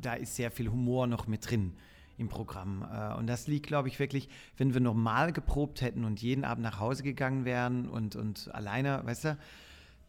da 0.00 0.14
ist 0.14 0.36
sehr 0.36 0.52
viel 0.52 0.70
Humor 0.70 1.08
noch 1.08 1.26
mit 1.26 1.50
drin 1.50 1.72
im 2.16 2.28
Programm. 2.28 2.86
Äh, 2.88 3.14
und 3.14 3.26
das 3.26 3.48
liegt, 3.48 3.66
glaube 3.66 3.88
ich, 3.88 3.98
wirklich, 3.98 4.28
wenn 4.56 4.72
wir 4.72 4.80
normal 4.80 5.32
geprobt 5.32 5.80
hätten 5.80 6.04
und 6.04 6.22
jeden 6.22 6.44
Abend 6.44 6.62
nach 6.62 6.78
Hause 6.78 7.02
gegangen 7.02 7.44
wären 7.44 7.88
und, 7.88 8.14
und 8.14 8.54
alleine, 8.54 9.04
weißt 9.04 9.24
du, 9.24 9.38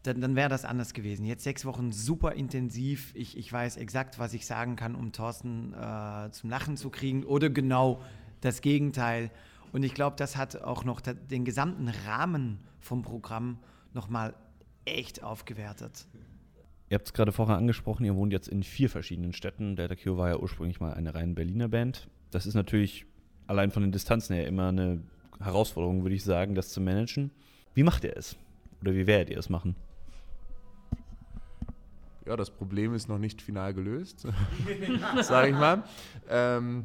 dann, 0.04 0.20
dann 0.20 0.36
wäre 0.36 0.48
das 0.48 0.64
anders 0.64 0.94
gewesen. 0.94 1.26
Jetzt 1.26 1.42
sechs 1.42 1.64
Wochen 1.64 1.90
super 1.90 2.34
intensiv. 2.34 3.10
Ich, 3.16 3.36
ich 3.36 3.52
weiß 3.52 3.76
exakt, 3.76 4.20
was 4.20 4.34
ich 4.34 4.46
sagen 4.46 4.76
kann, 4.76 4.94
um 4.94 5.10
Thorsten 5.10 5.74
äh, 5.74 6.30
zum 6.30 6.48
Lachen 6.48 6.76
zu 6.76 6.90
kriegen 6.90 7.24
oder 7.24 7.50
genau 7.50 8.00
das 8.40 8.60
Gegenteil. 8.60 9.32
Und 9.72 9.82
ich 9.82 9.94
glaube, 9.94 10.16
das 10.16 10.36
hat 10.36 10.62
auch 10.62 10.84
noch 10.84 11.00
den 11.00 11.44
gesamten 11.44 11.88
Rahmen 12.06 12.60
vom 12.80 13.02
Programm 13.02 13.58
nochmal 13.94 14.34
echt 14.84 15.22
aufgewertet. 15.22 16.06
Ihr 16.90 16.94
habt 16.94 17.06
es 17.06 17.12
gerade 17.12 17.32
vorher 17.32 17.56
angesprochen, 17.56 18.04
ihr 18.04 18.16
wohnt 18.16 18.32
jetzt 18.32 18.48
in 18.48 18.62
vier 18.62 18.88
verschiedenen 18.88 19.34
Städten. 19.34 19.76
Delta 19.76 19.94
Q 19.94 20.16
war 20.16 20.28
ja 20.30 20.38
ursprünglich 20.38 20.80
mal 20.80 20.94
eine 20.94 21.14
rein 21.14 21.34
Berliner 21.34 21.68
Band. 21.68 22.08
Das 22.30 22.46
ist 22.46 22.54
natürlich 22.54 23.04
allein 23.46 23.70
von 23.70 23.82
den 23.82 23.92
Distanzen 23.92 24.34
her 24.34 24.46
immer 24.46 24.68
eine 24.68 25.02
Herausforderung, 25.38 26.02
würde 26.02 26.14
ich 26.14 26.24
sagen, 26.24 26.54
das 26.54 26.70
zu 26.70 26.80
managen. 26.80 27.30
Wie 27.74 27.82
macht 27.82 28.04
ihr 28.04 28.16
es? 28.16 28.36
Oder 28.80 28.94
wie 28.94 29.06
werdet 29.06 29.30
ihr 29.30 29.38
es 29.38 29.50
machen? 29.50 29.76
Ja, 32.26 32.36
das 32.36 32.50
Problem 32.50 32.94
ist 32.94 33.08
noch 33.08 33.18
nicht 33.18 33.40
final 33.40 33.72
gelöst, 33.72 34.26
sage 35.22 35.48
ich 35.48 35.54
mal. 35.54 35.82
Ähm, 36.28 36.84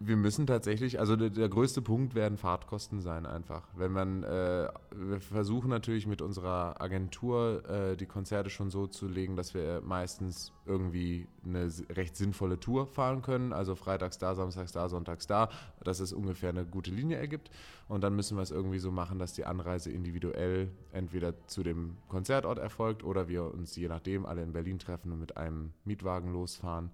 wir 0.00 0.16
müssen 0.16 0.46
tatsächlich, 0.46 0.98
also 0.98 1.16
der, 1.16 1.30
der, 1.30 1.48
größte 1.48 1.80
Punkt 1.80 2.14
werden 2.14 2.36
Fahrtkosten 2.36 3.00
sein 3.00 3.26
einfach. 3.26 3.62
Wenn 3.76 3.92
man, 3.92 4.22
äh, 4.24 4.68
wir 4.94 5.20
versuchen 5.20 5.70
natürlich 5.70 6.06
mit 6.06 6.20
unserer 6.20 6.80
Agentur 6.80 7.62
äh, 7.68 7.96
die 7.96 8.06
Konzerte 8.06 8.50
schon 8.50 8.70
so 8.70 8.86
zu 8.86 9.06
legen, 9.06 9.36
dass 9.36 9.54
wir 9.54 9.80
meistens 9.82 10.52
irgendwie 10.66 11.28
eine 11.44 11.70
recht 11.90 12.16
sinnvolle 12.16 12.58
Tour 12.58 12.86
fahren 12.86 13.22
können. 13.22 13.52
Also 13.52 13.76
freitags 13.76 14.18
da, 14.18 14.34
samstags 14.34 14.72
da, 14.72 14.88
sonntags 14.88 15.26
da, 15.26 15.48
dass 15.82 16.00
es 16.00 16.12
ungefähr 16.12 16.50
eine 16.50 16.66
gute 16.66 16.90
Linie 16.90 17.18
ergibt. 17.18 17.50
Und 17.88 18.02
dann 18.02 18.16
müssen 18.16 18.36
wir 18.36 18.42
es 18.42 18.50
irgendwie 18.50 18.80
so 18.80 18.90
machen, 18.90 19.18
dass 19.18 19.32
die 19.32 19.44
Anreise 19.44 19.90
individuell 19.90 20.70
entweder 20.92 21.46
zu 21.46 21.62
dem 21.62 21.96
Konzertort 22.08 22.58
erfolgt 22.58 23.04
oder 23.04 23.28
wir 23.28 23.44
uns 23.44 23.76
je 23.76 23.88
nachdem 23.88 24.26
alle 24.26 24.42
in 24.42 24.52
Berlin 24.52 24.78
treffen 24.78 25.12
und 25.12 25.20
mit 25.20 25.36
einem 25.36 25.72
Mietwagen 25.84 26.32
losfahren. 26.32 26.90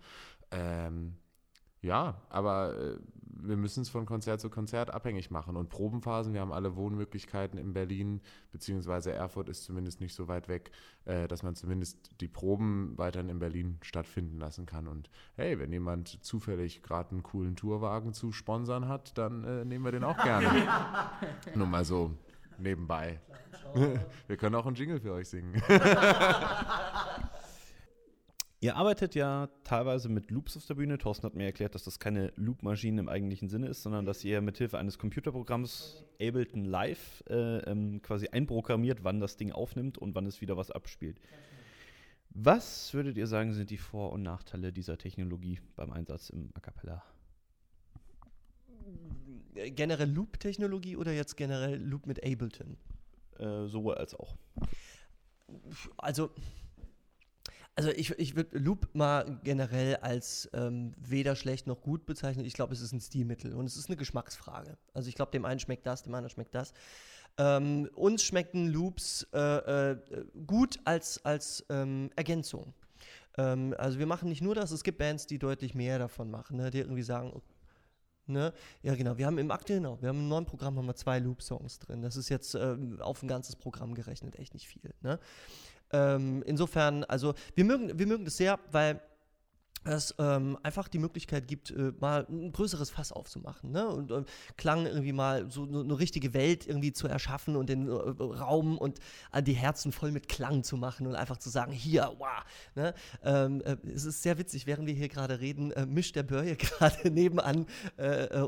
Ähm, 0.50 1.14
ja, 1.82 2.20
aber 2.28 2.78
äh, 2.78 2.96
wir 3.42 3.56
müssen 3.56 3.82
es 3.82 3.88
von 3.88 4.06
Konzert 4.06 4.40
zu 4.40 4.50
Konzert 4.50 4.92
abhängig 4.92 5.30
machen. 5.30 5.56
Und 5.56 5.68
Probenphasen, 5.68 6.34
wir 6.34 6.40
haben 6.40 6.52
alle 6.52 6.76
Wohnmöglichkeiten 6.76 7.58
in 7.58 7.72
Berlin, 7.72 8.20
beziehungsweise 8.52 9.12
Erfurt 9.12 9.48
ist 9.48 9.64
zumindest 9.64 10.00
nicht 10.00 10.14
so 10.14 10.28
weit 10.28 10.48
weg, 10.48 10.70
äh, 11.04 11.26
dass 11.28 11.42
man 11.42 11.54
zumindest 11.54 12.20
die 12.20 12.28
Proben 12.28 12.96
weiterhin 12.96 13.28
in 13.28 13.38
Berlin 13.38 13.78
stattfinden 13.82 14.38
lassen 14.38 14.66
kann. 14.66 14.88
Und 14.88 15.10
hey, 15.36 15.58
wenn 15.58 15.72
jemand 15.72 16.22
zufällig 16.24 16.82
gerade 16.82 17.12
einen 17.12 17.22
coolen 17.22 17.56
Tourwagen 17.56 18.12
zu 18.12 18.32
sponsern 18.32 18.88
hat, 18.88 19.16
dann 19.16 19.44
äh, 19.44 19.64
nehmen 19.64 19.84
wir 19.84 19.92
den 19.92 20.04
auch 20.04 20.22
gerne. 20.22 20.48
Nur 21.54 21.66
mal 21.66 21.84
so 21.84 22.12
nebenbei. 22.58 23.20
wir 24.26 24.36
können 24.36 24.54
auch 24.54 24.66
einen 24.66 24.76
Jingle 24.76 25.00
für 25.00 25.12
euch 25.12 25.28
singen. 25.28 25.62
Ihr 28.62 28.76
arbeitet 28.76 29.14
ja 29.14 29.48
teilweise 29.64 30.10
mit 30.10 30.30
Loops 30.30 30.54
auf 30.58 30.66
der 30.66 30.74
Bühne. 30.74 30.98
Thorsten 30.98 31.24
hat 31.24 31.34
mir 31.34 31.46
erklärt, 31.46 31.74
dass 31.74 31.84
das 31.84 31.98
keine 31.98 32.30
Loop-Maschine 32.36 33.00
im 33.00 33.08
eigentlichen 33.08 33.48
Sinne 33.48 33.68
ist, 33.68 33.82
sondern 33.82 34.04
dass 34.04 34.22
ihr 34.22 34.42
mithilfe 34.42 34.76
eines 34.76 34.98
Computerprogramms 34.98 36.04
Ableton 36.20 36.66
Live 36.66 37.24
äh, 37.30 37.60
ähm, 37.60 38.02
quasi 38.02 38.28
einprogrammiert, 38.28 39.02
wann 39.02 39.18
das 39.18 39.38
Ding 39.38 39.50
aufnimmt 39.50 39.96
und 39.96 40.14
wann 40.14 40.26
es 40.26 40.42
wieder 40.42 40.58
was 40.58 40.70
abspielt. 40.70 41.18
Was 42.28 42.92
würdet 42.92 43.16
ihr 43.16 43.26
sagen, 43.26 43.54
sind 43.54 43.70
die 43.70 43.78
Vor- 43.78 44.12
und 44.12 44.22
Nachteile 44.22 44.74
dieser 44.74 44.98
Technologie 44.98 45.58
beim 45.74 45.90
Einsatz 45.90 46.28
im 46.28 46.50
A 46.52 46.60
Cappella? 46.60 47.02
Generell 49.54 50.10
Loop-Technologie 50.10 50.96
oder 50.96 51.12
jetzt 51.12 51.38
generell 51.38 51.82
Loop 51.82 52.06
mit 52.06 52.22
Ableton? 52.22 52.76
Äh, 53.38 53.68
sowohl 53.68 53.94
als 53.94 54.14
auch. 54.14 54.36
Also 55.96 56.30
also 57.80 57.92
ich, 57.96 58.10
ich 58.18 58.36
würde 58.36 58.58
Loop 58.58 58.88
mal 58.92 59.40
generell 59.42 59.96
als 59.96 60.50
ähm, 60.52 60.92
weder 60.98 61.34
schlecht 61.34 61.66
noch 61.66 61.80
gut 61.80 62.04
bezeichnen. 62.04 62.44
Ich 62.44 62.52
glaube, 62.52 62.74
es 62.74 62.82
ist 62.82 62.92
ein 62.92 63.00
Stilmittel 63.00 63.54
und 63.54 63.64
es 63.64 63.76
ist 63.76 63.88
eine 63.88 63.96
Geschmacksfrage. 63.96 64.76
Also 64.92 65.08
ich 65.08 65.14
glaube, 65.14 65.32
dem 65.32 65.46
einen 65.46 65.60
schmeckt 65.60 65.86
das, 65.86 66.02
dem 66.02 66.14
anderen 66.14 66.30
schmeckt 66.30 66.54
das. 66.54 66.74
Ähm, 67.38 67.88
uns 67.94 68.22
schmecken 68.22 68.68
Loops 68.68 69.26
äh, 69.32 69.92
äh, 69.92 69.96
gut 70.46 70.78
als, 70.84 71.24
als 71.24 71.64
ähm, 71.70 72.10
Ergänzung. 72.16 72.74
Ähm, 73.38 73.74
also 73.78 73.98
wir 73.98 74.06
machen 74.06 74.28
nicht 74.28 74.42
nur 74.42 74.54
das, 74.54 74.72
es 74.72 74.84
gibt 74.84 74.98
Bands, 74.98 75.26
die 75.26 75.38
deutlich 75.38 75.74
mehr 75.74 75.98
davon 75.98 76.30
machen, 76.30 76.58
ne, 76.58 76.70
die 76.70 76.80
irgendwie 76.80 77.02
sagen, 77.02 77.40
Ne? 78.26 78.52
Ja, 78.82 78.94
genau. 78.94 79.18
Wir 79.18 79.26
haben 79.26 79.38
im 79.38 79.50
aktuellen, 79.50 79.82
genau, 79.82 80.00
wir 80.00 80.08
haben 80.08 80.20
im 80.20 80.28
neuen 80.28 80.46
Programm 80.46 80.76
haben 80.76 80.86
wir 80.86 80.94
zwei 80.94 81.18
Loop-Songs 81.18 81.80
drin. 81.80 82.00
Das 82.00 82.14
ist 82.14 82.28
jetzt 82.28 82.54
ähm, 82.54 83.00
auf 83.00 83.22
ein 83.24 83.28
ganzes 83.28 83.56
Programm 83.56 83.92
gerechnet 83.94 84.38
echt 84.38 84.54
nicht 84.54 84.68
viel. 84.68 84.94
Ne? 85.02 85.18
Ähm, 85.92 86.42
insofern, 86.46 87.04
also 87.04 87.34
wir 87.54 87.64
mögen, 87.64 87.98
wir 87.98 88.06
mögen 88.06 88.24
das 88.24 88.36
sehr, 88.36 88.58
weil 88.70 89.00
es 89.84 90.14
ähm, 90.18 90.58
einfach 90.62 90.88
die 90.88 90.98
Möglichkeit 90.98 91.48
gibt, 91.48 91.70
äh, 91.70 91.92
mal 92.00 92.26
ein 92.28 92.52
größeres 92.52 92.90
Fass 92.90 93.12
aufzumachen 93.12 93.72
ne? 93.72 93.88
und 93.88 94.10
äh, 94.10 94.24
Klang 94.58 94.84
irgendwie 94.84 95.12
mal 95.12 95.50
so 95.50 95.62
eine, 95.62 95.98
richtige 95.98 96.34
Welt 96.34 96.66
irgendwie 96.66 96.92
zu 96.92 97.08
erschaffen 97.08 97.56
und 97.56 97.70
den 97.70 97.88
äh, 97.88 97.92
Raum 97.92 98.76
und 98.76 98.98
äh, 99.32 99.42
die 99.42 99.54
Herzen 99.54 99.90
voll 99.92 100.12
mit 100.12 100.28
Klang 100.28 100.64
zu 100.64 100.76
machen 100.76 101.06
und 101.06 101.14
einfach 101.14 101.38
zu 101.38 101.48
sagen, 101.48 101.72
hier, 101.72 102.12
wow. 102.18 102.28
Ne? 102.74 102.94
Ähm, 103.24 103.62
äh, 103.62 103.76
es 103.94 104.04
ist 104.04 104.22
sehr 104.22 104.36
witzig, 104.36 104.66
während 104.66 104.86
wir 104.86 104.94
hier 104.94 105.08
gerade 105.08 105.40
reden, 105.40 105.70
äh, 105.72 105.86
mischt 105.86 106.14
der 106.14 106.24
Börje 106.24 106.56
gerade 106.56 107.10
nebenan 107.10 107.66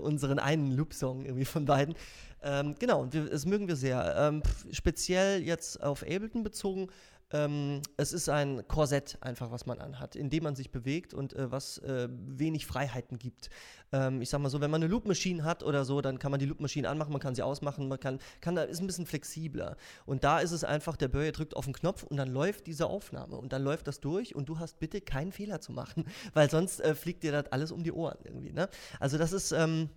unseren 0.03 0.38
einen 0.38 0.72
Loop-Song 0.72 1.24
irgendwie 1.24 1.45
von 1.45 1.64
beiden. 1.64 1.95
Ähm, 2.43 2.74
genau, 2.78 3.03
und 3.03 3.14
wir, 3.14 3.30
das 3.30 3.47
mögen 3.47 3.68
wir 3.68 3.76
sehr. 3.76 4.14
Ähm, 4.16 4.43
speziell 4.72 5.43
jetzt 5.43 5.82
auf 5.82 6.03
Ableton 6.03 6.43
bezogen, 6.43 6.88
ähm, 7.33 7.80
es 7.97 8.12
ist 8.12 8.28
ein 8.28 8.66
Korsett 8.68 9.18
einfach, 9.20 9.51
was 9.51 9.66
man 9.66 9.80
anhat, 9.80 10.16
in 10.16 10.30
dem 10.30 10.45
man 10.45 10.55
sich 10.55 10.70
bewegt 10.70 11.14
und 11.14 11.35
äh, 11.35 11.51
was 11.51 11.78
äh, 11.78 12.09
wenig 12.11 12.66
Freiheiten 12.66 13.18
gibt. 13.18 13.51
Ähm, 13.93 14.22
ich 14.22 14.30
sag 14.30 14.41
mal 14.41 14.51
so, 14.51 14.61
wenn 14.61 14.70
man 14.70 14.83
eine 14.83 14.91
Loop 14.91 15.07
Machine 15.07 15.45
hat 15.45 15.62
oder 15.62 15.85
so, 15.85 16.01
dann 16.01 16.18
kann 16.18 16.30
man 16.30 16.41
die 16.41 16.47
Loop 16.47 16.61
Machine 16.61 16.89
anmachen, 16.89 17.12
man 17.12 17.20
kann 17.20 17.35
sie 17.35 17.43
ausmachen, 17.43 17.89
man 17.89 18.01
kann, 18.01 18.18
kann 18.41 18.55
da 18.55 18.62
ist 18.62 18.80
ein 18.80 18.87
bisschen 18.87 19.07
flexibler. 19.07 19.76
Und 20.07 20.24
da 20.24 20.41
ist 20.41 20.53
es 20.53 20.64
einfach, 20.64 20.97
der 20.97 21.09
Börje 21.09 21.33
drückt 21.33 21.57
auf 21.57 21.64
den 21.64 21.74
Knopf 21.74 22.03
und 22.03 22.16
dann 22.16 22.28
läuft 22.28 22.66
diese 22.66 22.87
Aufnahme 22.87 23.37
und 23.37 23.53
dann 23.53 23.62
läuft 23.62 23.87
das 23.87 24.01
durch 24.01 24.35
und 24.35 24.49
du 24.49 24.59
hast 24.59 24.78
bitte 24.78 25.01
keinen 25.01 25.33
Fehler 25.33 25.61
zu 25.61 25.72
machen, 25.72 26.05
weil 26.35 26.51
sonst 26.51 26.80
äh, 26.80 26.95
fliegt 26.95 27.22
dir 27.22 27.33
das 27.33 27.51
alles 27.53 27.72
um 27.72 27.83
die 27.83 27.93
Ohren 27.93 28.18
irgendwie. 28.24 28.53
Ne? 28.53 28.68
Also 29.01 29.18
das 29.18 29.33
ist 29.33 29.53
ähm, 29.53 29.89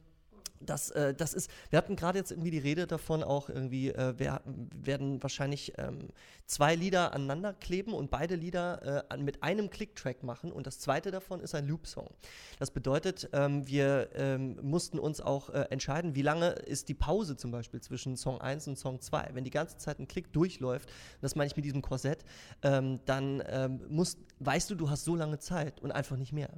das, 0.60 0.91
äh, 0.91 1.14
das 1.14 1.34
ist, 1.34 1.49
wir 1.70 1.78
hatten 1.78 1.95
gerade 1.95 2.18
jetzt 2.18 2.32
irgendwie 2.32 2.51
die 2.51 2.60
Rede 2.60 2.88
davon, 2.88 3.24
auch 3.24 3.49
irgendwie, 3.49 3.89
äh, 3.89 4.18
wir 4.18 4.41
werden 4.45 5.22
wahrscheinlich 5.22 5.74
ähm, 5.78 6.10
zwei 6.45 6.76
Lieder 6.76 7.14
aneinander 7.14 7.53
kleben 7.53 7.93
und 7.93 8.12
beide 8.12 8.36
Lieder 8.36 9.06
äh, 9.10 9.18
mit 9.18 9.43
einem 9.43 9.70
Click-Track 9.70 10.24
machen 10.24 10.51
und 10.51 10.68
das 10.68 10.80
zweite 10.80 11.12
davon 11.12 11.39
ist 11.39 11.56
ein 11.56 11.68
Loop-Song. 11.68 12.10
Das 12.60 12.72
bedeutet, 12.72 13.30
ähm, 13.34 13.68
wir 13.68 14.10
ähm, 14.16 14.58
mussten 14.62 14.99
uns 14.99 15.22
auch 15.22 15.49
äh, 15.49 15.66
entscheiden, 15.70 16.16
wie 16.16 16.22
lange 16.22 16.49
ist 16.49 16.89
die 16.89 16.93
Pause 16.93 17.36
zum 17.36 17.51
Beispiel 17.51 17.82
zwischen 17.82 18.18
Song 18.18 18.39
1 18.41 18.68
und 18.68 18.78
Song 18.78 19.01
2. 19.01 19.30
Wenn 19.34 19.43
die 19.43 19.51
ganze 19.51 19.78
Zeit 19.78 19.99
ein 19.99 20.08
Klick 20.08 20.32
durchläuft, 20.34 20.91
das 21.22 21.36
meine 21.36 21.47
ich 21.47 21.56
mit 21.56 21.66
diesem 21.66 21.82
Korsett, 21.82 22.24
ähm, 22.62 22.99
dann 23.06 23.43
ähm, 23.47 23.82
musst, 23.89 24.20
weißt 24.39 24.70
du, 24.70 24.76
du 24.76 24.89
hast 24.89 25.06
so 25.06 25.16
lange 25.16 25.39
Zeit 25.39 25.82
und 25.82 25.91
einfach 25.91 26.18
nicht 26.18 26.34
mehr. 26.34 26.49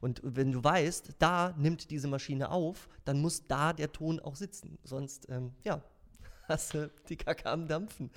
Und 0.00 0.20
wenn 0.24 0.52
du 0.52 0.62
weißt, 0.62 1.16
da 1.18 1.54
nimmt 1.58 1.90
diese 1.90 2.08
Maschine 2.08 2.50
auf, 2.50 2.88
dann 3.04 3.20
da 3.48 3.72
der 3.72 3.92
Ton 3.92 4.20
auch 4.20 4.36
sitzen. 4.36 4.78
Sonst, 4.84 5.28
ähm, 5.28 5.52
ja, 5.64 5.82
hast 6.48 6.74
du 6.74 6.90
die 7.08 7.16
Kacke 7.16 7.46
am 7.46 7.68
Dampfen. 7.68 8.10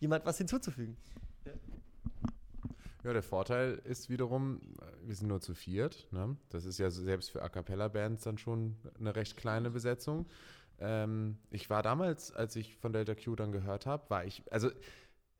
Jemand 0.00 0.24
was 0.26 0.38
hinzuzufügen? 0.38 0.96
Ja. 3.04 3.12
Der 3.12 3.22
Vorteil 3.22 3.82
ist 3.84 4.08
wiederum, 4.08 4.60
wir 5.02 5.14
sind 5.14 5.28
nur 5.28 5.40
zu 5.40 5.54
viert. 5.54 6.08
Ne? 6.10 6.36
Das 6.48 6.64
ist 6.64 6.78
ja 6.78 6.90
selbst 6.90 7.30
für 7.30 7.42
A 7.42 7.50
Cappella-Bands 7.50 8.24
dann 8.24 8.38
schon 8.38 8.76
eine 8.98 9.14
recht 9.14 9.36
kleine 9.36 9.70
Besetzung. 9.70 10.26
Ähm, 10.78 11.38
ich 11.50 11.68
war 11.68 11.82
damals, 11.82 12.32
als 12.32 12.56
ich 12.56 12.76
von 12.76 12.92
Delta 12.92 13.14
Q 13.14 13.36
dann 13.36 13.52
gehört 13.52 13.84
habe, 13.86 14.08
war 14.08 14.24
ich, 14.24 14.42
also 14.50 14.70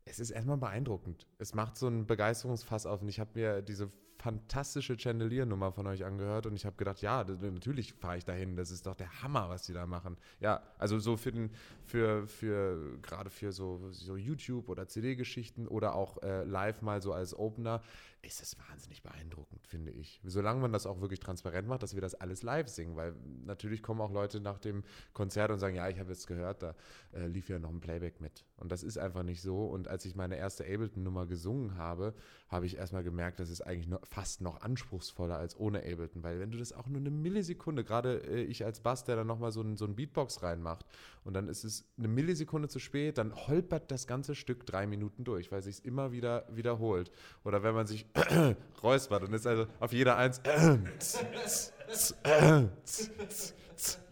es 0.05 0.21
ist 0.21 0.31
erstmal 0.31 0.59
beeindruckend. 0.59 1.27
Es 1.39 1.55
macht 1.55 1.77
so 1.77 1.89
ein 1.89 2.07
Begeisterungsfass 2.07 2.87
auf 2.87 3.01
und 3.03 3.09
ich 3.09 3.19
habe 3.21 3.31
mir 3.35 3.63
diese 3.63 3.91
fantastische 4.25 4.99
Chandelier-Nummer 4.99 5.71
von 5.71 5.87
euch 5.87 6.03
angehört 6.03 6.47
und 6.47 6.57
ich 6.57 6.65
habe 6.65 6.77
gedacht, 6.77 7.03
ja, 7.03 7.23
natürlich 7.25 7.93
fahre 7.93 8.17
ich 8.17 8.25
dahin. 8.25 8.57
Das 8.57 8.71
ist 8.71 8.87
doch 8.87 8.95
der 8.95 9.23
Hammer, 9.23 9.51
was 9.51 9.65
die 9.65 9.75
da 9.75 9.85
machen. 9.85 10.17
Ja, 10.41 10.63
also 10.79 10.99
so 10.99 11.19
für 11.19 11.31
den, 11.31 11.51
für, 11.85 12.27
für 12.27 12.97
gerade 13.03 13.29
für 13.29 13.53
so, 13.53 13.91
so 13.91 14.17
YouTube 14.17 14.71
oder 14.71 14.89
CD-Geschichten 14.89 15.69
oder 15.69 15.95
auch 15.95 16.23
äh, 16.23 16.43
live 16.45 16.81
mal 16.81 17.03
so 17.03 17.13
als 17.13 17.39
Opener 17.39 17.83
ist 18.25 18.43
es 18.43 18.57
wahnsinnig 18.69 19.03
beeindruckend, 19.03 19.67
finde 19.67 19.93
ich. 19.93 20.21
Solange 20.25 20.61
man 20.61 20.73
das 20.73 20.87
auch 20.87 21.01
wirklich 21.01 21.21
transparent 21.21 21.69
macht, 21.69 21.83
dass 21.83 21.95
wir 21.95 22.01
das 22.01 22.15
alles 22.15 22.43
live 22.43 22.69
singen, 22.69 22.97
weil 22.97 23.15
natürlich 23.45 23.83
kommen 23.83 24.01
auch 24.01 24.13
Leute 24.13 24.41
nach 24.41 24.59
dem 24.59 24.85
Konzert 25.13 25.51
und 25.51 25.59
sagen, 25.59 25.77
ja, 25.77 25.89
ich 25.89 25.99
habe 25.99 26.11
jetzt 26.11 26.27
gehört, 26.27 26.63
da 26.63 26.75
äh, 27.13 27.27
lief 27.27 27.49
ja 27.49 27.59
noch 27.59 27.71
ein 27.71 27.81
Playback 27.81 28.21
mit. 28.21 28.45
Und 28.57 28.73
das 28.73 28.83
ist 28.83 28.99
einfach 28.99 29.23
nicht 29.23 29.43
so. 29.43 29.67
Und 29.67 29.89
als 29.89 30.05
ich 30.05 30.15
meine 30.15 30.37
erste 30.37 30.65
Ableton-Nummer 30.65 31.27
gesungen 31.27 31.77
habe, 31.77 32.15
habe 32.49 32.67
ich 32.67 32.77
erstmal 32.77 33.03
gemerkt, 33.03 33.41
das 33.41 33.51
ist 33.51 33.61
eigentlich 33.61 33.89
noch, 33.89 34.01
fast 34.07 34.41
noch 34.41 34.61
anspruchsvoller 34.61 35.37
als 35.37 35.59
ohne 35.59 35.81
Ableton, 35.81 36.23
weil 36.23 36.41
wenn 36.41 36.51
du 36.51 36.59
das 36.59 36.73
auch 36.73 36.87
nur 36.87 37.01
eine 37.01 37.11
Millisekunde, 37.11 37.85
gerade 37.85 38.19
äh, 38.19 38.43
ich 38.43 38.65
als 38.65 38.81
Bass, 38.81 39.05
der 39.05 39.17
dann 39.17 39.27
nochmal 39.27 39.53
so 39.53 39.61
ein, 39.61 39.77
so 39.77 39.85
ein 39.85 39.97
Beatbox 39.97 40.43
reinmacht 40.43 40.87
und 41.25 41.35
dann 41.35 41.49
ist 41.49 41.65
es 41.65 41.85
eine 41.99 42.09
Millisekunde 42.09 42.69
zu 42.69 42.79
spät, 42.79 43.19
dann 43.19 43.35
holpert 43.35 43.91
das 43.91 44.07
ganze 44.07 44.35
Stück 44.35 44.67
drei 44.67 44.87
Minuten 44.87 45.25
durch, 45.25 45.51
weil 45.51 45.63
sich 45.63 45.77
es 45.77 45.81
immer 45.81 46.13
wieder 46.13 46.47
wiederholt. 46.51 47.11
Oder 47.45 47.63
wenn 47.63 47.75
man 47.75 47.87
sich 47.87 48.07
räuspert 48.83 49.25
und 49.25 49.33
ist 49.33 49.47
also 49.47 49.67
auf 49.81 49.93
jeder 49.93 50.17
Eins 50.17 50.41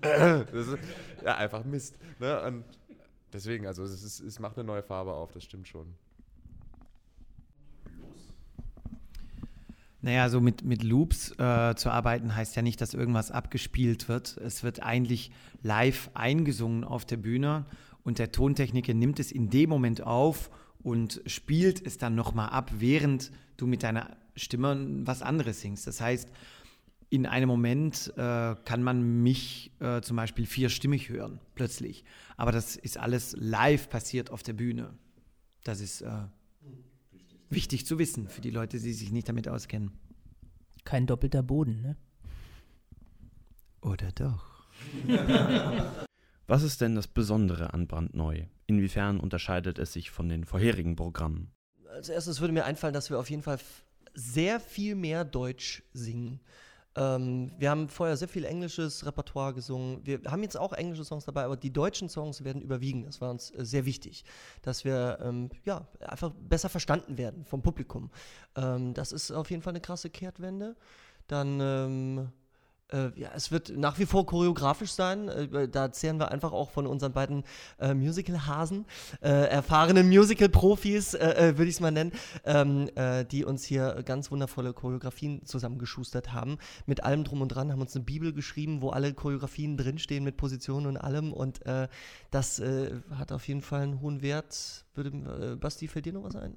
das 0.03 0.66
ist 0.66 0.78
ja 1.24 1.36
einfach 1.36 1.64
Mist. 1.64 1.96
Ne? 2.18 2.42
Und 2.42 2.64
deswegen, 3.32 3.66
also 3.66 3.84
es, 3.84 4.03
ist, 4.03 4.20
es 4.20 4.38
macht 4.38 4.57
eine 4.57 4.64
neue 4.64 4.82
Farbe 4.82 5.12
auf, 5.12 5.32
das 5.32 5.44
stimmt 5.44 5.68
schon. 5.68 5.94
Naja, 10.05 10.28
so 10.28 10.40
mit, 10.40 10.64
mit 10.64 10.82
Loops 10.82 11.30
äh, 11.38 11.76
zu 11.76 11.90
arbeiten 11.90 12.34
heißt 12.34 12.57
ja 12.57 12.62
nicht, 12.62 12.80
dass 12.80 12.92
irgendwas 12.92 13.30
abgespielt 13.30 14.09
wird. 14.09 14.36
Es 14.38 14.64
wird 14.64 14.82
eigentlich 14.82 15.30
live 15.62 16.11
eingesungen 16.14 16.82
auf 16.82 17.05
der 17.05 17.18
Bühne 17.18 17.66
und 18.03 18.18
der 18.18 18.32
Tontechniker 18.32 18.94
nimmt 18.94 19.20
es 19.20 19.30
in 19.30 19.48
dem 19.48 19.70
Moment 19.70 20.03
auf 20.03 20.50
und 20.83 21.20
spielt 21.26 21.85
es 21.87 21.99
dann 21.99 22.14
nochmal 22.14 22.51
ab, 22.51 22.70
während 22.78 23.30
du 23.57 23.66
mit 23.66 23.83
deiner 23.83 24.16
Stimme 24.37 25.07
was 25.07 25.22
anderes 25.22 25.61
singst. 25.61 25.87
Das 25.87 26.01
heißt, 26.01 26.28
in 27.11 27.26
einem 27.26 27.49
Moment 27.49 28.12
äh, 28.16 28.55
kann 28.64 28.83
man 28.83 29.22
mich 29.22 29.70
äh, 29.80 30.01
zum 30.01 30.16
Beispiel 30.16 30.47
vierstimmig 30.47 31.11
hören, 31.11 31.41
plötzlich. 31.55 32.05
Aber 32.37 32.53
das 32.53 32.76
ist 32.76 32.99
alles 32.99 33.37
live 33.39 33.91
passiert 33.91 34.30
auf 34.30 34.43
der 34.43 34.55
Bühne. 34.55 34.95
Das 35.62 35.80
ist 35.80 36.01
äh, 36.01 36.11
wichtig 37.51 37.87
zu 37.87 37.99
wissen 37.99 38.28
für 38.28 38.41
die 38.41 38.51
Leute, 38.51 38.80
die 38.80 38.93
sich 38.93 39.12
nicht 39.12 39.28
damit 39.28 39.47
auskennen. 39.47 39.93
Kein 40.85 41.07
doppelter 41.07 41.43
Boden, 41.43 41.83
ne? 41.83 41.97
Oder 43.83 44.11
doch? 44.12 44.64
Was 46.47 46.62
ist 46.62 46.80
denn 46.80 46.95
das 46.95 47.07
Besondere 47.07 47.72
an 47.72 47.86
Brandneu? 47.86 48.45
Inwiefern 48.66 49.20
unterscheidet 49.20 49.78
es 49.78 49.93
sich 49.93 50.11
von 50.11 50.28
den 50.28 50.45
vorherigen 50.45 50.97
Programmen? 50.97 51.53
Als 51.90 52.09
erstes 52.09 52.40
würde 52.40 52.55
mir 52.55 52.64
einfallen, 52.64 52.95
dass 52.95 53.11
wir 53.11 53.18
auf 53.18 53.30
jeden 53.30 53.43
Fall 53.43 53.59
sehr 54.14 54.61
viel 54.61 54.95
mehr 54.95 55.24
Deutsch 55.24 55.82
singen. 55.93 56.40
Ähm, 56.95 57.53
wir 57.59 57.70
haben 57.70 57.88
vorher 57.88 58.16
sehr 58.16 58.28
viel 58.28 58.45
englisches 58.45 59.07
Repertoire 59.07 59.55
gesungen. 59.55 60.05
Wir 60.05 60.20
haben 60.26 60.43
jetzt 60.43 60.59
auch 60.59 60.72
englische 60.72 61.05
Songs 61.05 61.24
dabei, 61.24 61.45
aber 61.45 61.57
die 61.57 61.72
deutschen 61.72 62.09
Songs 62.09 62.45
werden 62.45 62.61
überwiegen. 62.61 63.05
Das 63.05 63.20
war 63.20 63.30
uns 63.30 63.51
äh, 63.51 63.64
sehr 63.64 63.86
wichtig, 63.86 64.24
dass 64.61 64.84
wir 64.84 65.18
ähm, 65.22 65.49
ja, 65.64 65.86
einfach 66.01 66.32
besser 66.34 66.68
verstanden 66.68 67.16
werden 67.16 67.45
vom 67.47 67.62
Publikum. 67.62 68.11
Ähm, 68.57 68.93
das 68.93 69.12
ist 69.12 69.30
auf 69.30 69.51
jeden 69.51 69.62
Fall 69.62 69.72
eine 69.72 69.80
krasse 69.80 70.11
Kehrtwende. 70.11 70.76
Dann 71.28 71.61
ähm, 71.61 72.18
äh, 72.18 72.41
ja, 73.16 73.30
es 73.34 73.51
wird 73.51 73.76
nach 73.76 73.99
wie 73.99 74.07
vor 74.07 74.26
choreografisch 74.26 74.93
sein. 74.93 75.28
Äh, 75.28 75.68
da 75.68 75.93
zehren 75.93 76.18
wir 76.18 76.30
einfach 76.30 76.53
auch 76.53 76.70
von 76.70 76.86
unseren 76.86 77.12
beiden 77.12 77.45
äh, 77.78 77.95
Musical-Hasen, 77.95 78.86
äh, 79.20 79.28
erfahrenen 79.28 80.09
Musical-Profis, 80.09 81.14
äh, 81.14 81.51
äh, 81.51 81.59
würde 81.59 81.68
ich 81.68 81.76
es 81.76 81.80
mal 81.80 81.90
nennen, 81.90 82.12
ähm, 82.45 82.90
die 83.30 83.45
uns 83.45 83.64
hier 83.64 84.03
ganz 84.05 84.30
wundervolle 84.30 84.72
Choreografien 84.72 85.45
zusammengeschustert 85.45 86.32
haben. 86.32 86.59
Mit 86.86 87.05
allem 87.05 87.24
drum 87.24 87.43
und 87.43 87.49
dran 87.49 87.72
haben 87.72 87.80
uns 87.80 87.95
eine 87.95 88.05
Bibel 88.05 88.32
geschrieben, 88.32 88.82
wo 88.82 88.90
alle 88.90 89.12
Choreografien 89.14 89.76
drinstehen 89.76 90.24
mit 90.24 90.36
Positionen 90.36 90.86
und 90.86 90.97
allem. 90.97 91.32
Und 91.32 91.61
das 92.30 92.62
hat 93.11 93.32
auf 93.32 93.49
jeden 93.49 93.62
Fall 93.62 93.82
einen 93.82 94.01
hohen 94.01 94.22
Wert. 94.22 94.84
Würde, 94.95 95.57
Basti, 95.61 95.88
fällt 95.88 96.07
dir 96.07 96.12
noch 96.12 96.24
was 96.24 96.36
ein? 96.36 96.57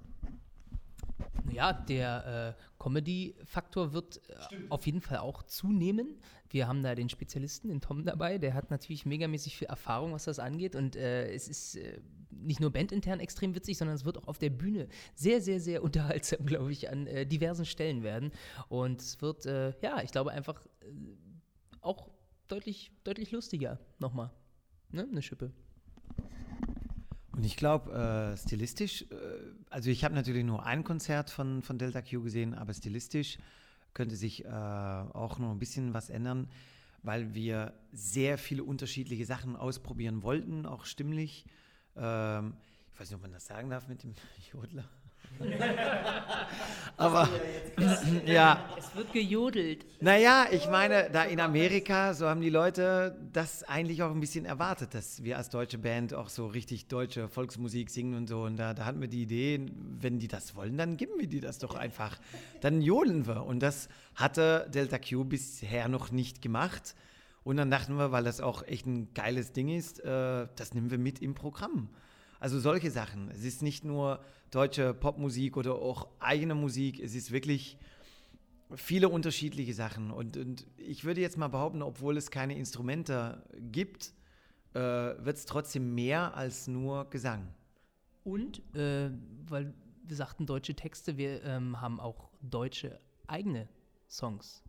Ja, 1.52 1.74
der 1.74 2.56
äh, 2.58 2.64
Comedy-Faktor 2.84 3.94
wird 3.94 4.22
äh, 4.30 4.58
auf 4.70 4.86
jeden 4.86 5.02
Fall 5.02 5.20
auch 5.20 5.44
zunehmen. 5.44 6.20
Wir 6.50 6.68
haben 6.68 6.84
da 6.84 6.96
den 6.96 7.10
Spezialisten, 7.10 7.70
den 7.70 7.82
Tom 7.82 8.06
dabei, 8.06 8.38
der 8.38 8.54
hat 8.54 8.72
natürlich 8.72 9.06
megamäßig 9.06 9.58
viel 9.58 9.68
Erfahrung, 9.68 10.14
was 10.14 10.26
das 10.26 10.40
angeht. 10.40 10.76
Und 10.76 10.96
äh, 10.96 11.34
es 11.34 11.48
ist 11.48 11.76
äh, 11.76 12.00
nicht 12.30 12.60
nur 12.60 12.72
bandintern 12.72 13.20
extrem 13.20 13.56
witzig, 13.56 13.78
sondern 13.78 13.96
es 13.96 14.06
wird 14.06 14.18
auch 14.18 14.28
auf 14.28 14.38
der 14.38 14.50
Bühne 14.50 14.88
sehr, 15.16 15.42
sehr, 15.42 15.60
sehr 15.60 15.84
unterhaltsam, 15.84 16.46
glaube 16.46 16.72
ich, 16.72 16.90
an 16.90 17.08
äh, 17.08 17.26
diversen 17.26 17.66
Stellen 17.66 18.04
werden. 18.04 18.32
Und 18.70 19.02
es 19.02 19.22
wird, 19.22 19.46
äh, 19.46 19.74
ja, 19.82 20.02
ich 20.02 20.12
glaube 20.12 20.32
einfach 20.32 20.66
auch 21.82 22.10
deutlich, 22.48 22.92
deutlich 23.04 23.32
lustiger 23.32 23.80
nochmal. 24.00 24.32
Ne? 24.92 25.08
Eine 25.10 25.22
Schippe. 25.22 25.52
Und 27.36 27.44
ich 27.44 27.58
glaube, 27.58 27.92
äh, 27.92 28.38
stilistisch, 28.38 29.04
äh, 29.04 29.16
also 29.70 29.90
ich 29.90 30.06
habe 30.06 30.16
natürlich 30.16 30.46
nur 30.46 30.66
ein 30.66 30.86
Konzert 30.86 31.30
von, 31.30 31.62
von 31.62 31.78
Delta 31.78 32.02
Q 32.02 32.22
gesehen, 32.24 32.54
aber 32.54 32.74
stilistisch 32.74 33.38
könnte 33.94 34.16
sich 34.16 34.46
äh, 34.46 34.48
auch 34.48 35.38
noch 35.38 35.52
ein 35.52 35.60
bisschen 35.60 35.94
was 35.94 36.10
ändern, 36.10 36.48
weil 37.04 37.34
wir 37.34 37.74
sehr 37.92 38.38
viele 38.38 38.64
unterschiedliche 38.64 39.26
Sachen 39.26 39.58
ausprobieren 39.58 40.24
wollten, 40.24 40.66
auch 40.66 40.86
stimmlich. 40.86 41.46
Ähm, 41.98 42.54
ich 42.94 43.00
weiß 43.00 43.10
nicht, 43.10 43.16
ob 43.16 43.22
man 43.22 43.34
das 43.34 43.46
sagen 43.46 43.70
darf 43.70 43.90
mit 43.90 44.04
dem 44.04 44.14
Jodler. 44.54 44.86
Aber 46.98 47.28
ja. 48.26 48.70
Es 48.78 48.96
wird 48.96 49.12
gejodelt. 49.12 49.86
Naja, 50.00 50.46
ich 50.50 50.70
meine, 50.70 51.10
da 51.12 51.24
in 51.24 51.40
Amerika, 51.40 52.14
so 52.14 52.28
haben 52.28 52.42
die 52.42 52.50
Leute 52.50 53.18
das 53.34 53.64
eigentlich 53.64 54.02
auch 54.02 54.12
ein 54.12 54.20
bisschen 54.22 54.46
erwartet, 54.46 54.94
dass 54.94 55.24
wir 55.24 55.38
als 55.38 55.50
deutsche 55.50 55.78
Band 55.78 56.14
auch 56.14 56.30
so 56.30 56.48
richtig 56.48 56.88
deutsche 56.88 57.28
Volksmusik 57.28 57.90
singen 57.90 58.16
und 58.16 58.28
so. 58.28 58.44
Und 58.44 58.58
da, 58.58 58.74
da 58.74 58.86
hatten 58.86 59.02
wir 59.02 59.10
die 59.10 59.24
Idee, 59.24 59.66
wenn 60.00 60.20
die 60.20 60.28
das 60.28 60.56
wollen, 60.56 60.78
dann 60.78 60.96
geben 60.96 61.14
wir 61.18 61.28
die 61.28 61.42
das 61.42 61.60
doch 61.60 61.76
einfach. 61.76 62.18
Dann 62.62 62.82
jodeln 62.82 63.28
wir. 63.28 63.46
Und 63.46 63.60
das 63.60 63.90
hatte 64.16 64.70
Delta 64.74 64.98
Q 64.98 65.26
bisher 65.26 65.90
noch 65.90 66.12
nicht 66.12 66.42
gemacht. 66.42 66.96
Und 67.44 67.58
dann 67.58 67.70
dachten 67.70 67.98
wir, 67.98 68.12
weil 68.12 68.24
das 68.24 68.42
auch 68.42 68.64
echt 68.64 68.88
ein 68.88 69.14
geiles 69.14 69.52
Ding 69.52 69.70
ist, 69.70 70.00
äh, 70.00 70.48
das 70.56 70.74
nehmen 70.74 70.90
wir 70.90 70.98
mit 70.98 71.22
im 71.22 71.36
Programm. 71.36 71.90
Also 72.40 72.60
solche 72.60 72.92
Sachen. 72.92 73.30
Es 73.32 73.44
ist 73.44 73.62
nicht 73.62 73.84
nur 73.84 74.20
deutsche 74.52 74.94
Popmusik 74.94 75.58
oder 75.58 75.76
auch 75.76 76.08
eigene 76.20 76.56
Musik. 76.56 77.00
Es 77.00 77.16
ist 77.16 77.32
wirklich 77.32 77.78
viele 78.76 79.10
unterschiedliche 79.10 79.74
Sachen. 79.74 80.12
Und, 80.12 80.38
und 80.38 80.66
ich 80.78 81.04
würde 81.06 81.22
jetzt 81.22 81.38
mal 81.38 81.48
behaupten, 81.48 81.82
obwohl 81.82 82.18
es 82.18 82.32
keine 82.32 82.58
Instrumente 82.58 83.44
gibt, 83.72 84.14
äh, 84.74 84.80
wird 84.80 85.38
es 85.38 85.46
trotzdem 85.46 85.94
mehr 85.94 86.36
als 86.36 86.68
nur 86.68 87.10
Gesang. 87.10 87.48
Und, 88.24 88.62
äh, 88.76 89.12
weil 89.48 89.74
wir 90.04 90.16
sagten 90.16 90.46
deutsche 90.46 90.76
Texte, 90.76 91.18
wir 91.18 91.44
ähm, 91.44 91.80
haben 91.82 92.00
auch 92.00 92.30
deutsche 92.42 93.00
eigene 93.28 93.68
Songs 94.08 94.64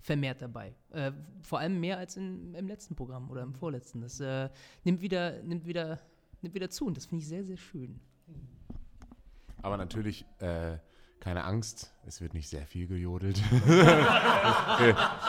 vermehrt 0.00 0.42
dabei. 0.42 0.74
Äh, 0.90 1.12
vor 1.42 1.60
allem 1.60 1.80
mehr 1.80 1.98
als 1.98 2.16
in, 2.16 2.54
im 2.54 2.68
letzten 2.68 2.94
Programm 2.94 3.30
oder 3.30 3.42
im 3.42 3.54
vorletzten. 3.54 4.02
Das 4.02 4.20
äh, 4.20 4.50
nimmt, 4.84 5.00
wieder, 5.00 5.42
nimmt, 5.42 5.66
wieder, 5.66 5.98
nimmt 6.42 6.54
wieder 6.54 6.68
zu 6.68 6.86
und 6.86 6.96
das 6.96 7.06
finde 7.06 7.22
ich 7.22 7.28
sehr, 7.28 7.44
sehr 7.44 7.56
schön. 7.56 8.00
Aber 9.64 9.78
natürlich, 9.78 10.26
äh, 10.40 10.76
keine 11.20 11.44
Angst, 11.44 11.94
es 12.06 12.20
wird 12.20 12.34
nicht 12.34 12.50
sehr 12.50 12.66
viel 12.66 12.86
gejodelt. 12.86 13.40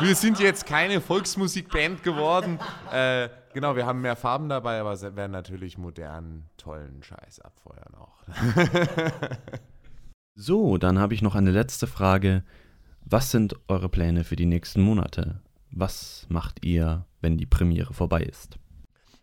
wir 0.01 0.15
sind 0.15 0.41
jetzt 0.41 0.65
keine 0.65 0.99
Volksmusikband 0.99 2.03
geworden. 2.03 2.59
Äh, 2.91 3.29
genau, 3.53 3.77
wir 3.77 3.85
haben 3.85 4.01
mehr 4.01 4.17
Farben 4.17 4.49
dabei, 4.49 4.81
aber 4.81 4.99
werden 5.15 5.31
natürlich 5.31 5.77
modernen, 5.77 6.49
tollen 6.57 7.01
Scheiß 7.01 7.39
abfeuern 7.39 7.95
auch. 7.95 8.17
so, 10.35 10.77
dann 10.77 10.99
habe 10.99 11.13
ich 11.13 11.21
noch 11.21 11.35
eine 11.35 11.51
letzte 11.51 11.87
Frage. 11.87 12.43
Was 13.05 13.31
sind 13.31 13.55
eure 13.69 13.87
Pläne 13.87 14.25
für 14.25 14.35
die 14.35 14.47
nächsten 14.47 14.81
Monate? 14.81 15.39
Was 15.71 16.25
macht 16.27 16.65
ihr, 16.65 17.05
wenn 17.21 17.37
die 17.37 17.45
Premiere 17.45 17.93
vorbei 17.93 18.23
ist? 18.23 18.59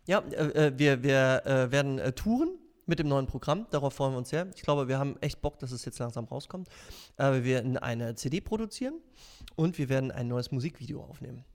Ja, 0.07 0.23
äh, 0.31 0.69
äh 0.69 0.73
wir, 0.75 1.03
wir 1.03 1.45
äh, 1.45 1.71
werden 1.71 1.99
äh, 1.99 2.13
touren 2.13 2.57
mit 2.85 2.99
dem 2.99 3.07
neuen 3.07 3.27
Programm. 3.27 3.67
Darauf 3.71 3.93
freuen 3.93 4.13
wir 4.13 4.17
uns 4.17 4.29
sehr. 4.29 4.47
Ich 4.55 4.61
glaube, 4.61 4.87
wir 4.87 4.99
haben 4.99 5.17
echt 5.21 5.41
Bock, 5.41 5.59
dass 5.59 5.71
es 5.71 5.85
jetzt 5.85 5.99
langsam 5.99 6.25
rauskommt. 6.25 6.67
Äh, 7.17 7.33
wir 7.33 7.43
werden 7.45 7.77
eine 7.77 8.15
CD 8.15 8.41
produzieren 8.41 8.95
und 9.55 9.77
wir 9.77 9.89
werden 9.89 10.11
ein 10.11 10.27
neues 10.27 10.51
Musikvideo 10.51 11.01
aufnehmen. 11.01 11.45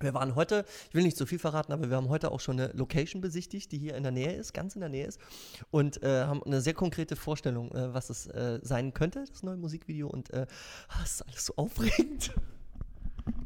Wir 0.00 0.14
waren 0.14 0.34
heute, 0.34 0.64
ich 0.88 0.94
will 0.94 1.04
nicht 1.04 1.16
zu 1.16 1.26
viel 1.26 1.38
verraten, 1.38 1.72
aber 1.72 1.88
wir 1.88 1.96
haben 1.96 2.08
heute 2.08 2.32
auch 2.32 2.40
schon 2.40 2.58
eine 2.58 2.72
Location 2.72 3.20
besichtigt, 3.20 3.70
die 3.70 3.78
hier 3.78 3.94
in 3.94 4.02
der 4.02 4.10
Nähe 4.10 4.32
ist, 4.32 4.52
ganz 4.52 4.74
in 4.74 4.80
der 4.80 4.88
Nähe 4.88 5.06
ist. 5.06 5.20
Und 5.70 6.02
äh, 6.02 6.24
haben 6.24 6.42
eine 6.42 6.60
sehr 6.60 6.74
konkrete 6.74 7.14
Vorstellung, 7.14 7.70
äh, 7.72 7.94
was 7.94 8.10
es 8.10 8.26
äh, 8.26 8.58
sein 8.62 8.94
könnte, 8.94 9.24
das 9.28 9.42
neue 9.42 9.56
Musikvideo. 9.56 10.08
Und 10.08 10.30
es 10.30 10.38
äh, 10.38 11.02
ist 11.04 11.26
alles 11.26 11.46
so 11.46 11.54
aufregend. 11.56 12.32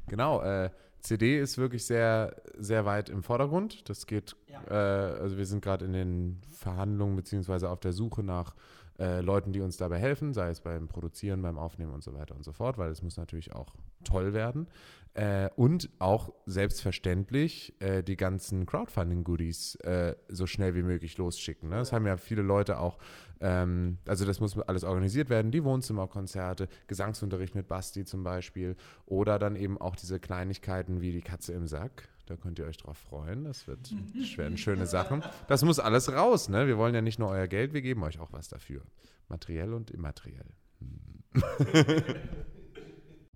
Genau, 0.08 0.40
äh, 0.42 0.70
CD 1.06 1.38
ist 1.38 1.56
wirklich 1.56 1.86
sehr, 1.86 2.34
sehr 2.58 2.84
weit 2.84 3.08
im 3.08 3.22
Vordergrund. 3.22 3.88
Das 3.88 4.06
geht, 4.06 4.36
ja. 4.48 4.60
äh, 4.68 5.20
also 5.20 5.38
wir 5.38 5.46
sind 5.46 5.62
gerade 5.62 5.84
in 5.84 5.92
den 5.92 6.42
Verhandlungen 6.50 7.16
beziehungsweise 7.16 7.70
auf 7.70 7.80
der 7.80 7.92
Suche 7.92 8.22
nach 8.22 8.54
äh, 8.98 9.20
Leuten, 9.20 9.52
die 9.52 9.60
uns 9.60 9.76
dabei 9.76 9.98
helfen, 9.98 10.32
sei 10.32 10.50
es 10.50 10.60
beim 10.60 10.88
Produzieren, 10.88 11.42
beim 11.42 11.58
Aufnehmen 11.58 11.92
und 11.92 12.02
so 12.02 12.14
weiter 12.14 12.34
und 12.34 12.44
so 12.44 12.52
fort, 12.52 12.78
weil 12.78 12.90
es 12.90 13.02
muss 13.02 13.16
natürlich 13.16 13.52
auch 13.52 13.74
toll 14.04 14.32
werden. 14.32 14.68
Äh, 15.14 15.48
und 15.56 15.88
auch 15.98 16.32
selbstverständlich 16.44 17.74
äh, 17.80 18.02
die 18.02 18.18
ganzen 18.18 18.66
Crowdfunding-Goodies 18.66 19.76
äh, 19.76 20.14
so 20.28 20.46
schnell 20.46 20.74
wie 20.74 20.82
möglich 20.82 21.16
losschicken. 21.16 21.70
Ne? 21.70 21.76
Das 21.76 21.92
haben 21.92 22.06
ja 22.06 22.18
viele 22.18 22.42
Leute 22.42 22.78
auch, 22.78 22.98
ähm, 23.40 23.96
also 24.06 24.26
das 24.26 24.40
muss 24.40 24.58
alles 24.58 24.84
organisiert 24.84 25.30
werden, 25.30 25.50
die 25.50 25.64
Wohnzimmerkonzerte, 25.64 26.68
Gesangsunterricht 26.86 27.54
mit 27.54 27.66
Basti 27.66 28.04
zum 28.04 28.24
Beispiel 28.24 28.76
oder 29.06 29.38
dann 29.38 29.56
eben 29.56 29.80
auch 29.80 29.96
diese 29.96 30.20
Kleinigkeiten 30.20 31.00
wie 31.00 31.12
die 31.12 31.22
Katze 31.22 31.54
im 31.54 31.66
Sack. 31.66 32.10
Da 32.26 32.36
könnt 32.36 32.58
ihr 32.58 32.66
euch 32.66 32.76
drauf 32.76 32.98
freuen. 32.98 33.44
Das 33.44 33.66
wird 33.66 33.92
werden 34.36 34.58
schöne 34.58 34.86
Sachen. 34.86 35.22
Das 35.48 35.64
muss 35.64 35.78
alles 35.78 36.12
raus. 36.12 36.48
Ne? 36.48 36.66
Wir 36.66 36.76
wollen 36.76 36.94
ja 36.94 37.02
nicht 37.02 37.18
nur 37.18 37.28
euer 37.28 37.46
Geld, 37.46 37.72
wir 37.72 37.82
geben 37.82 38.02
euch 38.02 38.18
auch 38.18 38.32
was 38.32 38.48
dafür. 38.48 38.82
Materiell 39.28 39.72
und 39.72 39.90
immateriell. 39.90 40.46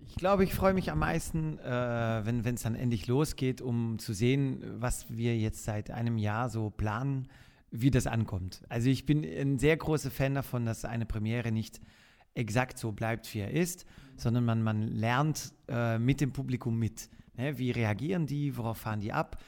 Ich 0.07 0.15
glaube, 0.17 0.43
ich 0.43 0.53
freue 0.53 0.73
mich 0.73 0.91
am 0.91 0.99
meisten, 0.99 1.57
äh, 1.59 2.21
wenn 2.25 2.45
es 2.45 2.63
dann 2.63 2.75
endlich 2.75 3.07
losgeht, 3.07 3.61
um 3.61 3.97
zu 3.97 4.13
sehen, 4.13 4.61
was 4.77 5.05
wir 5.09 5.37
jetzt 5.37 5.63
seit 5.63 5.89
einem 5.89 6.17
Jahr 6.17 6.49
so 6.49 6.69
planen, 6.69 7.29
wie 7.71 7.91
das 7.91 8.07
ankommt. 8.07 8.61
Also 8.67 8.89
ich 8.89 9.05
bin 9.05 9.23
ein 9.23 9.57
sehr 9.57 9.77
großer 9.77 10.11
Fan 10.11 10.35
davon, 10.35 10.65
dass 10.65 10.83
eine 10.83 11.05
Premiere 11.05 11.53
nicht 11.53 11.79
exakt 12.33 12.77
so 12.77 12.91
bleibt, 12.91 13.33
wie 13.33 13.39
er 13.39 13.51
ist, 13.51 13.85
sondern 14.17 14.43
man, 14.43 14.61
man 14.61 14.81
lernt 14.89 15.53
äh, 15.69 15.97
mit 15.97 16.19
dem 16.19 16.33
Publikum 16.33 16.77
mit. 16.77 17.09
Ne? 17.33 17.57
Wie 17.57 17.71
reagieren 17.71 18.27
die, 18.27 18.57
worauf 18.57 18.77
fahren 18.77 18.99
die 18.99 19.13
ab, 19.13 19.41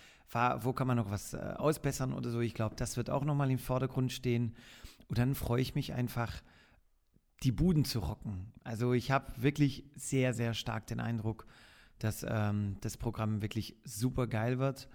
wo 0.62 0.74
kann 0.74 0.88
man 0.88 0.98
noch 0.98 1.12
was 1.12 1.34
äh, 1.34 1.38
ausbessern 1.58 2.14
oder 2.14 2.32
so. 2.32 2.40
Ich 2.40 2.54
glaube, 2.54 2.76
das 2.76 2.98
wird 2.98 3.10
auch 3.10 3.24
nochmal 3.24 3.52
im 3.52 3.60
Vordergrund 3.60 4.12
stehen. 4.12 4.56
Und 5.08 5.18
dann 5.18 5.36
freue 5.36 5.62
ich 5.62 5.76
mich 5.76 5.94
einfach, 5.94 6.42
die 7.44 7.52
Buden 7.52 7.86
zu 7.86 8.00
rocken. 8.00 8.52
Also 8.64 8.94
ich 8.94 9.12
habe 9.12 9.32
wirklich 9.38 9.84
sehr, 9.96 10.34
sehr 10.34 10.54
stark 10.54 10.88
den 10.88 11.00
Eindruck, 11.00 11.46
dass 12.00 12.26
ähm, 12.28 12.78
das 12.82 12.98
Programm 12.98 13.42
wirklich 13.42 13.76
super 13.84 14.28
geil 14.28 14.60
wird. 14.60 14.88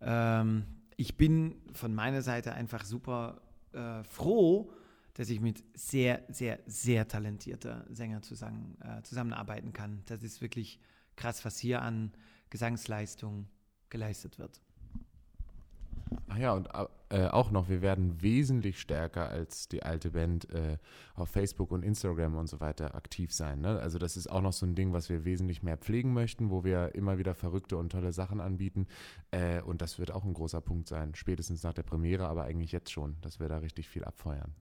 Ähm, 0.00 0.64
ich 0.96 1.16
bin 1.16 1.56
von 1.72 1.94
meiner 1.94 2.22
Seite 2.22 2.54
einfach 2.54 2.84
super 2.84 3.42
äh, 3.72 4.04
froh, 4.04 4.72
dass 5.14 5.30
ich 5.30 5.40
mit 5.40 5.64
sehr, 5.74 6.22
sehr, 6.28 6.60
sehr 6.66 7.08
talentierter 7.08 7.84
Sänger 7.90 8.22
zusammen, 8.22 8.78
äh, 8.80 9.02
zusammenarbeiten 9.02 9.72
kann. 9.72 10.02
Das 10.06 10.22
ist 10.22 10.40
wirklich 10.40 10.80
krass, 11.20 11.44
was 11.44 11.58
hier 11.58 11.82
an 11.82 12.12
Gesangsleistung 12.48 13.46
geleistet 13.90 14.38
wird. 14.38 14.60
Ach 16.28 16.38
ja, 16.38 16.52
und 16.54 16.68
äh, 17.10 17.26
auch 17.26 17.50
noch, 17.50 17.68
wir 17.68 17.82
werden 17.82 18.20
wesentlich 18.20 18.80
stärker 18.80 19.28
als 19.28 19.68
die 19.68 19.82
alte 19.82 20.10
Band 20.10 20.50
äh, 20.50 20.78
auf 21.14 21.28
Facebook 21.28 21.70
und 21.70 21.84
Instagram 21.84 22.36
und 22.36 22.48
so 22.48 22.60
weiter 22.60 22.94
aktiv 22.94 23.32
sein. 23.32 23.60
Ne? 23.60 23.78
Also 23.78 23.98
das 23.98 24.16
ist 24.16 24.28
auch 24.28 24.40
noch 24.40 24.52
so 24.52 24.66
ein 24.66 24.74
Ding, 24.74 24.92
was 24.92 25.08
wir 25.08 25.24
wesentlich 25.24 25.62
mehr 25.62 25.76
pflegen 25.76 26.12
möchten, 26.12 26.50
wo 26.50 26.64
wir 26.64 26.94
immer 26.96 27.18
wieder 27.18 27.34
verrückte 27.34 27.76
und 27.76 27.90
tolle 27.90 28.12
Sachen 28.12 28.40
anbieten. 28.40 28.86
Äh, 29.30 29.60
und 29.62 29.82
das 29.82 29.98
wird 29.98 30.10
auch 30.10 30.24
ein 30.24 30.34
großer 30.34 30.60
Punkt 30.60 30.88
sein, 30.88 31.14
spätestens 31.14 31.62
nach 31.62 31.74
der 31.74 31.84
Premiere, 31.84 32.26
aber 32.26 32.44
eigentlich 32.44 32.72
jetzt 32.72 32.90
schon, 32.90 33.16
dass 33.20 33.38
wir 33.38 33.48
da 33.48 33.58
richtig 33.58 33.88
viel 33.88 34.04
abfeuern. 34.04 34.54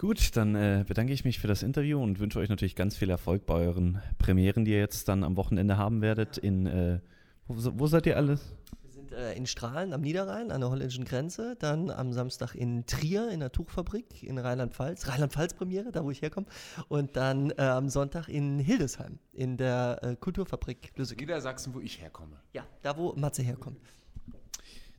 Gut, 0.00 0.34
dann 0.34 0.54
äh, 0.54 0.82
bedanke 0.88 1.12
ich 1.12 1.26
mich 1.26 1.40
für 1.40 1.46
das 1.46 1.62
Interview 1.62 2.02
und 2.02 2.20
wünsche 2.20 2.38
euch 2.38 2.48
natürlich 2.48 2.74
ganz 2.74 2.96
viel 2.96 3.10
Erfolg 3.10 3.44
bei 3.44 3.52
euren 3.52 4.00
Premieren, 4.16 4.64
die 4.64 4.70
ihr 4.70 4.78
jetzt 4.78 5.08
dann 5.08 5.22
am 5.22 5.36
Wochenende 5.36 5.76
haben 5.76 6.00
werdet. 6.00 6.38
In, 6.38 6.64
äh, 6.64 7.00
wo, 7.46 7.78
wo 7.78 7.86
seid 7.86 8.06
ihr 8.06 8.16
alles? 8.16 8.56
Wir 8.80 8.92
sind 8.92 9.12
äh, 9.12 9.34
in 9.34 9.44
Strahlen 9.44 9.92
am 9.92 10.00
Niederrhein 10.00 10.52
an 10.52 10.62
der 10.62 10.70
holländischen 10.70 11.04
Grenze, 11.04 11.54
dann 11.58 11.90
am 11.90 12.14
Samstag 12.14 12.54
in 12.54 12.86
Trier 12.86 13.28
in 13.28 13.40
der 13.40 13.52
Tuchfabrik 13.52 14.22
in 14.22 14.38
Rheinland-Pfalz, 14.38 15.06
Rheinland-Pfalz-Premiere, 15.06 15.92
da 15.92 16.02
wo 16.02 16.10
ich 16.10 16.22
herkomme, 16.22 16.46
und 16.88 17.16
dann 17.16 17.50
äh, 17.50 17.60
am 17.60 17.90
Sonntag 17.90 18.28
in 18.28 18.58
Hildesheim 18.58 19.18
in 19.34 19.58
der 19.58 19.98
äh, 20.00 20.16
Kulturfabrik 20.16 20.92
Lüsecke. 20.96 21.24
Niedersachsen, 21.24 21.74
wo 21.74 21.80
ich 21.80 22.00
herkomme. 22.00 22.40
Ja, 22.54 22.64
da 22.80 22.96
wo 22.96 23.12
Matze 23.16 23.42
herkommt. 23.42 23.76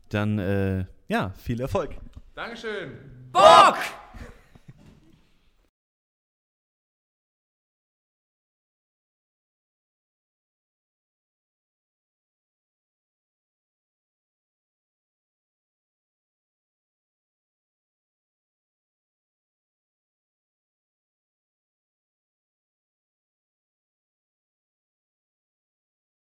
Dann, 0.10 0.38
äh, 0.38 0.86
ja, 1.08 1.32
viel 1.40 1.60
Erfolg. 1.60 1.96
Dankeschön. 2.36 2.92
Bock! 3.32 3.80